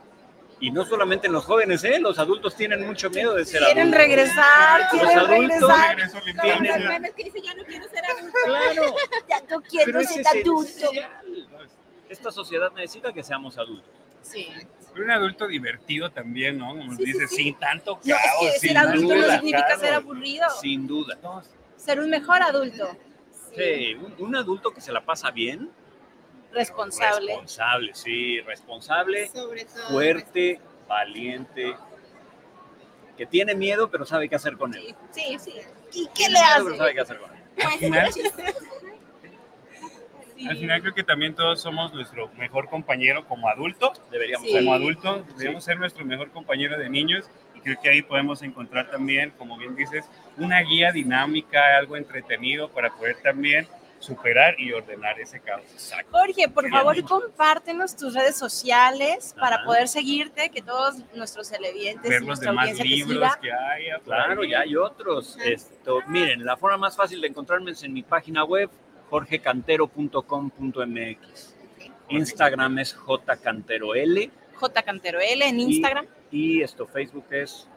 [0.60, 2.00] Y no solamente en los jóvenes, ¿eh?
[2.00, 4.00] los adultos tienen mucho miedo de ser Quieren adultos.
[4.02, 6.22] regresar, Los quieren adultos regresar.
[6.42, 8.38] tienen- Los memes que dicen, ya no quiero ser adulto.
[8.46, 8.96] Claro.
[9.30, 10.64] ya no quiero Pero ser es adulto.
[10.64, 11.48] esencial.
[12.10, 13.90] Esta sociedad necesita que seamos adultos.
[14.22, 14.48] Sí.
[14.96, 16.70] Pero un adulto divertido también, ¿no?
[16.70, 17.28] Como Sí, sí.
[17.28, 18.40] sin tanto No, es caos.
[18.54, 19.34] que sin ser adulto no duda.
[19.36, 20.50] significa ser aburrido.
[20.62, 21.18] Sin duda.
[21.76, 22.98] Ser un mejor adulto.
[23.56, 25.70] Sí, un, un adulto que se la pasa bien.
[26.54, 27.28] Responsable.
[27.28, 29.90] Responsable, sí, responsable, Sobre todo.
[29.90, 31.76] fuerte, valiente,
[33.18, 34.96] que tiene miedo pero sabe qué hacer con él.
[35.12, 35.54] Sí, sí.
[35.94, 36.78] ¿Y qué Tiene le miedo, pero hace?
[36.78, 37.44] sabe qué hacer con él.
[40.36, 43.94] Al final, al final creo que también todos somos nuestro mejor compañero como adulto.
[44.12, 44.54] Deberíamos Sí.
[44.54, 47.26] Como adulto, debemos ser nuestro mejor compañero de niños.
[47.56, 50.06] Y creo que ahí podemos encontrar también, como bien dices,
[50.38, 53.68] una guía dinámica, algo entretenido para poder también
[54.00, 55.64] superar y ordenar ese caos.
[56.12, 59.66] Jorge, por favor, compártenos tus redes sociales para Ajá.
[59.66, 63.40] poder seguirte, que todos nuestros televidentes Ver y los demás libros siga.
[63.42, 63.92] que hay.
[63.94, 65.38] por Claro, ya hay otros.
[65.44, 68.70] Esto, miren, la forma más fácil de encontrarme es en mi página web,
[69.10, 71.56] jorgecantero.com.mx.
[72.10, 76.06] Instagram es jcanterol J Cantero L en Instagram.
[76.32, 77.68] y esto Facebook es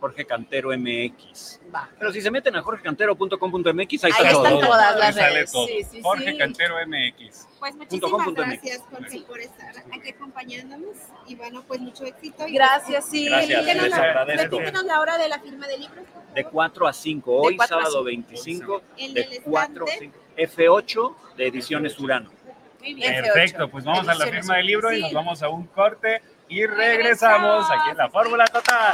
[0.00, 1.60] Jorge Cantero MX.
[1.74, 1.88] Va.
[1.98, 4.60] Pero si se meten a jorgecantero.com.mx, ahí, Ahí está están todo.
[4.60, 5.52] todas Ahí las sale redes.
[5.52, 5.66] todo.
[5.66, 6.38] Sí, sí, Jorge sí.
[6.38, 7.48] Cantero MX.
[7.58, 8.62] Pues Punto com, muchísimas MX.
[8.62, 10.96] gracias, Jorge, por estar aquí acompañándonos.
[11.26, 12.46] Y bueno, pues mucho éxito.
[12.46, 13.24] Y Gracias, sí.
[13.26, 14.60] Gracias, Repítenos les la- agradezco.
[14.86, 16.04] la hora de la firma de libros.
[16.12, 16.52] por De favor.
[16.52, 18.04] 4 a 5, hoy sábado cinco.
[18.04, 20.14] 25, En de el 4 a estante.
[20.14, 20.25] 5.
[20.36, 22.30] F8 de Ediciones Urano.
[22.80, 23.22] Muy bien.
[23.22, 26.64] Perfecto, pues vamos a la firma del libro y nos vamos a un corte y
[26.66, 28.92] regresamos aquí en la Fórmula Total.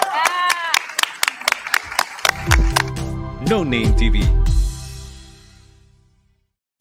[3.48, 4.20] No Name TV.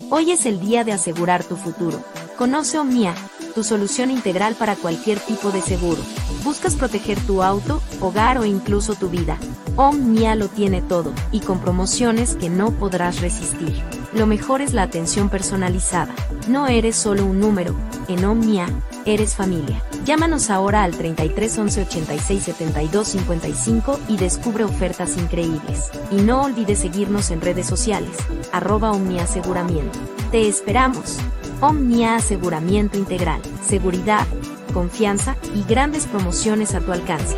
[0.10, 2.04] Hoy es el día de asegurar tu futuro.
[2.38, 3.14] Conoce Omnia,
[3.56, 6.02] tu solución integral para cualquier tipo de seguro.
[6.44, 9.38] ¿Buscas proteger tu auto, hogar o incluso tu vida?
[9.76, 13.82] Omnia lo tiene todo, y con promociones que no podrás resistir.
[14.14, 16.14] Lo mejor es la atención personalizada.
[16.48, 17.76] No eres solo un número,
[18.10, 18.68] en Omnia,
[19.06, 19.82] eres familia.
[20.06, 25.92] Llámanos ahora al 33 11 86 72 55 y descubre ofertas increíbles.
[26.12, 28.12] Y no olvides seguirnos en redes sociales,
[28.52, 29.98] arroba Omnia Aseguramiento.
[30.32, 31.18] Te esperamos.
[31.62, 34.28] Omnia Aseguramiento Integral, seguridad,
[34.74, 37.38] confianza y grandes promociones a tu alcance.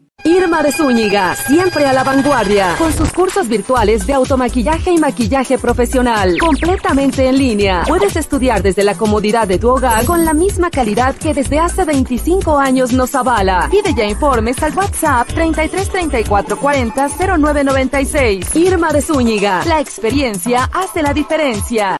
[0.23, 5.57] Irma de Zúñiga, siempre a la vanguardia, con sus cursos virtuales de automaquillaje y maquillaje
[5.57, 7.83] profesional, completamente en línea.
[7.87, 11.85] Puedes estudiar desde la comodidad de tu hogar con la misma calidad que desde hace
[11.85, 13.67] 25 años nos avala.
[13.71, 18.55] Pide ya informes al WhatsApp 33 34 40 0996.
[18.55, 21.97] Irma de Zúñiga, la experiencia hace la diferencia.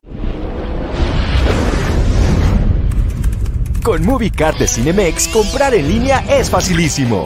[3.83, 7.25] Con MovieCard de Cinemex, comprar en línea es facilísimo.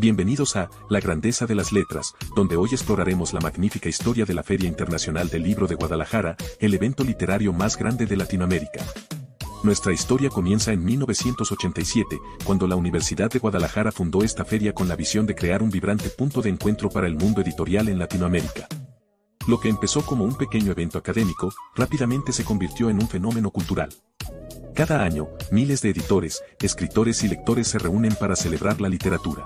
[0.00, 4.42] Bienvenidos a La Grandeza de las Letras, donde hoy exploraremos la magnífica historia de la
[4.42, 8.82] Feria Internacional del Libro de Guadalajara, el evento literario más grande de Latinoamérica.
[9.62, 14.96] Nuestra historia comienza en 1987, cuando la Universidad de Guadalajara fundó esta feria con la
[14.96, 18.68] visión de crear un vibrante punto de encuentro para el mundo editorial en Latinoamérica.
[19.46, 23.90] Lo que empezó como un pequeño evento académico, rápidamente se convirtió en un fenómeno cultural.
[24.74, 29.44] Cada año, miles de editores, escritores y lectores se reúnen para celebrar la literatura.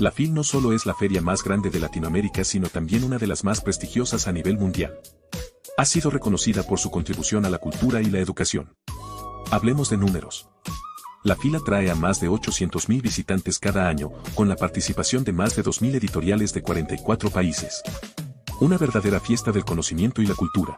[0.00, 3.28] La FIL no solo es la feria más grande de Latinoamérica sino también una de
[3.28, 4.98] las más prestigiosas a nivel mundial.
[5.76, 8.76] Ha sido reconocida por su contribución a la cultura y la educación.
[9.52, 10.48] Hablemos de números.
[11.22, 15.54] La FIL atrae a más de 800.000 visitantes cada año, con la participación de más
[15.56, 17.82] de 2.000 editoriales de 44 países.
[18.60, 20.76] Una verdadera fiesta del conocimiento y la cultura.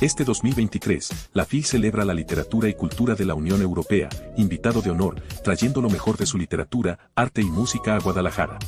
[0.00, 4.90] Este 2023, la FIL celebra la literatura y cultura de la Unión Europea, invitado de
[4.90, 8.58] honor, trayendo lo mejor de su literatura, arte y música a Guadalajara.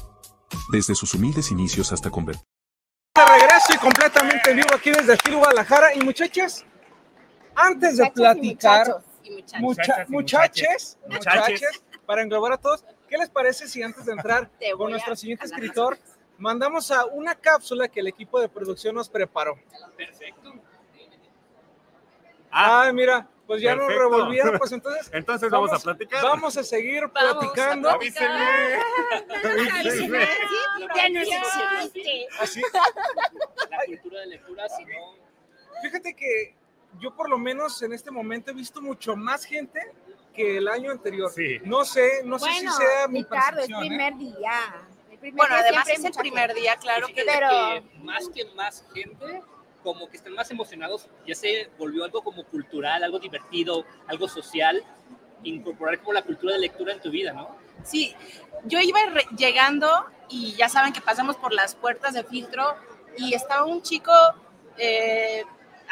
[0.72, 2.44] Desde sus humildes inicios hasta convertir.
[3.14, 5.94] De regreso y completamente en vivo aquí desde FIL Guadalajara.
[5.94, 6.64] Y muchachas,
[7.54, 9.60] antes de Muchachos platicar, muchachos y muchachas.
[9.60, 11.60] mucha- Muchachas y muchaches, muchaches.
[11.60, 15.44] muchaches, para englobar a todos, ¿qué les parece si antes de entrar con nuestro siguiente
[15.46, 15.96] escritor,
[16.38, 19.56] mandamos a una cápsula que el equipo de producción nos preparó?
[19.96, 20.54] Perfecto.
[22.50, 24.10] Ay, mira, pues ya nos perfecto.
[24.10, 25.10] revolvieron, pues entonces.
[25.12, 26.22] Entonces vamos a platicar.
[26.22, 27.88] Vamos a seguir Vamos a platicando.
[27.90, 28.30] platicar.
[29.78, 30.28] Avísenme.
[30.96, 32.26] Ya nos exhibiste.
[32.40, 32.62] Así.
[33.70, 35.14] La cultura de lectura, si no,
[35.82, 36.54] Fíjate que
[36.98, 39.80] yo por lo menos en este momento he visto mucho más gente
[40.34, 41.30] que el año anterior.
[41.64, 43.68] No sé, no sé si sea mi Ricardo, es.
[43.70, 43.74] ¿eh?
[43.80, 44.86] primer día.
[45.10, 46.60] El primer Bueno, día además es el primer gente.
[46.60, 49.42] día, claro que Pero que más que más gente,
[49.82, 54.82] como que están más emocionados, ya se volvió algo como cultural, algo divertido, algo social,
[55.42, 57.56] incorporar como la cultura de lectura en tu vida, ¿no?
[57.82, 58.14] Sí,
[58.64, 59.00] yo iba
[59.36, 59.88] llegando
[60.28, 62.76] y ya saben que pasamos por las puertas de filtro
[63.16, 64.12] y estaba un chico
[64.76, 65.44] eh,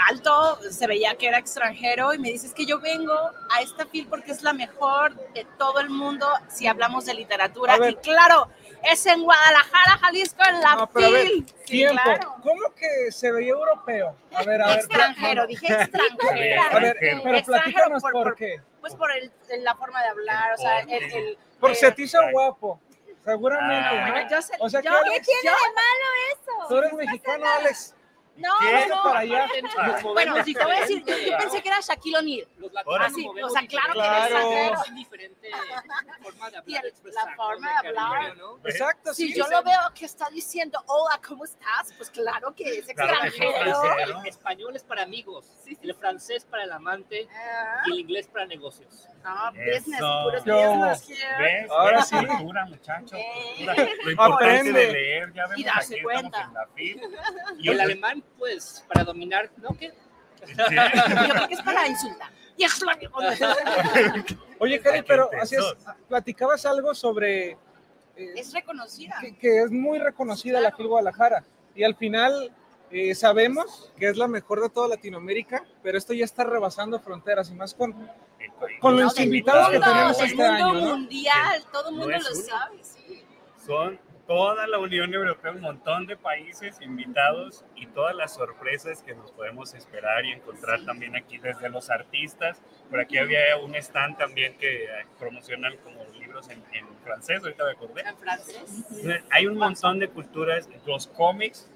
[0.08, 3.86] alto, se veía que era extranjero y me dice, es que yo vengo a esta
[3.86, 7.76] FIL porque es la mejor de todo el mundo si hablamos de literatura.
[7.88, 8.48] Y claro,
[8.84, 11.46] es en Guadalajara, Jalisco, en la No, pero a ver, FIL.
[11.48, 12.02] Sí, tiempo.
[12.02, 12.34] claro.
[12.42, 14.16] ¿Cómo que se veía europeo?
[14.34, 14.78] A ver, a ver.
[14.78, 16.62] Extranjero, dije extranjero.
[16.70, 18.60] A ver, pero Extranjero platícanos por- qué.
[18.80, 19.32] Pues por el-
[19.64, 20.90] la forma de hablar, o sea, el...
[20.90, 22.80] el- Porque eh, se te hizo guapo,
[23.24, 23.88] seguramente.
[23.88, 24.12] Ah, ¿no?
[24.12, 26.68] bueno, yo sé- o sea, Alex, ¿qué tiene de malo eso?
[26.68, 27.94] tú eres mexicano, Alex.
[28.38, 28.86] No, ¿Qué?
[28.88, 29.46] no, para allá.
[30.02, 32.48] Bueno, si te voy a decir, yo, yo pensé que era Shaquille O'Neal.
[32.58, 32.72] Los.
[33.00, 34.52] Así, o sea, claro que Claro.
[34.52, 35.50] eres Es diferente
[36.22, 38.36] forma de Y hablar, el- expresar, la forma de cariño, hablar.
[38.36, 38.58] ¿no?
[38.64, 39.34] Exacto, Si sí.
[39.38, 41.92] yo lo veo que está diciendo, hola, ¿cómo estás?
[41.96, 43.70] Pues claro que es Claro que es extranjero.
[43.70, 44.20] extranjero.
[44.20, 45.46] El español es para amigos,
[45.82, 49.06] el francés para el amante Ah, y el inglés para negocios.
[49.24, 50.20] No, business, Eso.
[50.24, 51.38] puros business here.
[51.38, 51.70] ¿Ves?
[51.70, 52.16] Ahora sí.
[52.16, 53.16] Cultura, muchacho.
[53.56, 53.74] Cultura.
[54.04, 54.72] Lo importante Aprende.
[54.86, 56.42] de leer, ya vemos Y darse aquí cuenta.
[56.42, 56.68] en la.
[57.58, 59.70] Y el alemán, pues, para dominar, ¿no?
[59.76, 59.92] ¿Qué?
[60.46, 62.30] Yo creo que es para insultar.
[62.58, 62.90] Lo
[64.58, 65.54] Oye, Cari, pero es,
[66.08, 67.50] platicabas algo sobre
[68.16, 69.16] eh, Es reconocida.
[69.20, 71.44] que, que es muy reconocida la FIL Guadalajara
[71.76, 72.52] y al final
[72.90, 77.50] eh, sabemos que es la mejor de toda Latinoamérica, pero esto ya está rebasando fronteras
[77.50, 77.94] y más con,
[78.80, 80.72] con los invitados que mundo, tenemos este mundo año.
[80.72, 80.96] ¿no?
[80.96, 82.42] mundial, todo el mundo es lo uno.
[82.44, 83.24] sabe, sí.
[83.64, 89.14] Son toda la Unión Europea, un montón de países invitados y todas las sorpresas que
[89.14, 92.60] nos podemos esperar y encontrar también aquí desde los artistas.
[92.90, 94.86] Por aquí había un stand también que
[95.18, 98.02] promocionan como libros en, en francés, ahorita me acordé.
[98.02, 98.84] En francés.
[99.30, 101.66] Hay un montón de culturas, los cómics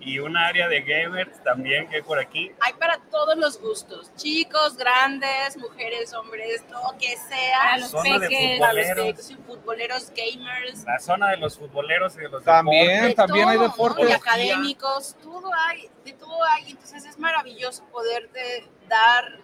[0.00, 2.50] y un área de gamers también que hay por aquí.
[2.60, 7.58] Hay para todos los gustos, chicos, grandes, mujeres, hombres, lo que sea.
[7.62, 8.58] Para los Zona de peques.
[8.58, 10.10] para los futboleros.
[10.10, 10.84] gamers.
[10.84, 13.08] La zona de los futboleros y de los También, deportes.
[13.08, 13.72] de también hay todo, ¿no?
[13.72, 14.08] deportes.
[14.08, 16.70] Y académicos, todo hay, de todo hay.
[16.70, 19.38] Entonces es maravilloso poderte dar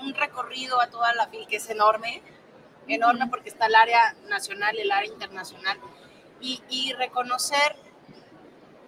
[0.00, 2.22] un recorrido a toda la FIL, que es enorme,
[2.88, 5.78] enorme porque está el área nacional, el área internacional,
[6.40, 7.76] y, y reconocer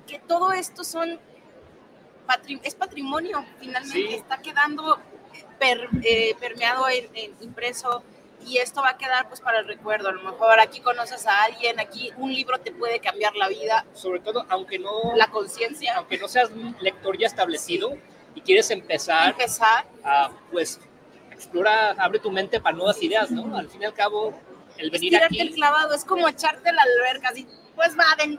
[0.09, 1.21] que todo esto son
[2.63, 4.15] es patrimonio, finalmente Sí.
[4.15, 4.99] está quedando
[5.59, 8.03] per- eh, permeado, en, en- impreso,
[8.45, 10.09] y esto va a quedar pues para el recuerdo.
[10.09, 13.87] A lo mejor aquí conoces a alguien, aquí un libro te puede cambiar la vida,
[13.95, 17.97] Sobre todo, aunque no, la conciencia, aunque no seas un lector ya establecido
[18.35, 19.87] y quieres empezar, empezar.
[20.05, 20.81] a, pues,
[21.33, 23.57] explora, abre tu mente para nuevas ideas, ¿no?
[23.57, 24.39] Al fin y al cabo,
[24.77, 25.55] el venir Tirarte el aquí...
[25.55, 28.39] clavado, es como echarte a la alberca, así, pues va, ven,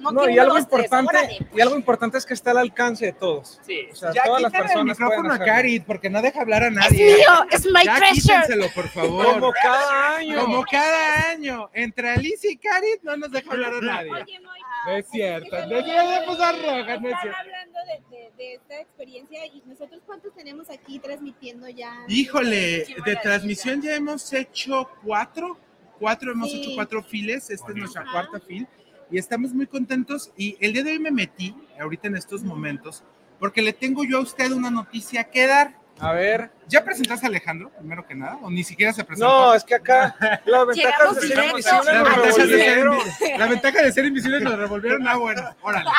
[0.00, 1.46] no, No, y algo dos, tres, importante, órale.
[1.54, 3.60] y algo importante es que está al alcance de todos.
[3.66, 3.86] Sí.
[3.92, 5.38] O sea, Ya todas las el personas pueden micrófono a.
[5.46, 7.04] Cari, porque no deja hablar a Es nadie.
[7.16, 8.70] mío, es my ya treasure.
[8.74, 9.26] por favor.
[9.26, 10.40] Como cada año.
[10.40, 11.70] Como cada año.
[11.74, 14.10] Entre Alicia y Cari no nos deja hablar a nadie.
[14.12, 15.50] Oye, Moy, No es cierto.
[15.66, 17.36] No es cierto, no es cierto.
[17.38, 17.78] hablando
[18.10, 21.92] de, de- de esta experiencia y nosotros cuántos tenemos aquí transmitiendo ya.
[22.08, 25.58] Híjole, de transmisión ya hemos hecho cuatro.
[25.98, 26.62] Cuatro, hemos Sí.
[26.62, 27.50] hecho cuatro files.
[27.50, 28.12] Esta es nuestra Ajá.
[28.12, 28.66] cuarta fil.
[29.10, 30.32] Y estamos muy contentos.
[30.36, 33.02] Y el día de hoy me metí, ahorita en estos momentos,
[33.38, 35.79] porque le tengo yo a usted una noticia que dar.
[36.00, 36.50] A ver.
[36.66, 38.38] ¿Ya presentaste a Alejandro, primero que nada?
[38.42, 39.28] ¿O ni siquiera se presentó?
[39.28, 40.16] No, es que acá
[40.46, 41.60] la ventaja de ser invisible
[41.90, 42.98] La nos ventaja, de ser, revolvieron.
[43.00, 45.08] invi- la ventaja de ser invisibles nos revolvieron.
[45.08, 45.90] Ah, bueno, órale.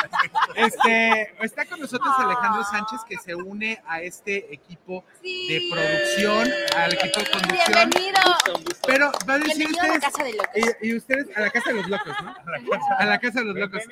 [0.56, 5.48] Este, está con nosotros Alejandro Sánchez, que se une a este equipo Sí.
[5.48, 7.90] de producción, al equipo de conducción.
[7.90, 8.20] Bienvenido.
[8.86, 10.78] Pero va a decir Bienvenido a la ustedes, casa de locos.
[10.80, 12.34] y, y ustedes a la casa de los locos, ¿no?
[12.98, 13.82] A la casa de los locos.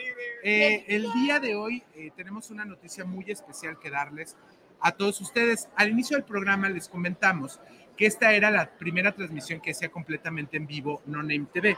[0.43, 4.35] Eh, el día de hoy eh, tenemos una noticia muy especial que darles
[4.81, 5.69] a todos ustedes.
[5.77, 7.61] Al inicio del programa les comentamos
[7.97, 11.77] que esta era la primera transmisión que hacía completamente en vivo No Name TV.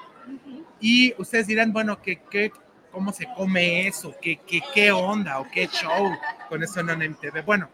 [0.80, 2.52] Y ustedes dirán, bueno, ¿qué, qué,
[2.92, 4.14] ¿cómo se come eso?
[4.22, 6.12] ¿Qué, qué, ¿Qué onda o qué show
[6.48, 7.42] con eso No Name TV?
[7.42, 7.68] Bueno,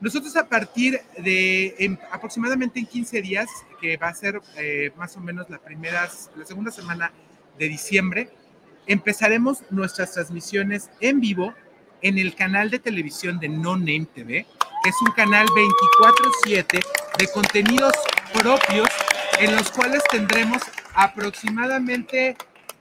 [0.00, 3.48] nosotros a partir de en- aproximadamente en 15 días,
[3.80, 7.10] que va a ser eh, más o menos la, primera, la segunda semana
[7.58, 8.28] de diciembre,
[8.86, 11.54] empezaremos nuestras transmisiones en vivo
[12.04, 14.46] en el canal de televisión de No Name TV,
[14.82, 16.80] que es un canal 24/7
[17.18, 17.92] de contenidos
[18.34, 18.88] propios
[19.40, 20.62] en los cuales tendremos
[20.94, 22.36] aproximadamente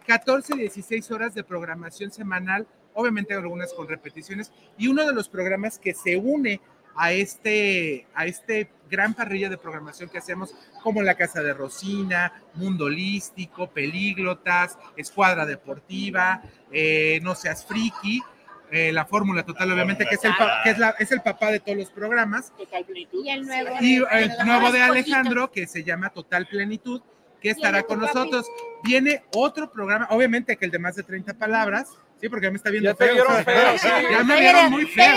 [0.06, 5.80] 14, 16 horas de programación semanal, obviamente algunas con repeticiones, y uno de los programas
[5.80, 6.60] que se une
[6.96, 12.44] a este, a este gran parrilla de programación que hacemos, como La Casa de Rosina,
[12.56, 18.22] Mundo Holístico, Pelíglotas, Escuadra Deportiva, eh, No Seas Friki,
[18.74, 20.32] eh, La Fórmula Total, obviamente, que, es el,
[20.64, 23.24] que es, la- es el papá de todos los programas, Total plenitud.
[23.24, 23.70] Y el nuevo.
[23.80, 27.02] y de- el nuevo de Alejandro, que se llama Total Plenitud,
[27.42, 28.48] que estará con nosotros.
[28.84, 31.90] Viene otro programa, obviamente que el de más de 30 palabras,
[32.20, 33.14] sí, porque ya me está viendo Ya feo.
[33.14, 33.88] vieron feo, sí.
[34.12, 35.16] Ya me vieron muy feo.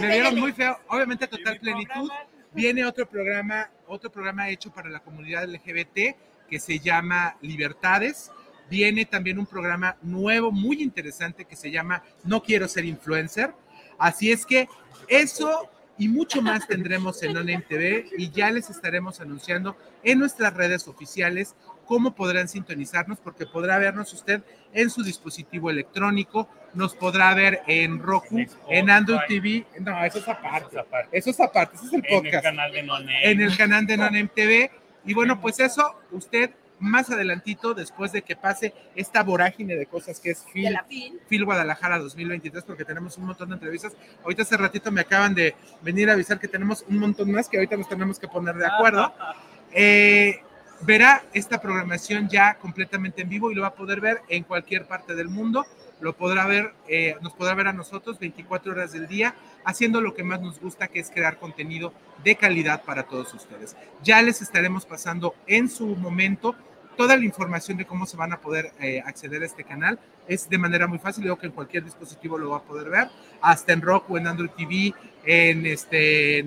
[0.00, 0.78] Me vieron muy feo.
[0.88, 2.10] Obviamente Total Plenitud.
[2.52, 6.16] Viene otro programa, otro programa hecho para la comunidad LGBT
[6.48, 8.30] que se llama Libertades.
[8.70, 13.52] Viene también un programa nuevo, muy interesante, que se llama No quiero ser influencer.
[13.98, 14.68] Así es que
[15.08, 20.54] eso y mucho más tendremos en ONEM TV y ya les estaremos anunciando en nuestras
[20.54, 21.54] redes oficiales
[21.86, 28.00] cómo podrán sintonizarnos, porque podrá vernos usted en su dispositivo electrónico, nos podrá ver en
[28.00, 30.78] Roku, en Android TV, no, eso es aparte,
[31.12, 33.16] eso es aparte, eso es el En el podcast, canal de Nonem.
[33.22, 34.70] en el canal de Nonem TV,
[35.04, 40.20] y bueno, pues eso, usted más adelantito, después de que pase esta vorágine de cosas
[40.20, 41.20] que es Phil, FIL.
[41.28, 43.94] Phil Guadalajara 2023, porque tenemos un montón de entrevistas.
[44.22, 47.56] Ahorita hace ratito me acaban de venir a avisar que tenemos un montón más que
[47.56, 49.12] ahorita nos tenemos que poner de acuerdo.
[49.78, 50.40] Eh,
[50.82, 54.86] verá esta programación ya completamente en vivo y lo va a poder ver en cualquier
[54.86, 55.66] parte del mundo.
[56.00, 59.34] Lo podrá ver, eh, nos podrá ver a nosotros 24 horas del día
[59.64, 61.92] haciendo lo que más nos gusta, que es crear contenido
[62.22, 63.76] de calidad para todos ustedes.
[64.02, 66.54] Ya les estaremos pasando en su momento
[66.96, 69.98] toda la información de cómo se van a poder eh, acceder a este canal.
[70.26, 73.08] Es de manera muy fácil, digo que en cualquier dispositivo lo va a poder ver,
[73.40, 74.94] hasta en Roku, en Android TV,
[75.24, 76.44] en, este,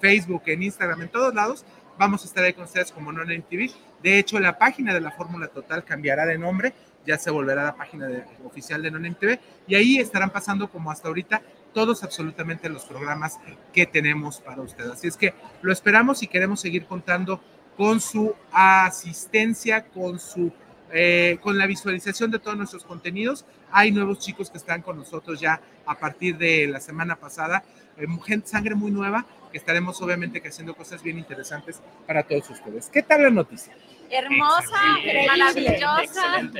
[0.00, 1.64] Facebook, en Instagram, en todos lados.
[1.98, 3.70] Vamos a estar ahí con ustedes como Non TV.
[4.02, 6.74] De hecho, la página de la Fórmula Total cambiará de nombre,
[7.06, 8.08] ya se volverá la página
[8.44, 11.42] oficial de Non TV y ahí estarán pasando como hasta ahorita
[11.72, 13.38] todos absolutamente los programas
[13.72, 14.92] que tenemos para ustedes.
[14.92, 17.40] Así es que lo esperamos y queremos seguir contando
[17.76, 20.52] con su asistencia, con su
[20.92, 23.44] eh, con la visualización de todos nuestros contenidos.
[23.72, 27.64] Hay nuevos chicos que están con nosotros ya a partir de la semana pasada,
[27.96, 32.48] eh, gente, sangre muy nueva, que estaremos obviamente que haciendo cosas bien interesantes para todos
[32.50, 32.88] ustedes.
[32.88, 33.76] ¿Qué tal la noticia?
[34.10, 34.80] Hermosa,
[35.26, 36.50] maravillosa.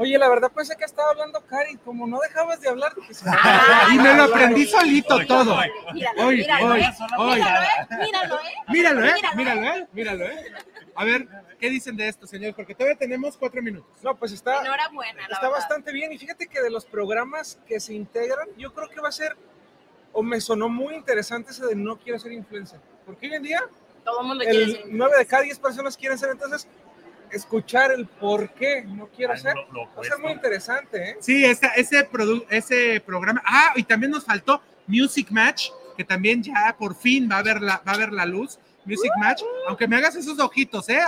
[0.00, 2.94] Oye, la verdad pensé que estaba hablando Cari, como no dejabas de hablar.
[2.96, 3.12] dije,
[3.92, 5.58] y me lo aprendí solito todo.
[5.92, 6.90] Míralo, Hoy, míralo, ¿eh?
[7.18, 7.34] hoy.
[7.34, 7.68] Míralo, ¿eh?
[8.00, 8.42] Míralo, ¿eh?
[8.68, 9.12] Míralo, ¿eh?
[9.14, 9.88] Míralo, Míralo, ¿eh?
[9.92, 10.52] Míralo, ¿eh?
[10.94, 11.28] A ver,
[11.58, 12.54] ¿qué dicen de esto, señor?
[12.54, 13.90] Porque todavía tenemos cuatro minutos.
[14.02, 15.50] No, pues está, Enhorabuena, está verdad.
[15.50, 16.10] bastante bien.
[16.12, 19.36] Y fíjate que de los programas que se integran, yo creo que va a ser,
[20.12, 22.80] o me sonó muy interesante ese de no quiero ser influencer.
[23.04, 23.62] Porque hoy en día,
[24.02, 26.30] Todo el mundo quiere el ser 9 de cada 10 personas quieren ser.
[26.30, 26.66] Entonces,
[27.32, 31.16] escuchar el por qué no quiero ser, va a ser muy interesante, ¿eh?
[31.20, 33.42] Sí, esa- ese, produ- ese programa.
[33.44, 37.60] Ah, y también nos faltó Music Match, que también ya por fin va a ver
[37.60, 38.58] la, va a ver la luz.
[38.84, 41.00] Music Match, aunque me hagas esos ojitos, ¿eh?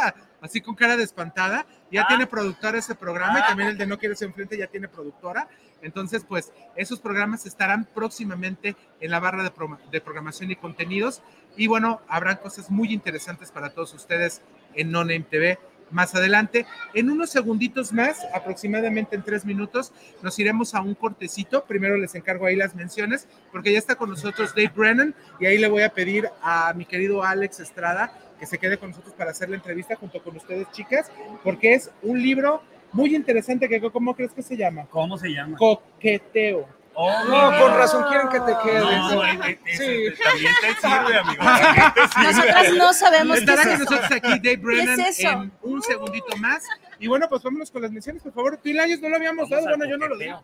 [0.43, 1.65] Así con cara de espantada.
[1.91, 5.49] Ya tiene productora ese programa y también el de No Quieres Enfrente ya tiene productora.
[5.83, 11.23] Entonces, pues, esos programas estarán próximamente en la barra de, pro- de programación y contenidos.
[11.57, 14.43] Y bueno, habrán cosas muy interesantes para todos ustedes
[14.75, 15.59] en Non-Name TV
[15.93, 16.67] más adelante.
[16.95, 19.93] En unos segunditos más, aproximadamente en tres minutos,
[20.23, 21.65] nos iremos a un cortecito.
[21.65, 25.59] Primero les encargo ahí las menciones, porque ya está con nosotros Dave Brennan y ahí
[25.59, 29.31] le voy a pedir a mi querido Alex Estrada que se quede con nosotros para
[29.31, 31.13] hacer la entrevista junto con ustedes, chicas,
[31.45, 32.61] porque es un libro
[32.93, 34.87] muy interesante que, ¿cómo crees que se llama?
[34.91, 35.57] ¿Cómo se llama?
[35.57, 36.67] Coqueteo.
[36.95, 37.59] Oh, No, mira.
[37.61, 38.83] con razón quieren que te quedes.
[38.83, 39.23] No,
[39.67, 40.23] Sí.
[40.23, 41.43] También te sirve, amigo.
[41.45, 42.25] también te sirve.
[42.33, 43.79] Nosotras no sabemos qué es con eso.
[43.85, 45.29] nosotros aquí Dave Brennan ¿Qué es eso?
[45.31, 46.65] en un segundito más.
[46.99, 48.57] Y bueno, pues vámonos con las menciones, por favor.
[48.59, 50.43] Twin Lions no lo habíamos dado, bueno, yo no lo digo.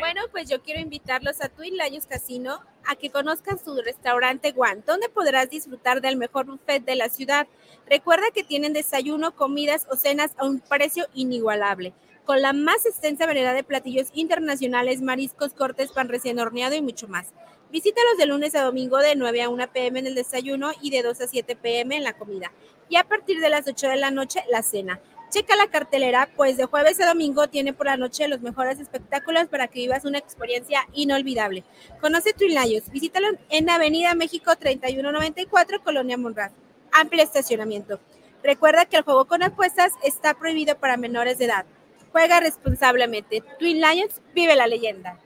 [0.00, 4.82] Bueno, pues yo quiero invitarlos a Twin Lions Casino a que conozcan su restaurante One,
[4.86, 7.46] donde podrás disfrutar del mejor buffet de la ciudad.
[7.86, 11.92] Recuerda que tienen desayuno, comidas o cenas a un precio inigualable,
[12.24, 17.08] con la más extensa variedad de platillos internacionales, mariscos, cortes, pan recién horneado y mucho
[17.08, 17.28] más.
[17.70, 21.02] Visítalos de lunes a domingo de 9 a 1 pm en el desayuno y de
[21.02, 22.52] 2 a 7 pm en la comida.
[22.88, 25.00] Y a partir de las 8 de la noche, la cena.
[25.30, 29.48] Checa la cartelera, pues de jueves a domingo tiene por la noche los mejores espectáculos
[29.48, 31.64] para que vivas una experiencia inolvidable.
[32.02, 36.52] Conoce Twin Lions, visítalo en Avenida México 3194, Colonia Monraz.
[36.92, 37.98] Amplio estacionamiento.
[38.44, 41.64] Recuerda que el juego con apuestas está prohibido para menores de edad.
[42.12, 43.42] Juega responsablemente.
[43.58, 45.18] Twin Lions, vive la leyenda.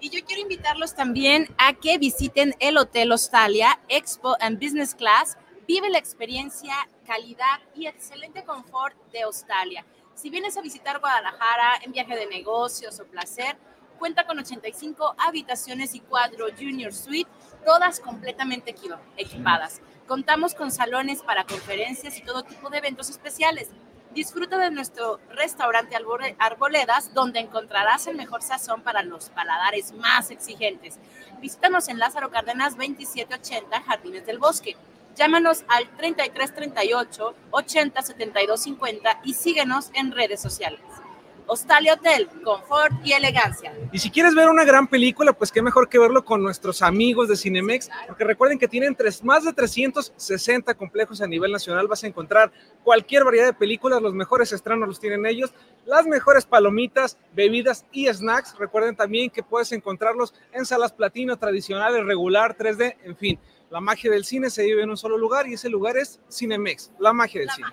[0.00, 5.38] Y yo quiero invitarlos también a que visiten el Hotel Australia Expo and Business Class.
[5.66, 6.74] Vive la experiencia,
[7.06, 9.86] calidad y excelente confort de Australia.
[10.14, 13.56] Si vienes a visitar Guadalajara en viaje de negocios o placer,
[13.98, 17.30] cuenta con 85 habitaciones y cuatro Junior Suite,
[17.64, 19.80] todas completamente equi- equipadas.
[20.06, 23.70] Contamos con salones para conferencias y todo tipo de eventos especiales.
[24.14, 25.96] Disfruta de nuestro restaurante
[26.38, 31.00] Arboledas, donde encontrarás el mejor sazón para los paladares más exigentes.
[31.40, 34.76] Visítanos en Lázaro Cárdenas 2780, Jardines del Bosque.
[35.16, 40.80] Llámanos al 3338 80 72 50 y síguenos en redes sociales.
[41.46, 43.72] Hostal y Hotel, confort y elegancia.
[43.92, 47.28] Y si quieres ver una gran película, pues qué mejor que verlo con nuestros amigos
[47.28, 51.86] de Cinemex, porque recuerden que tienen tres, más de 360 complejos a nivel nacional.
[51.86, 52.52] Vas a encontrar
[52.82, 55.52] cualquier variedad de películas, los mejores estrenos los tienen ellos,
[55.84, 58.56] las mejores palomitas, bebidas y snacks.
[58.58, 63.38] Recuerden también que puedes encontrarlos en salas platino, tradicionales, regular, 3D, en fin.
[63.70, 66.92] La magia del cine se vive en un solo lugar y ese lugar es Cinemex,
[66.98, 67.68] la magia del cine.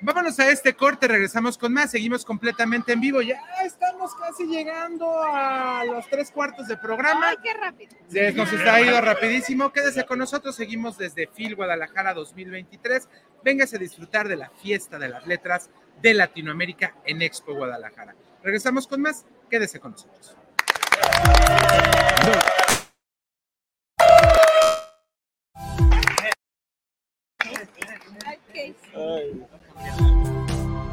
[0.00, 3.20] Vámonos a este corte, regresamos con más, seguimos completamente en vivo.
[3.20, 7.30] Ya estamos casi llegando a los tres cuartos de programa.
[7.30, 7.96] Ay, qué rápido.
[8.08, 9.72] Se nos está ido rapidísimo.
[9.72, 10.54] Quédese con nosotros.
[10.54, 13.08] Seguimos desde FIL Guadalajara 2023.
[13.42, 15.68] Véngase a disfrutar de la fiesta de las letras
[16.00, 18.14] de Latinoamérica en Expo Guadalajara.
[18.44, 19.26] Regresamos con más.
[19.50, 20.36] Quédese con nosotros.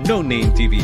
[0.08, 0.78] No Name TV.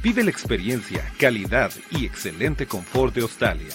[0.00, 3.74] Vive la experiencia, calidad y excelente confort de Australia.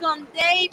[0.00, 0.70] Con Dave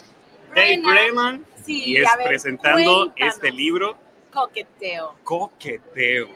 [0.50, 0.92] Brennan.
[0.94, 3.34] Breman Sí, y es ver, presentando cuéntanos.
[3.34, 3.98] este libro,
[4.32, 5.16] Coqueteo.
[5.24, 6.28] Coqueteo.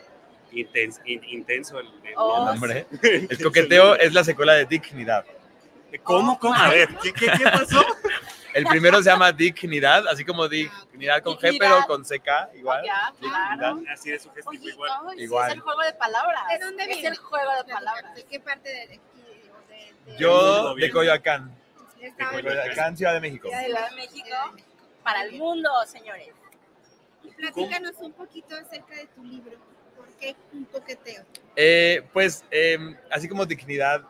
[0.52, 5.24] Intens- in- intenso el, el Oh, Hombre, el coqueteo es la secuela de Dignidad.
[6.02, 6.39] ¿Cómo?
[6.40, 6.55] ¿Cómo?
[6.55, 7.85] A ver, ¿qué, qué, qué pasó?
[8.52, 12.82] El primero se llama Dignidad, así como Dignidad con G, pero con CK igual.
[12.85, 13.81] Ya, claro.
[13.93, 14.90] Así es, sugestivo Oye, igual.
[15.20, 15.48] Igual.
[15.51, 16.43] es el juego de palabras.
[16.48, 17.09] ¿De dónde Es viene?
[17.11, 18.15] el juego de palabras.
[18.16, 19.01] ¿De qué parte de aquí?
[19.69, 21.57] De, de- Yo de Coyoacán,
[22.32, 23.48] Coyoacán, Ciudad de México.
[23.48, 24.36] Ciudad de México
[25.02, 26.28] para el mundo, señores.
[27.22, 27.36] México?
[27.36, 29.56] Platícanos un poquito acerca de tu libro.
[29.97, 31.24] ¿Por qué un coqueteo?
[31.56, 32.78] Eh, pues, eh,
[33.10, 34.02] así como Dignidad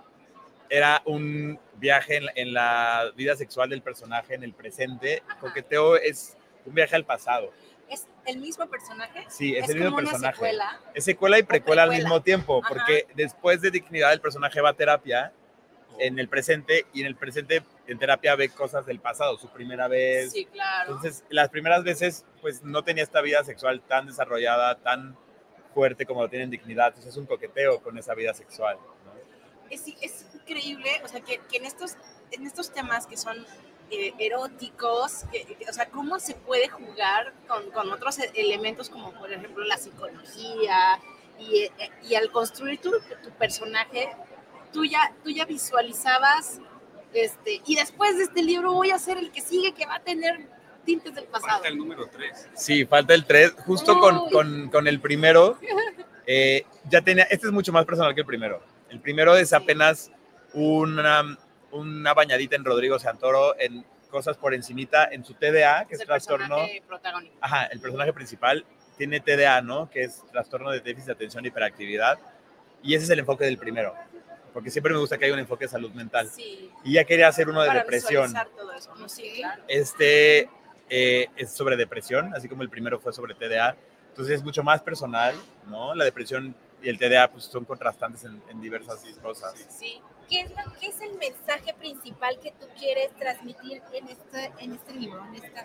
[0.68, 5.96] era un viaje en, la- en la vida sexual del personaje en el presente, Coqueteo
[5.96, 7.52] es un viaje al pasado.
[7.88, 9.24] ¿Es el mismo personaje?
[9.28, 10.34] Sí, es, el mismo como una personaje.
[10.36, 10.80] secuela.
[10.94, 12.08] Es secuela y precuela al precuela.
[12.08, 12.68] mismo tiempo, Ajá.
[12.68, 15.32] porque después de Dignidad el personaje va a terapia
[15.98, 17.62] en el presente y en el presente
[17.92, 20.32] en terapia ve cosas del pasado, su primera vez.
[20.32, 20.92] Sí, claro.
[20.94, 25.16] Entonces, las primeras veces pues no tenía esta vida sexual tan desarrollada, tan
[25.74, 28.76] fuerte como lo tiene en Dignidad, entonces es un coqueteo con esa vida sexual.
[29.04, 29.10] ¿no?
[29.70, 31.96] es, es increíble, o sea, que, que en, estos,
[32.32, 33.46] en estos temas que son
[33.90, 39.12] eh, eróticos, que- o sea, cómo se puede jugar con, con otros e- elementos como,
[39.12, 41.00] por ejemplo, la psicología,
[41.38, 42.90] y, eh, y al construir tu,
[43.22, 44.10] tu personaje,
[44.72, 46.60] tú ya, tú ya visualizabas,
[47.12, 50.00] este, y después de este libro voy a ser el que sigue, que va a
[50.00, 50.46] tener
[50.84, 51.54] tintes del pasado.
[51.54, 52.50] Falta el número 3.
[52.54, 55.58] Sí, falta el 3, justo con, con, con el primero,
[56.26, 58.62] eh, ya tenía, este es mucho más personal que el primero.
[58.88, 60.10] El primero es apenas
[60.52, 61.38] una,
[61.70, 66.06] una bañadita en Rodrigo Santoro en cosas por encimita en su TDA, que es, el
[66.06, 67.36] trastorno, personaje protagónico.
[67.40, 68.64] ajá, el personaje principal
[68.98, 69.88] tiene TDA, ¿no?
[69.88, 72.18] Que es trastorno de déficit de atención y hiperactividad.
[72.82, 73.94] Y ese es el enfoque del primero,
[74.52, 76.28] porque siempre me gusta que haya un enfoque de salud mental.
[76.28, 76.70] Sí.
[76.84, 78.32] Y ya quería hacer uno de Para depresión.
[78.56, 79.08] todo eso, ¿no?
[79.08, 79.62] Sí, claro.
[79.68, 80.48] Este
[80.88, 83.76] eh, es sobre depresión, así como el primero fue sobre TDA.
[84.10, 85.34] Entonces es mucho más personal,
[85.68, 85.94] ¿no?
[85.94, 89.54] La depresión y el TDA pues, son contrastantes en, en diversas cosas.
[89.68, 90.00] Sí.
[90.28, 94.72] ¿Qué es, lo- qué es el mensaje principal que tú quieres transmitir en este, en
[94.72, 95.24] este libro?
[95.26, 95.64] En esta,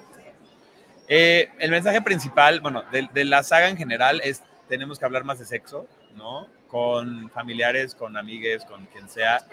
[1.07, 5.23] Eh, el mensaje principal, bueno, de, de la saga en general es tenemos que hablar
[5.23, 6.47] más de sexo, ¿no?
[6.67, 9.45] Con familiares, con amigues, con quien sea,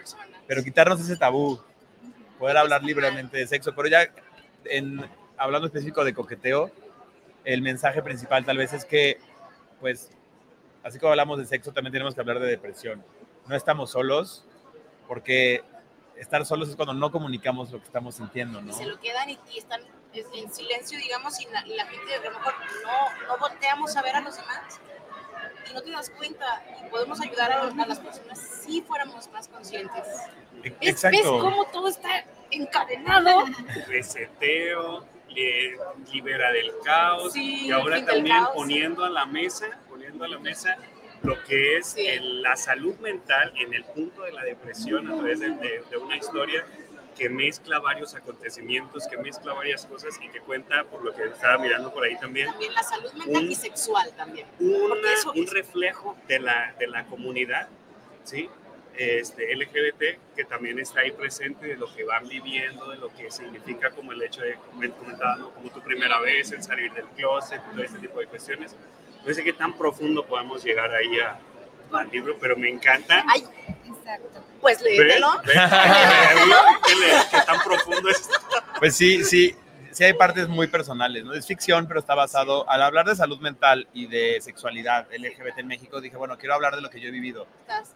[0.47, 1.61] pero quitarnos ese tabú,
[2.39, 4.09] poder hablar libremente de sexo, pero ya
[4.65, 5.05] en,
[5.37, 6.71] hablando específico de coqueteo,
[7.45, 9.19] el mensaje principal tal vez es que,
[9.81, 10.11] pues,
[10.83, 13.05] así como hablamos de sexo, también tenemos que hablar de depresión.
[13.47, 14.45] No estamos solos,
[15.09, 15.63] porque
[16.17, 18.73] estar solos es cuando no comunicamos lo que estamos sintiendo, ¿no?
[18.73, 19.81] se lo quedan y, están
[20.13, 24.03] en silencio, digamos, y la, y la gente a lo mejor no, no volteamos a
[24.03, 24.81] ver a los demás
[25.71, 29.49] y no te das cuenta y podemos ayudar a, a las personas si fuéramos más
[29.49, 30.05] conscientes.
[30.63, 31.39] ¿Ves, ves Exacto.
[31.41, 33.45] cómo todo está encadenado?
[33.89, 35.05] reseteo,
[36.13, 40.77] libera del caos Sí, y ahora también poniendo a la mesa, poniendo a la mesa
[41.23, 45.41] lo que es el- la salud mental en el punto de la depresión a través
[45.41, 46.67] de, de- de una historia
[47.15, 51.59] que mezcla varios acontecimientos, que mezcla varias cosas y que cuenta, por lo que estaba
[51.59, 54.47] mirando por ahí también, También la salud mental Un- y sexual también.
[54.59, 57.69] una- eso un reflejo de la, de la comunidad,
[58.25, 58.49] ¿sí?
[58.95, 63.31] Este, LGBT, que también está ahí presente de lo que van viviendo, de lo que
[63.31, 65.51] significa como el hecho de, como comentaba, ¿no?
[65.55, 68.77] como tu primera vez, el salir del closet, todo este tipo de cuestiones.
[69.25, 71.39] No sé qué tan profundo podamos llegar ahí a-
[71.93, 73.25] al libro, pero me encanta.
[73.29, 73.45] Ay,
[73.99, 74.41] exacto.
[74.61, 74.99] Pues ¿Ves?
[74.99, 75.29] léetelo.
[75.45, 75.55] ¿Ves?
[75.57, 76.57] Léelo,
[76.87, 78.29] ¿Qué le- ¿Qué tan profundo es?
[78.79, 79.55] Pues sí, sí,
[79.91, 81.35] sí hay partes muy personales, ¿no?
[81.35, 85.67] Es ficción, pero está basado, al hablar de salud mental y de sexualidad LGBT en
[85.69, 87.47] México, dije, bueno, quiero hablar de lo que yo he vivido,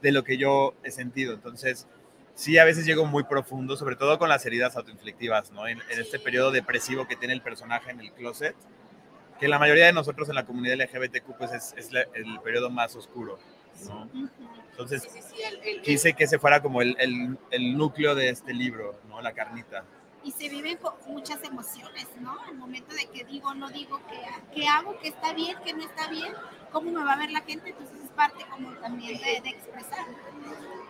[0.03, 1.33] de lo que yo he sentido.
[1.35, 1.87] Entonces,
[2.35, 5.67] sí, a veces llego muy profundo, sobre todo con las heridas autoinflictivas, ¿no?
[5.67, 8.55] En, en este periodo depresivo que tiene el personaje en el closet,
[9.41, 12.71] que la mayoría de nosotros en la comunidad LGBTQ, pues es, es la- el periodo
[12.71, 13.39] más oscuro,
[13.85, 14.09] ¿no?
[14.71, 18.29] Entonces, Sí, sí, el- el- quise que ese fuera como el, el, el núcleo de
[18.31, 19.21] este libro, ¿no?
[19.23, 19.85] La carnita.
[20.25, 22.37] Y se viven muchas emociones, ¿no?
[22.43, 24.19] Al momento de que digo, no digo, ¿qué,
[24.55, 24.99] qué hago?
[25.01, 25.57] ¿Qué está bien?
[25.65, 26.33] ¿Qué no está bien?
[26.73, 27.71] ¿Cómo me va a ver la gente?
[27.71, 30.05] Entonces es parte como también de, de expresar.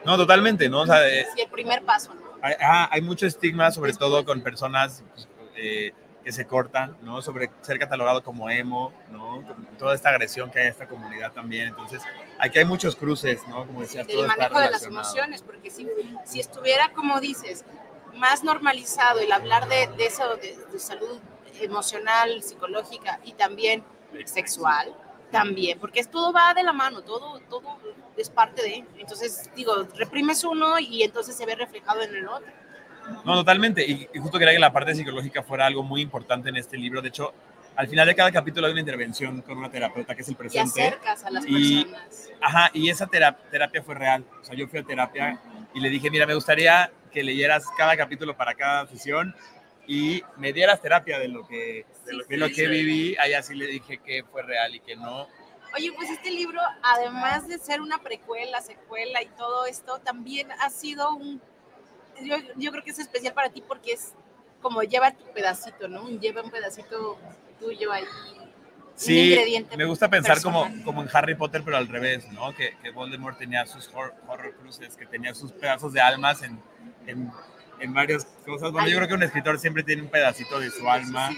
[0.04, 0.80] No, totalmente, ¿no?
[0.82, 2.22] O sea, eh, sí, el primer paso, ¿no?
[2.40, 5.02] hay, ajá, hay mucho estigma, sobre todo con personas
[5.54, 5.92] eh,
[6.26, 7.22] que se cortan, ¿no?
[7.22, 9.44] Sobre ser catalogado como emo, ¿no?
[9.78, 11.68] Toda esta agresión que hay en esta comunidad también.
[11.68, 12.02] Entonces,
[12.40, 13.64] aquí hay muchos cruces, ¿no?
[13.64, 15.86] Como decías, todo del está manejo de las emociones, porque si,
[16.24, 17.64] si estuviera, como dices,
[18.16, 21.20] más normalizado el hablar de, de eso, de, de salud
[21.60, 23.84] emocional, psicológica y también
[24.24, 24.96] sexual,
[25.30, 27.78] también, porque es, todo va de la mano, todo, todo
[28.16, 32.50] es parte de, entonces digo, reprimes uno y entonces se ve reflejado en el otro.
[33.24, 33.84] No, totalmente.
[33.86, 37.00] Y, y justo quería que la parte psicológica fuera algo muy importante en este libro.
[37.02, 37.32] De hecho,
[37.76, 40.36] al final de cada capítulo hay una intervención con una terapeuta que es el Y
[40.36, 40.82] presente.
[40.82, 42.30] acercas a las Y- personas.
[42.40, 44.24] Ajá, y esa tera- terapia fue real.
[44.40, 45.40] O sea, yo fui a terapia
[45.74, 49.34] y le dije, mira, me gustaría que leyeras cada capítulo para cada sesión
[49.86, 53.16] y me dieras terapia de lo que, de lo, de lo que viví.
[53.20, 55.26] Ahí así le dije que fue real y que no.
[55.74, 60.70] Oye, pues este libro, además de ser una precuela, secuela y todo esto, también ha
[60.70, 61.40] sido un...
[62.22, 64.12] Yo, yo creo que es especial para ti porque es
[64.62, 66.08] como lleva tu pedacito, ¿no?
[66.08, 67.18] Lleva un pedacito
[67.60, 68.04] tuyo ahí.
[68.94, 69.36] Sí,
[69.76, 70.84] me gusta pensar como, personal.
[70.84, 72.54] como en Harry Potter, pero al revés, ¿no?
[72.54, 76.58] Que, que Voldemort tenía sus hor- horror cruces, que tenía sus pedazos de almas en,
[77.06, 77.30] en,
[77.78, 78.72] en varias cosas.
[78.72, 81.28] Bueno, yo creo que un escritor siempre tiene un pedacito de su alma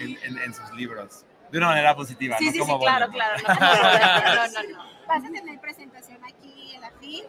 [0.00, 1.24] en, en- en sus libros.
[1.52, 3.40] De una manera positiva, Sí, no sí, como sí, claro, claro.
[3.46, 4.84] No, no, no, no.
[5.06, 7.24] ¿Vas a tener presentación aquí en la FIL?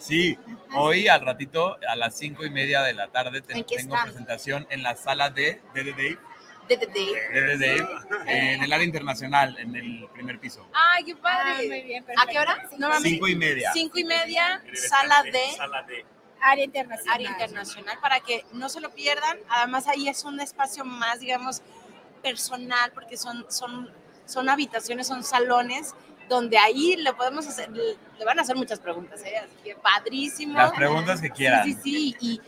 [0.00, 0.38] Sí,
[0.74, 3.96] hoy al ratito, a las cinco y media de la tarde, te- ¿En qué tengo
[4.02, 6.18] presentación en la sala de DD Dave,
[6.68, 7.56] De, de, de.
[7.56, 7.88] DD Dave,
[8.26, 10.66] en el área internacional, en el primer piso.
[10.72, 11.52] Ay, qué padre.
[11.52, 12.56] Ah, muy bien, ¿A qué hora?
[12.78, 13.08] Nuevamente.
[13.10, 13.70] Cinco y media.
[13.74, 15.56] Cinco y media, sala de...
[15.56, 16.04] Sala de
[16.42, 17.14] Área internacional.
[17.16, 19.36] área internacional para que no se lo pierdan.
[19.50, 21.60] Además ahí es un espacio más, digamos,
[22.22, 23.90] personal porque son, son,
[24.24, 25.94] son habitaciones, son salones
[26.30, 29.36] donde ahí le podemos hacer, le van a hacer muchas preguntas, ¿eh?
[29.36, 30.54] Así que padrísimo.
[30.56, 31.64] Las preguntas que quieran.
[31.64, 32.40] Sí, sí, sí, y,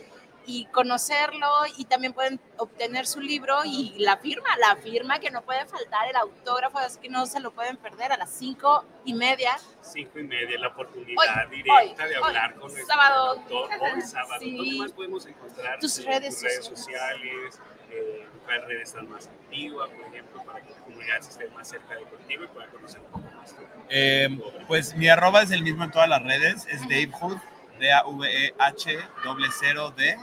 [0.45, 1.47] y conocerlo
[1.77, 6.07] y también pueden obtener su libro y la firma, la firma que no puede faltar,
[6.09, 9.57] el autógrafo, así que no se lo pueden perder a las cinco y media.
[9.81, 11.17] cinco y media, la oportunidad
[11.49, 13.29] Hoy, directa hoy, de hoy, hablar con nuestro sábado.
[13.31, 14.39] autor hoy sábado.
[14.39, 14.55] Sí.
[14.57, 17.15] ¿Dónde más podemos encontrar Tus redes tus redes sociales.
[17.55, 17.59] sociales?
[17.93, 21.95] Eh, ¿Cuál red está más activa, por ejemplo, para que la comunidad esté más cerca
[21.95, 23.55] de contigo y pueda conocer un poco más?
[23.89, 24.29] Eh,
[24.67, 27.37] pues mi arroba es el mismo en todas las redes, es Dave Hood,
[27.79, 30.17] D-A-V-E-H, doble cero D,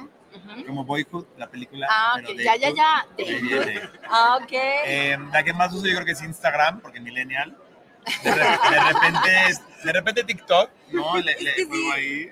[0.67, 1.87] como Boyhood, la película.
[1.91, 3.93] Ah, pero ok, Dave ya, ya, ya.
[4.11, 4.53] Ah, ok.
[4.53, 7.57] Eh, la que más uso yo creo que es Instagram, porque millennial.
[8.25, 8.41] De, re-
[8.71, 9.31] de repente,
[9.85, 11.17] de repente TikTok, ¿no?
[11.19, 12.31] Le, le juego ahí.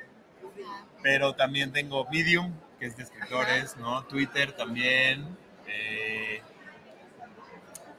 [1.02, 4.04] Pero también tengo Medium, que es de escritores, ¿no?
[4.04, 5.36] Twitter también.
[5.66, 6.40] eh,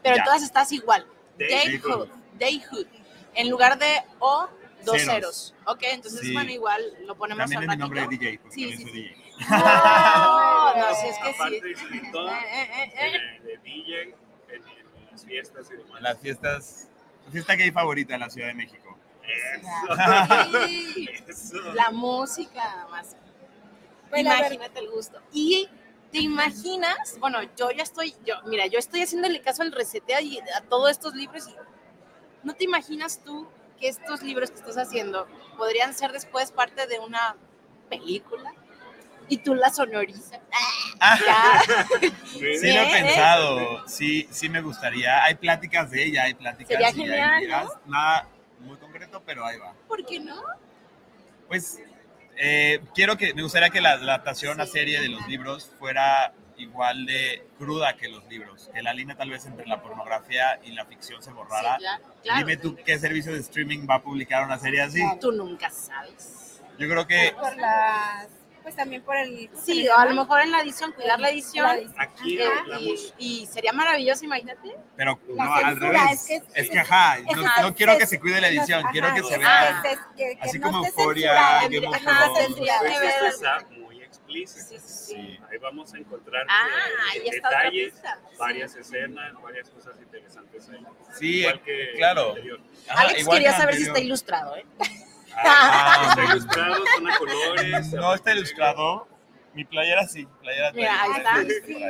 [0.02, 0.22] Pero ya.
[0.22, 1.06] en todas estás igual.
[1.38, 2.08] Dayhood.
[2.40, 2.88] Dayhood.
[3.36, 4.48] En lugar de O,
[4.86, 5.06] Dos Ceros.
[5.14, 5.56] ceros.
[5.66, 6.34] Ok, entonces, Sí.
[6.34, 8.08] bueno, igual lo ponemos También al es mi nombre de.
[8.08, 9.02] DJ, porque Sí, también sí, soy sí.
[9.02, 9.30] DJ.
[9.50, 11.72] No, no, sí, es que Aparte, sí.
[11.72, 13.12] escritor, Eh, eh,
[13.44, 14.14] de, de DJ en,
[14.50, 16.02] en las fiestas y demás.
[16.02, 16.88] Las fiestas,
[17.26, 18.98] la fiesta gay favorita en la Ciudad de México.
[20.66, 21.10] Sí.
[21.76, 23.16] La música, más.
[24.10, 25.22] Pues Imagínate el gusto.
[25.32, 25.70] Y
[26.12, 30.40] te imaginas, bueno, yo ya estoy, yo, mira, yo estoy haciéndole caso al reseteo y
[30.40, 31.56] a todos estos libros y
[32.44, 33.48] no te imaginas tú
[33.80, 35.28] que estos libros que estás haciendo
[35.58, 37.36] podrían ser después parte de una
[37.90, 38.54] película
[39.28, 40.42] y tú la sonorizas.
[41.00, 41.62] Ya.
[42.30, 43.88] Sí, lo he pensado.
[43.88, 45.24] Sí, sí me gustaría.
[45.24, 46.70] Hay pláticas de ella, hay pláticas.
[46.70, 47.70] Sería y hay genial, ideas.
[47.86, 48.28] Nada
[48.60, 49.74] muy concreto, pero ahí va.
[49.88, 50.42] ¿Por qué no?
[51.48, 51.82] Pues
[52.42, 57.06] eh, quiero que, me gustaría que la adaptación a serie de los libros fuera igual
[57.06, 60.86] de cruda que los libros, que la línea tal vez entre la pornografía y la
[60.86, 61.76] ficción se borrara.
[61.76, 62.40] Sí, claro, claro.
[62.40, 65.02] Dime tú qué servicio de streaming va a publicar una serie así.
[65.20, 66.62] Tú nunca sabes.
[66.78, 68.30] Yo creo que Por las,
[68.70, 69.50] pues también por el.
[69.64, 71.66] Sí, a lo mejor en la edición, cuidar la edición.
[71.66, 71.96] La edición.
[71.98, 73.14] Aquí hablamos.
[73.18, 74.76] y, y sería maravilloso, imagínate.
[74.96, 76.30] Pero La no, al censura, revés.
[76.30, 78.82] es Es que- que, ajá, es- no, no quiero que es- se cuide la edición,
[78.84, 82.80] Ajá, quiero que se es vea que que- que así no como of ajá, tendría
[82.80, 84.76] que Pues ver- esto está muy explícito.
[84.86, 85.40] Sí.
[85.52, 86.68] Ahí vamos a encontrar Ah,
[87.16, 87.94] eh, detalles,
[88.38, 90.86] varias escenas, varias cosas interesantes ahí.
[91.18, 92.36] Sí, Igual que claro.
[92.36, 92.62] el.
[92.88, 94.66] Ajá, Alex igual quería que saber si está ilustrado, ¿eh?
[95.46, 97.94] Ah, está ilustrado, son a colores.
[97.94, 99.08] No está ilustrado.
[99.54, 101.36] Mi playera sí, playera Mira, ahí está.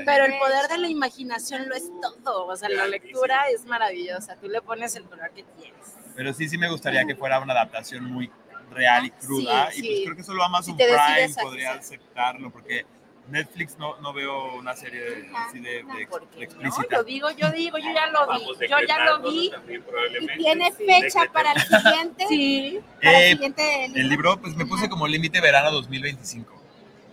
[0.06, 1.92] Pero el poder de la imaginación lo es
[2.24, 2.46] todo.
[2.48, 4.38] O sea, la lectura es maravillosa.
[4.38, 5.98] Tú le pones el color que quieres.
[6.16, 8.32] Pero sí, sí me gustaría que fuera una adaptación muy
[8.72, 9.72] real y cruda.
[9.72, 10.04] Sí, y pues sí.
[10.06, 12.86] creo que solo Amazon Si Prime podría aceptarlo, porque
[13.30, 16.88] Netflix no, no veo una serie de- así de, de- de No, explícita.
[16.98, 18.68] yo digo, yo digo, yo ya lo vi.
[18.68, 19.50] Yo ya lo vi.
[19.52, 19.84] también,
[20.22, 20.86] Y tiene Sí.
[20.86, 22.26] fecha para el siguiente.
[22.30, 22.80] Sí.
[23.02, 24.02] Para Eh, el siguiente libro.
[24.02, 26.54] El libro, pues me puse como límite verano 2025.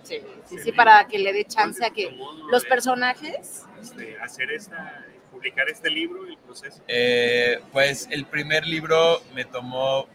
[0.05, 2.16] Sí, sí, sí, para que le dé chance a que
[2.51, 3.64] los personajes.
[3.82, 6.80] Este, hacer esta, publicar este libro el proceso.
[6.88, 10.06] Eh, pues el primer libro me tomó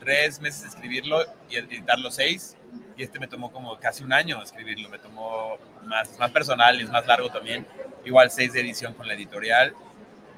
[0.00, 2.56] tres meses escribirlo y editarlo seis.
[2.96, 4.88] Y este me tomó como casi un año escribirlo.
[4.88, 7.66] Me tomó más, más personal y es más largo también.
[8.04, 9.74] Igual seis de edición con la editorial.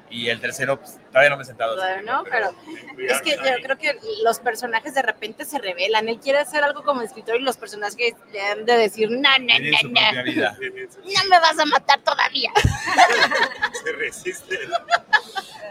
[0.07, 1.75] Y el tercero, pues, todavía no me he sentado.
[2.03, 2.51] no, pero
[2.99, 6.07] es que yo creo que los personajes de repente se revelan.
[6.07, 9.59] Él quiere hacer algo como escritor y los personajes le han de decir, no, no,
[9.59, 12.51] no, no, no me vas a matar todavía.
[13.83, 14.59] Se resiste.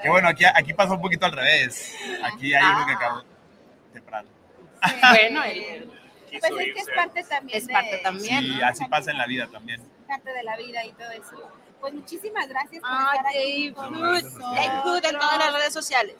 [0.02, 1.94] Que bueno, aquí, aquí pasa un poquito al revés.
[2.24, 2.96] Aquí hay uno que Ah.
[2.96, 3.22] acabó
[3.92, 4.28] temprano.
[5.10, 5.42] Bueno,
[6.36, 7.58] él- Pues es que es parte también.
[7.58, 8.40] Es parte de, también.
[8.44, 9.82] Sí, así pasa en la vida también.
[10.06, 11.50] parte de la vida y todo eso.
[11.80, 13.70] Pues muchísimas gracias por Ay, estar aquí.
[13.70, 15.04] Dave con nosotros.
[15.04, 16.16] En todas las redes sociales.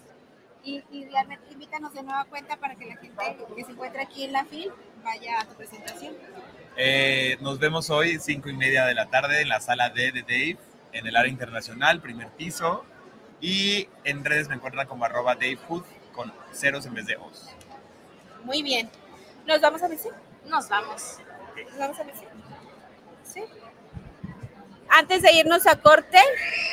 [0.63, 4.25] Y, y realmente invítanos de nueva cuenta para que la gente que se encuentre aquí
[4.25, 4.73] en la FIL
[5.03, 6.15] vaya a tu presentación.
[6.77, 10.23] Eh, nos vemos hoy, cinco y media de la tarde, en la sala D de
[10.23, 10.59] Dave,
[10.93, 12.85] en el área internacional, primer piso.
[13.41, 15.85] Y en redes me encuentran como arroba Dave Hood
[16.15, 17.51] con ceros en vez de os.
[18.45, 18.89] Muy bien.
[19.47, 20.13] ¿Nos vamos a decir?
[20.47, 21.19] Nos vamos.
[21.71, 22.29] ¿Nos vamos a decir?
[23.25, 23.43] Sí.
[24.89, 26.19] Antes de irnos a corte,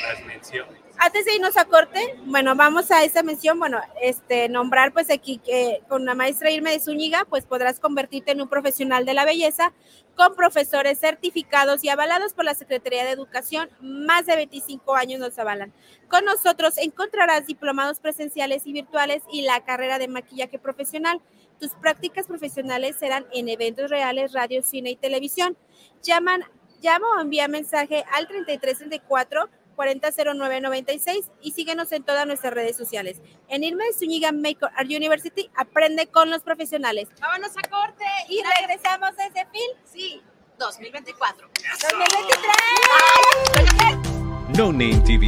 [0.08, 0.80] Las menciones.
[0.98, 5.40] antes de irnos a corte, bueno, vamos a esa mención, bueno, este, nombrar pues aquí
[5.40, 9.26] que con la maestra Irma de Zúñiga, pues podrás convertirte en un profesional de la
[9.26, 9.74] belleza
[10.16, 15.40] con profesores certificados y avalados por la Secretaría de Educación, más de 25 años nos
[15.40, 15.74] avalan.
[16.10, 21.22] Con nosotros encontrarás diplomados presenciales y virtuales y la carrera de maquillaje profesional.
[21.62, 25.56] Tus prácticas profesionales serán en eventos reales, radio, cine y televisión.
[26.02, 26.44] Llaman,
[26.82, 33.22] llama o envía mensaje al 3334 400996 y síguenos en todas nuestras redes sociales.
[33.48, 37.10] En Irma de Zúñiga Makeup Art University aprende con los profesionales.
[37.20, 38.06] Vámonos a corte.
[38.28, 39.62] Y regresamos desde FIL.
[39.86, 40.20] Sí,
[40.58, 41.48] 2024.
[41.80, 44.58] 2023.
[44.58, 45.28] No Name TV.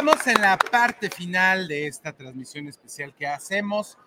[0.00, 3.98] Estamos en la parte final de esta transmisión especial que hacemos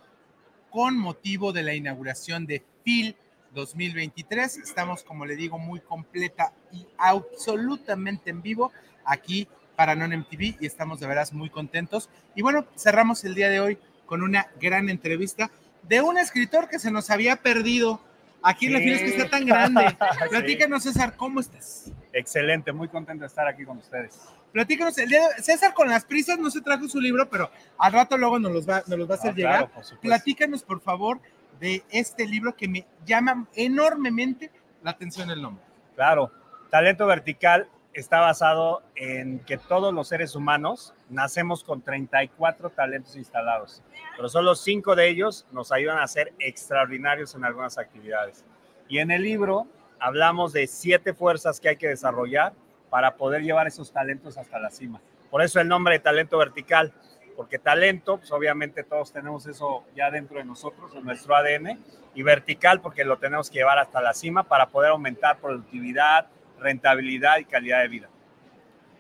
[0.72, 3.16] con motivo de la inauguración de FIL
[3.54, 4.58] 2023.
[4.58, 8.72] Estamos, como le digo, muy completa y absolutamente en vivo
[9.06, 12.10] aquí para Non MTV y estamos de veras muy contentos.
[12.34, 15.52] Y bueno, cerramos el día de hoy con una gran entrevista
[15.84, 18.02] de un escritor que se nos había perdido
[18.42, 18.86] aquí en la Sí.
[18.86, 19.86] fila, es que está tan grande.
[20.24, 20.30] Sí.
[20.32, 21.92] Platícanos, César, ¿cómo estás?
[22.14, 24.20] Excelente, muy contento de estar aquí con ustedes.
[24.54, 27.92] Platícanos, el día de- César con las prisas no se trajo su libro, pero al
[27.92, 29.58] rato luego nos, los va, nos los va a hacer Ah, llegar.
[29.70, 30.00] claro, por.
[30.00, 31.20] Platícanos, por favor,
[31.60, 34.52] de este libro que me llama enormemente
[34.84, 35.64] la atención el nombre.
[35.96, 36.32] Claro,
[36.70, 43.84] Talento Vertical está basado en que todos los seres humanos nacemos con 34 talentos instalados,
[44.16, 48.44] pero solo 5 de ellos nos ayudan a ser extraordinarios en algunas actividades.
[48.90, 49.68] Y en el libro
[50.00, 52.54] hablamos de siete fuerzas que hay que desarrollar
[52.94, 55.02] para poder llevar esos talentos hasta la cima.
[55.32, 56.94] Por eso el nombre de Talento Vertical,
[57.36, 61.84] porque talento, pues obviamente todos tenemos eso ya dentro de nosotros, en nuestro ADN,
[62.14, 66.28] y vertical porque lo tenemos que llevar hasta la cima para poder aumentar productividad,
[66.60, 68.10] rentabilidad y calidad de vida.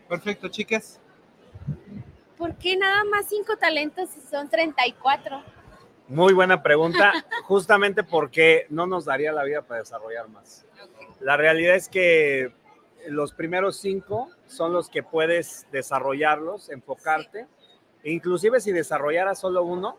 [0.09, 0.99] Perfecto, chicas.
[2.35, 5.43] ¿Por qué nada más cinco talentos si son 34?
[6.07, 7.13] Muy buena pregunta,
[7.43, 10.65] justamente porque no nos daría la vida para desarrollar más.
[11.19, 12.62] La realidad es que
[13.07, 17.47] los primeros cinco son los que puedes desarrollarlos, enfocarte.
[18.03, 19.97] E inclusive si desarrollaras solo uno,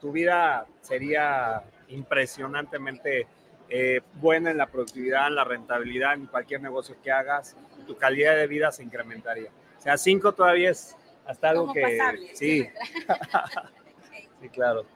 [0.00, 3.26] tu vida sería impresionantemente
[3.68, 7.56] eh, buena en la productividad, en la rentabilidad, en cualquier negocio que hagas.
[7.86, 9.50] Tu calidad de vida se incrementaría.
[9.78, 10.96] O sea, cinco todavía es
[11.26, 11.82] hasta algo Como que...
[11.82, 12.30] pasable.
[12.34, 12.66] Sí,
[14.40, 14.86] sí, claro.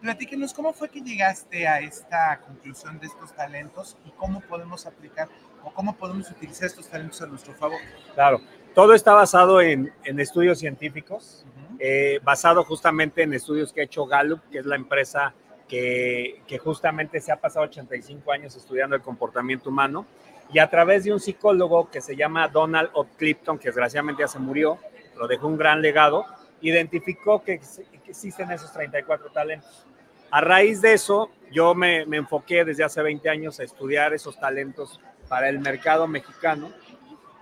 [0.00, 5.28] Platíquenos, ¿cómo fue que llegaste a esta conclusión de estos talentos y cómo podemos aplicar
[5.64, 7.78] o cómo podemos utilizar estos talentos a nuestro favor?
[8.14, 8.40] Claro,
[8.74, 11.44] todo está basado en, en estudios científicos,
[11.78, 15.34] eh, basado justamente en estudios que ha hecho Gallup, que es la empresa
[15.68, 20.06] que, que justamente se ha pasado 85 años estudiando el comportamiento humano,
[20.52, 23.04] y a través de un psicólogo que se llama Donald O.
[23.04, 24.78] Clifton, que desgraciadamente ya se murió,
[25.16, 26.26] lo dejó un gran legado,
[26.60, 27.60] identificó que,
[28.04, 29.86] que existen esos 34 talentos.
[30.30, 34.38] A raíz de eso, yo me, me enfoqué desde hace 20 años a estudiar esos
[34.38, 35.00] talentos
[35.30, 36.70] para el mercado mexicano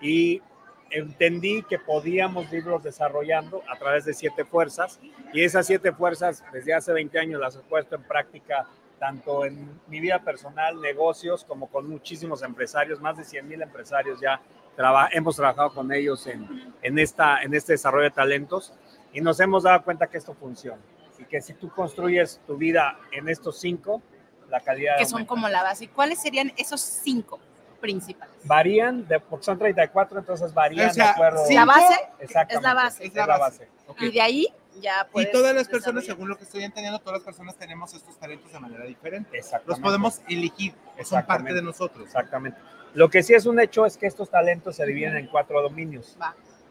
[0.01, 0.43] y
[0.90, 5.01] entendí que podíamos irlos desarrollando a través de siete fuerzas
[5.32, 8.66] y esas siete fuerzas desde hace 20 años las he puesto en práctica
[8.98, 14.20] tanto en mi vida personal, negocios, como con muchísimos empresarios, más de 100 mil empresarios
[14.20, 14.40] ya
[14.77, 18.74] traba- hemos trabajado con ellos en, en, esta, en este desarrollo de talentos
[19.15, 20.82] y nos hemos dado cuenta que esto funciona
[21.19, 24.02] y que si tú construyes tu vida en estos cinco,
[24.51, 25.28] la calidad que son aumenta.
[25.28, 25.89] como la base.
[25.89, 27.39] ¿Cuáles serían esos cinco
[27.80, 28.34] principales?
[28.44, 31.38] varían, de, porque son 34, entonces varían O sea, de acuerdo.
[31.46, 33.05] cinco- La base Exactamente, es la base.
[33.06, 33.68] Es la base.
[34.00, 34.46] Y de ahí
[34.80, 38.16] ya Y todas las personas, según lo que estoy entendiendo, todas las personas tenemos estos
[38.18, 39.30] talentos de manera diferente.
[39.36, 39.82] Los Exactamente.
[39.82, 40.74] podemos elegir,
[41.05, 42.05] son parte de nosotros.
[42.06, 42.59] Exactamente.
[42.94, 46.16] Lo que sí es un hecho es que estos talentos se dividen en cuatro dominios.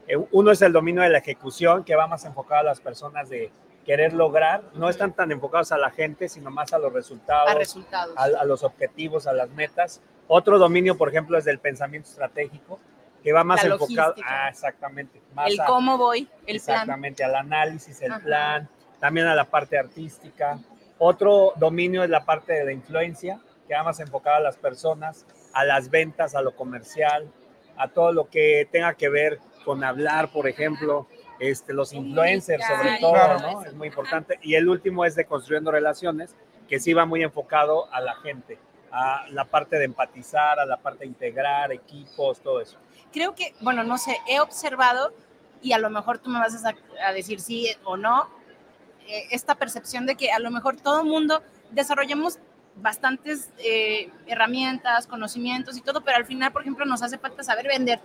[0.08, 3.28] Eh, Uno es el dominio de la ejecución, que va más enfocado a las personas
[3.30, 3.52] de
[3.86, 4.64] querer lograr.
[4.74, 8.18] No están tan enfocados a la gente, sino más a los resultados, A resultados.
[8.18, 10.02] a, a los objetivos, a las metas.
[10.28, 12.80] Otro dominio, por ejemplo, es del pensamiento estratégico,
[13.24, 14.16] que va más La enfocado.
[14.26, 15.22] Ah, exactamente.
[15.34, 16.56] Más El a- cómo voy, el plan.
[16.56, 18.24] Exactamente, al análisis, el Ajá.
[18.24, 20.60] plan, también a la parte artística.
[20.98, 25.26] Otro dominio es la parte de la influencia, que va más enfocado a las personas,
[25.54, 27.30] a las ventas, a lo comercial,
[27.78, 31.08] a todo lo que tenga que ver con hablar, por ejemplo,
[31.40, 33.40] este, los influencers sobre todo.
[33.40, 33.64] ¿no?
[33.64, 34.40] Es muy importante.
[34.42, 36.36] Y el último es de construyendo relaciones,
[36.68, 38.58] que sí va muy enfocado a la gente,
[38.92, 42.78] a la parte de empatizar, a la parte de integrar equipos, todo eso.
[43.12, 45.14] creo que, bueno, no sé, he observado
[45.62, 48.30] y a lo mejor tú me vas a, decir sí o no,
[49.08, 51.42] eh, esta percepción de que a lo mejor todo mundo
[51.72, 52.40] desarrollamos
[52.76, 57.68] bastantes eh, herramientas, conocimientos y todo, pero al final, por ejemplo, nos hace falta saber
[57.68, 58.00] vender.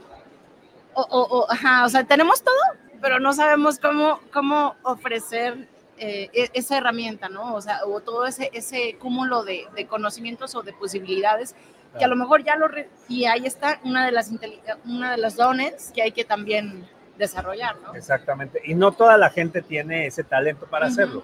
[0.95, 2.55] O, o, o, o sea, tenemos todo,
[3.01, 5.69] pero no sabemos cómo, cómo ofrecer
[5.99, 7.55] eh, e- esa herramienta, ¿no?
[7.55, 11.55] O sea, o todo ese, ese cúmulo de, de conocimientos o de posibilidades
[11.99, 12.69] que a lo mejor ya lo...
[12.69, 14.31] re- y ahí está una de las,
[14.87, 16.89] una de las dones que hay que también
[17.19, 17.95] desarrollar, ¿no?
[17.95, 18.63] Exactamente.
[18.65, 21.23] Y no toda la gente tiene ese talento para hacerlo.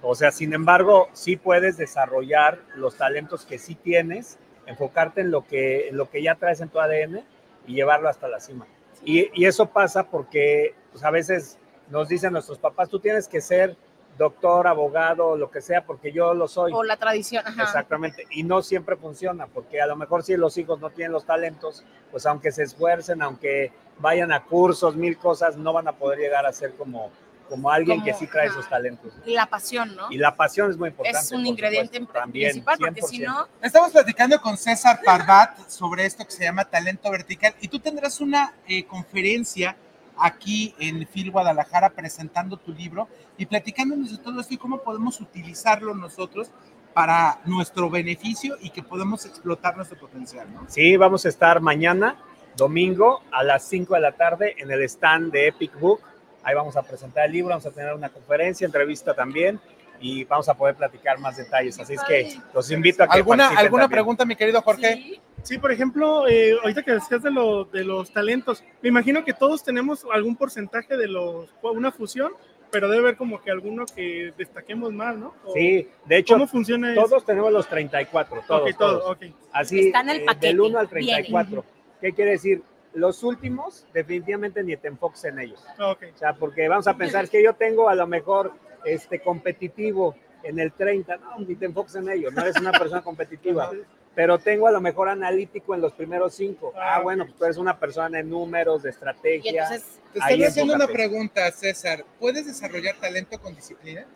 [0.00, 5.46] O sea, sin embargo, sí puedes desarrollar los talentos que sí tienes, enfocarte en lo
[5.46, 7.22] que, en lo que ya traes en tu ADN
[7.66, 8.66] y llevarlo hasta la cima.
[9.04, 11.58] Y, y eso pasa porque pues, a veces
[11.90, 13.76] nos dicen nuestros papás, tú tienes que ser
[14.16, 16.72] doctor, abogado, lo que sea, porque yo lo soy.
[16.72, 17.62] O la tradición, ajá.
[17.62, 21.26] Exactamente, y no siempre funciona, porque a lo mejor si los hijos no tienen los
[21.26, 26.18] talentos, pues aunque se esfuercen, aunque vayan a cursos, mil cosas, no van a poder
[26.18, 27.10] llegar a ser como,
[27.48, 28.58] como alguien que sí trae ajá.
[28.58, 29.12] esos talentos.
[29.24, 30.10] Y la pasión, ¿no?
[30.10, 31.18] Y la pasión es muy importante.
[31.18, 33.26] es un por ingrediente supuesto, también, principal, porque si 100%.
[33.26, 37.78] no, Estamos platicando con César Parvat sobre esto que se llama talento vertical y tú
[37.78, 39.76] tendrás una eh, conferencia
[40.18, 45.20] aquí en FIL Guadalajara presentando tu libro y platicándonos de todo esto y cómo podemos
[45.20, 46.50] utilizarlo nosotros
[46.94, 50.46] para nuestro beneficio y que podemos explotar nuestro potencial.
[50.68, 52.16] Sí, vamos a estar mañana,
[52.56, 56.00] domingo, a las 5 de la tarde en el stand de Epic Book.
[56.42, 59.60] Ahí vamos a presentar el libro, vamos a tener una conferencia, entrevista también
[60.00, 61.78] y vamos a poder platicar más detalles.
[61.78, 63.90] Así es que los invito a que ¿Alguna, ¿alguna también.
[63.90, 65.20] pregunta, mi querido Jorge?
[65.42, 69.32] Sí, por ejemplo, eh, ahorita que decías de, lo- de los talentos, me imagino que
[69.32, 72.32] todos tenemos algún porcentaje de los, una fusión,
[72.70, 75.34] pero debe haber como que alguno que destaquemos más, ¿no?
[75.44, 77.02] O- Sí, de hecho, ¿Cómo funciona eso?
[77.04, 79.16] todos tenemos los 34, todos, Ok, todos, todos.
[79.16, 79.22] ok.
[79.52, 81.12] Así, Está en el eh, paquete, del 1 al viene.
[81.22, 81.64] 34.
[82.00, 82.62] ¿Qué quiere decir?
[82.92, 85.62] Los últimos, definitivamente ni te enfoques en ellos.
[85.78, 86.04] Ok.
[86.14, 88.52] O sea, porque vamos a pensar que yo tengo a lo mejor
[88.86, 93.02] este competitivo en el 30, no, ni te enfoques en ello, no eres una persona
[93.02, 93.70] competitiva,
[94.14, 96.72] pero tengo a lo mejor analítico en los primeros cinco.
[96.76, 99.68] Ah, bueno, pues tú eres una persona de números, de estrategia.
[99.68, 99.74] te
[100.22, 101.08] ahí estoy haciendo una enfócate.
[101.08, 102.04] pregunta, César.
[102.20, 104.06] ¿Puedes desarrollar talento con disciplina?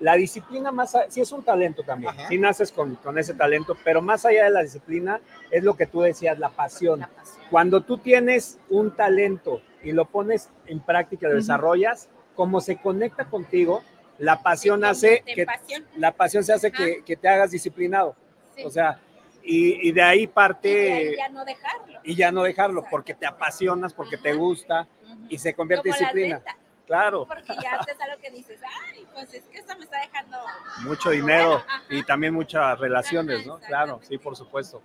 [0.00, 3.76] La disciplina más, a- sí es un talento también, sí naces con, con ese talento,
[3.84, 5.20] pero más allá de la disciplina
[5.50, 7.06] es lo que tú decías, la pasión.
[7.50, 13.26] Cuando tú tienes un talento y lo pones en práctica, lo desarrollas, como se conecta
[13.26, 13.82] contigo,
[14.20, 15.84] la pasión hace que pasión.
[15.96, 18.14] la pasión se hace que, que te hagas disciplinado.
[18.54, 18.62] Sí.
[18.64, 19.00] O sea,
[19.42, 22.00] y, y de ahí parte Y de ahí ya no dejarlo.
[22.04, 24.86] y ya no dejarlo porque te apasionas, porque te gusta
[25.28, 26.42] y se convierte en Como disciplina.
[26.86, 30.38] Claro, Porque ya haces algo que dices, ay, pues es que esto me está dejando.
[30.82, 33.58] mucho dinero y también muchas relaciones, ¿no?
[33.60, 34.82] Claro, sí, por supuesto.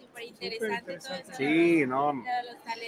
[0.00, 1.32] Súper interesante todo eso.
[1.36, 2.12] Sí, no.
[2.12, 2.24] los.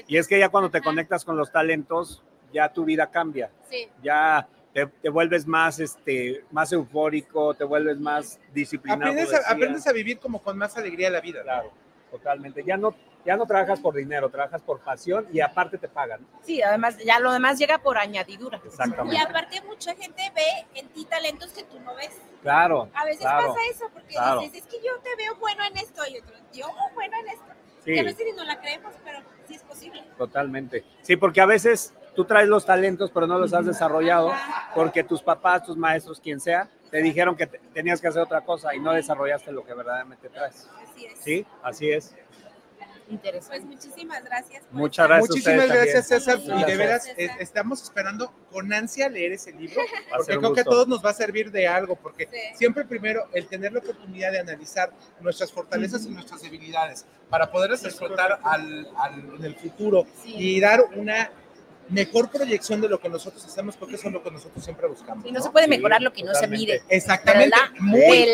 [0.09, 2.23] Y es que ya cuando te conectas con los talentos,
[2.53, 3.51] ya tu vida cambia.
[3.71, 3.89] Sí.
[4.03, 9.13] Ya te, te vuelves más, este, más eufórico, te vuelves más disciplinado.
[9.13, 11.43] Aprendes a, aprendes a vivir como con más alegría la vida.
[11.43, 11.73] Claro,
[12.11, 12.63] totalmente.
[12.65, 16.27] Ya no, ya no trabajas por dinero, trabajas por pasión y aparte te pagan.
[16.43, 18.61] sí, además, ya lo demás llega por añadidura.
[18.65, 19.17] Exactamente.
[19.17, 22.17] Y aparte mucha gente ve en ti talentos que tú no ves.
[22.43, 22.89] Claro.
[22.95, 24.41] A veces claro, pasa eso, porque claro.
[24.41, 27.53] dices, es que yo te veo bueno en esto y otro, yo bueno en esto.
[27.85, 27.95] Sí.
[27.95, 30.05] Que a veces no la creemos, pero sí es posible.
[30.17, 30.85] Totalmente.
[31.03, 34.33] Sí, porque a veces tú traes los talentos, pero no los has desarrollado
[34.75, 38.41] porque tus papás, tus maestros, quien sea, te dijeron que te- tenías que hacer otra
[38.41, 40.69] cosa y no desarrollaste lo que verdaderamente traes.
[40.83, 41.19] Así es.
[41.21, 42.17] Sí, así es.
[43.47, 44.65] Pues muchísimas gracias.
[44.73, 46.41] Muchas estar- gracias a Muchísimas gracias, también.
[46.43, 46.61] César.
[46.61, 47.07] Y de veras,
[47.39, 49.81] estamos esperando con ansia leer ese libro,
[50.17, 53.47] porque creo que a todos nos va a servir de algo, porque siempre primero el
[53.47, 54.91] tener la oportunidad de analizar
[55.21, 60.83] nuestras fortalezas y nuestras debilidades para poderlas explotar al, al- en el futuro y dar
[60.97, 61.31] una
[61.89, 65.25] mejor proyección de lo que nosotros hacemos, porque eso es lo que nosotros siempre buscamos.
[65.27, 66.83] Y no se puede mejorar lo que no se mide.
[66.89, 67.57] Exactamente.
[67.81, 68.27] Muy,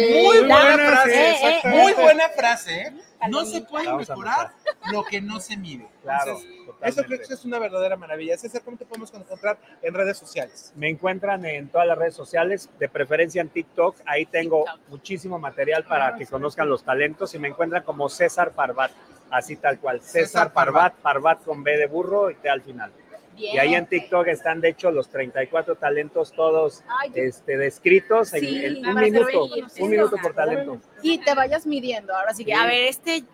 [0.46, 1.30] buena frase.
[1.30, 1.60] Eh, eh.
[1.68, 1.96] Muy eh.
[1.96, 2.82] buena frase.
[2.82, 2.92] ¿eh?
[3.28, 4.52] No se puede Vamos mejorar
[4.90, 5.88] lo que no se mide.
[6.02, 8.36] Claro, Entonces, eso creo que es una verdadera maravilla.
[8.36, 10.72] César, ¿cómo te podemos encontrar en redes sociales?
[10.76, 13.96] Me encuentran en todas las redes sociales, de preferencia en TikTok.
[14.04, 18.92] Ahí tengo muchísimo material para que conozcan los talentos y me encuentran como César Parvat,
[19.30, 20.00] así tal cual.
[20.00, 22.92] César, César Parvat, Parvat con B de burro y T al final.
[23.36, 28.40] Y ahí en TikTok están, de hecho, los 34 talentos todos Ay, este, descritos en,
[28.40, 29.48] Sí, en me un minuto.
[29.80, 30.80] Un minuto por talento.
[31.02, 32.14] Y te vayas midiendo.
[32.14, 32.58] Ahora sí que, Sí.
[32.58, 33.24] a ver, este.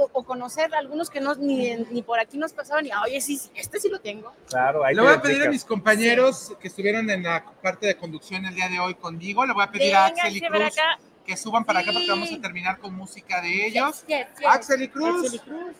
[0.00, 3.36] O, o conocer algunos que no, ni, ni por aquí nos pasaban y, oye, sí,
[3.36, 4.32] sí, este sí lo tengo.
[4.48, 7.96] Claro, ahí Le voy a pedir a mis compañeros que estuvieron en la parte de
[7.96, 10.98] conducción el día de hoy conmigo, le voy a pedir a Axel y Cruz acá.
[11.26, 14.04] que suban para acá porque vamos a terminar con música de ellos.
[14.06, 14.46] Yes, yes.
[14.46, 15.24] Axel y Cruz.
[15.24, 15.76] Axel y Cruz.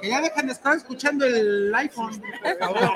[0.00, 2.92] Que ya dejan de estar escuchando el iPhone, por favor.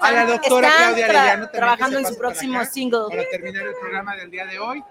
[0.00, 3.00] A la doctora están Claudia tra- Arellano trabajando en su para próximo acá single.
[3.10, 4.82] Para terminar el programa del día de hoy.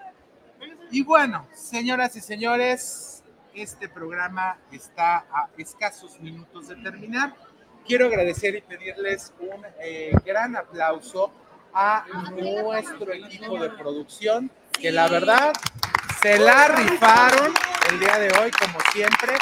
[0.90, 3.22] Y bueno, señoras y señores,
[3.54, 7.34] este programa está a escasos minutos de terminar.
[7.86, 11.32] Quiero agradecer y pedirles un eh, gran aplauso
[11.74, 14.48] a nuestro equipo de producción,
[14.80, 15.52] que la verdad
[16.22, 17.52] se la rifaron
[17.90, 19.34] el día de hoy, como siempre.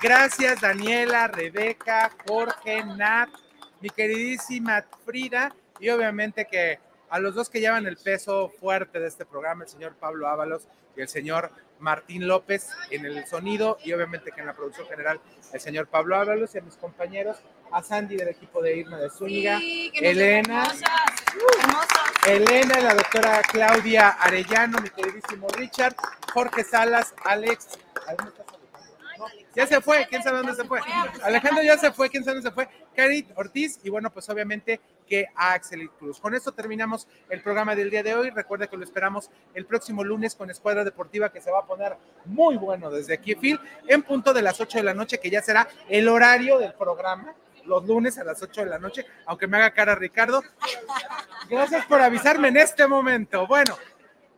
[0.00, 3.28] Gracias, Daniela, Rebeca, Jorge, Nat,
[3.80, 6.78] mi queridísima Frida, y obviamente que
[7.10, 10.68] a los dos que llevan el peso fuerte de este programa, el señor Pablo Ábalos
[10.96, 11.50] y el señor
[11.80, 15.20] Martín López en el sonido, y obviamente que en la producción general,
[15.52, 17.38] el señor Pablo Ábalos y a mis compañeros,
[17.72, 20.72] a Sandy del equipo de Irma de Zúñiga, Sí, Elena,
[22.26, 25.94] Elena, la doctora Claudia Arellano, mi queridísimo Richard,
[26.32, 27.78] Jorge Salas, Alex.
[28.06, 28.47] ¿a dónde está
[29.54, 30.80] ya se fue, quién sabe dónde se fue.
[31.22, 32.68] Alejandro ya se fue, quién sabe dónde se fue.
[32.94, 36.20] Carit Ortiz y bueno, pues obviamente que a Axel Cruz.
[36.20, 38.30] Con esto terminamos el programa del día de hoy.
[38.30, 41.96] Recuerda que lo esperamos el próximo lunes con Escuadra Deportiva que se va a poner
[42.26, 45.42] muy bueno desde aquí, Phil, en punto de las 8 de la noche, que ya
[45.42, 47.34] será el horario del programa.
[47.64, 50.42] Los lunes a las 8 de la noche, aunque me haga cara Ricardo.
[51.50, 53.46] Gracias por avisarme en este momento.
[53.46, 53.76] Bueno,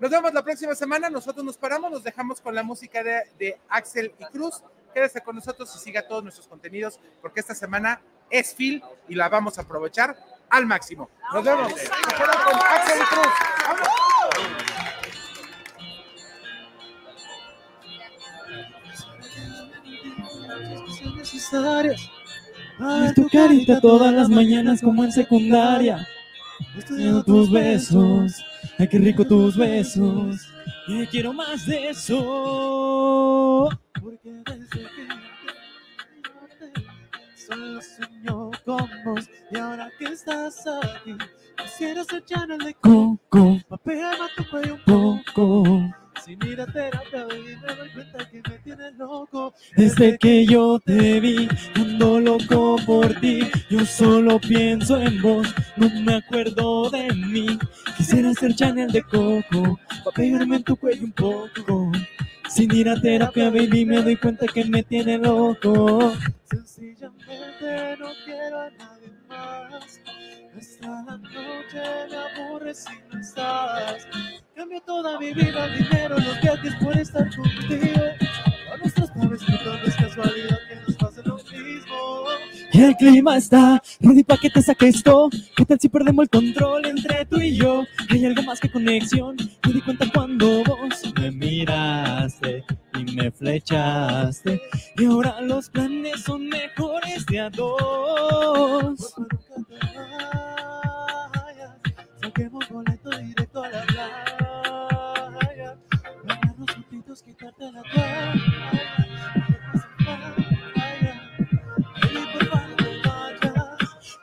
[0.01, 1.09] nos vemos la próxima semana.
[1.09, 4.63] Nosotros nos paramos, nos dejamos con la música de, de Axel y Cruz.
[4.93, 9.29] Quédese con nosotros y siga todos nuestros contenidos, porque esta semana es Phil y la
[9.29, 10.17] vamos a aprovechar
[10.49, 11.09] al máximo.
[11.33, 11.73] Nos vemos.
[11.75, 13.33] Quedan con Axel y Cruz.
[13.69, 14.71] ¡Vámonos!
[21.51, 22.11] necesarias.
[22.79, 26.07] Ver tu carita todas las mañanas como en secundaria.
[26.77, 28.43] Estudiando tus besos.
[28.81, 30.49] Ay, qué rico tus besos.
[30.89, 33.69] Y quiero más de eso.
[34.01, 35.07] Porque desde que
[37.37, 39.29] solo sueño con vos.
[39.51, 41.15] Y ahora que estás aquí,
[41.63, 43.61] quisiera ser channel de coco.
[43.69, 46.00] Pa' pegarme a tu cuello un poco.
[46.31, 49.53] Sin ir a terapia, baby, me doy cuenta que me tienes loco.
[49.77, 53.41] Desde que yo te vi, ando loco por ti.
[53.69, 57.59] Yo solo pienso en vos, no me acuerdo de mí.
[57.97, 61.91] Quisiera ser Chanel de coco, pa' pegarme en tu cuello un poco.
[62.49, 66.13] Sin ir a terapia, baby, me doy cuenta que me tiene loco.
[66.49, 70.01] Sencillamente no quiero a nadie más.
[70.57, 74.07] Hasta la noche me aburre si no estás.
[74.61, 78.05] Cambio toda mi vida, dinero, los viajes por estar contigo.
[78.71, 82.25] A nuestras naves no es casualidad que nos pase lo mismo.
[82.71, 85.31] Y el clima está ready pa' que te saque esto.
[85.57, 87.85] ¿Qué tal si perdemos el control entre tú y yo?
[88.11, 89.35] Hay algo más que conexión.
[89.67, 92.63] Me di cuenta cuando vos me miraste
[92.99, 94.61] y me flechaste.
[94.99, 99.15] Y ahora los planes son mejores de a dos.
[102.21, 103.90] Saquemos boleto directo a la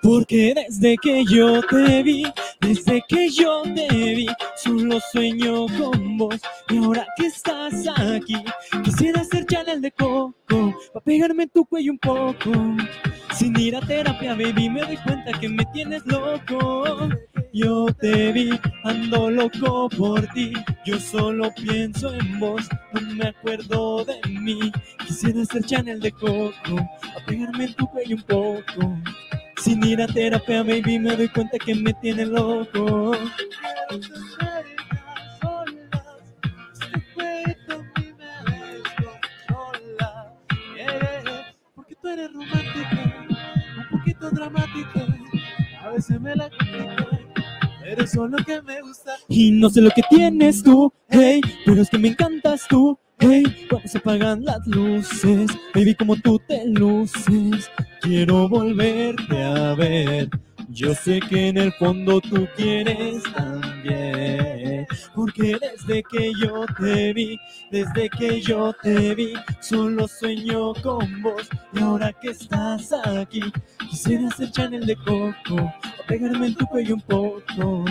[0.02, 2.24] Porque desde que yo te vi,
[2.62, 6.40] desde que yo te vi, solo sueño con vos.
[6.70, 8.42] Y ahora que estás aquí,
[8.86, 12.52] quisiera ser Chanel de coco, pa' pegarme en tu cuello un poco.
[13.38, 17.08] Sin ir a terapia, baby, me doy cuenta que me tienes loco.
[17.54, 20.54] Yo te vi, ando loco por ti.
[20.86, 24.72] Yo solo pienso en vos, no me acuerdo de mí.
[25.06, 26.78] Quisiera ser Chanel de coco,
[27.16, 28.98] a pegarme en tu cuello un poco.
[29.58, 33.12] Sin ir a terapia, baby, me doy cuenta que me tiene loco.
[41.76, 42.97] Porque tú eres romántica, un
[44.18, 45.06] poquito dramática.
[45.84, 47.08] A veces me la complica,
[47.82, 49.12] pero eso es lo que me gusta.
[49.30, 52.98] Y no sé lo que tienes tú, hey, pero es que me encantas tú.
[53.20, 57.72] Hey, cuando se apagan las luces, baby, como tú te luces,
[58.02, 60.30] quiero volverte a ver.
[60.70, 64.86] Yo sé que en el fondo tú quieres también,
[65.16, 67.40] porque desde que yo te vi,
[67.72, 71.48] desde que yo te vi, solo sueño con vos.
[71.74, 73.42] Y ahora que estás aquí,
[73.90, 77.86] quisiera ser Chanel de coco, o pegarme en tu cuello un poco.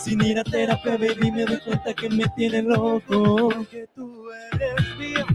[0.00, 3.50] Sin ir a terapia, baby, me doy cuenta que me tiene loco.
[3.50, 5.26] Porque tú eres mía.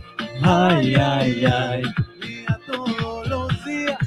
[0.42, 1.84] Ay, ay, ay.
[2.20, 3.98] Mía todos los días.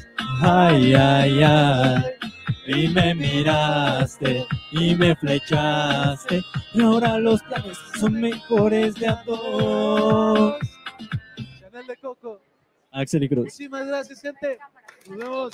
[0.41, 2.22] Ay, ay, ay.
[2.67, 6.43] Y me miraste y me flechaste.
[6.75, 10.59] Y ahora los planes son mejores de a dos.
[11.61, 12.41] Chanel de Coco.
[12.93, 13.45] Axel y Cruz.
[13.45, 14.59] Muchísimas gracias, gente.
[15.09, 15.53] Nos vemos.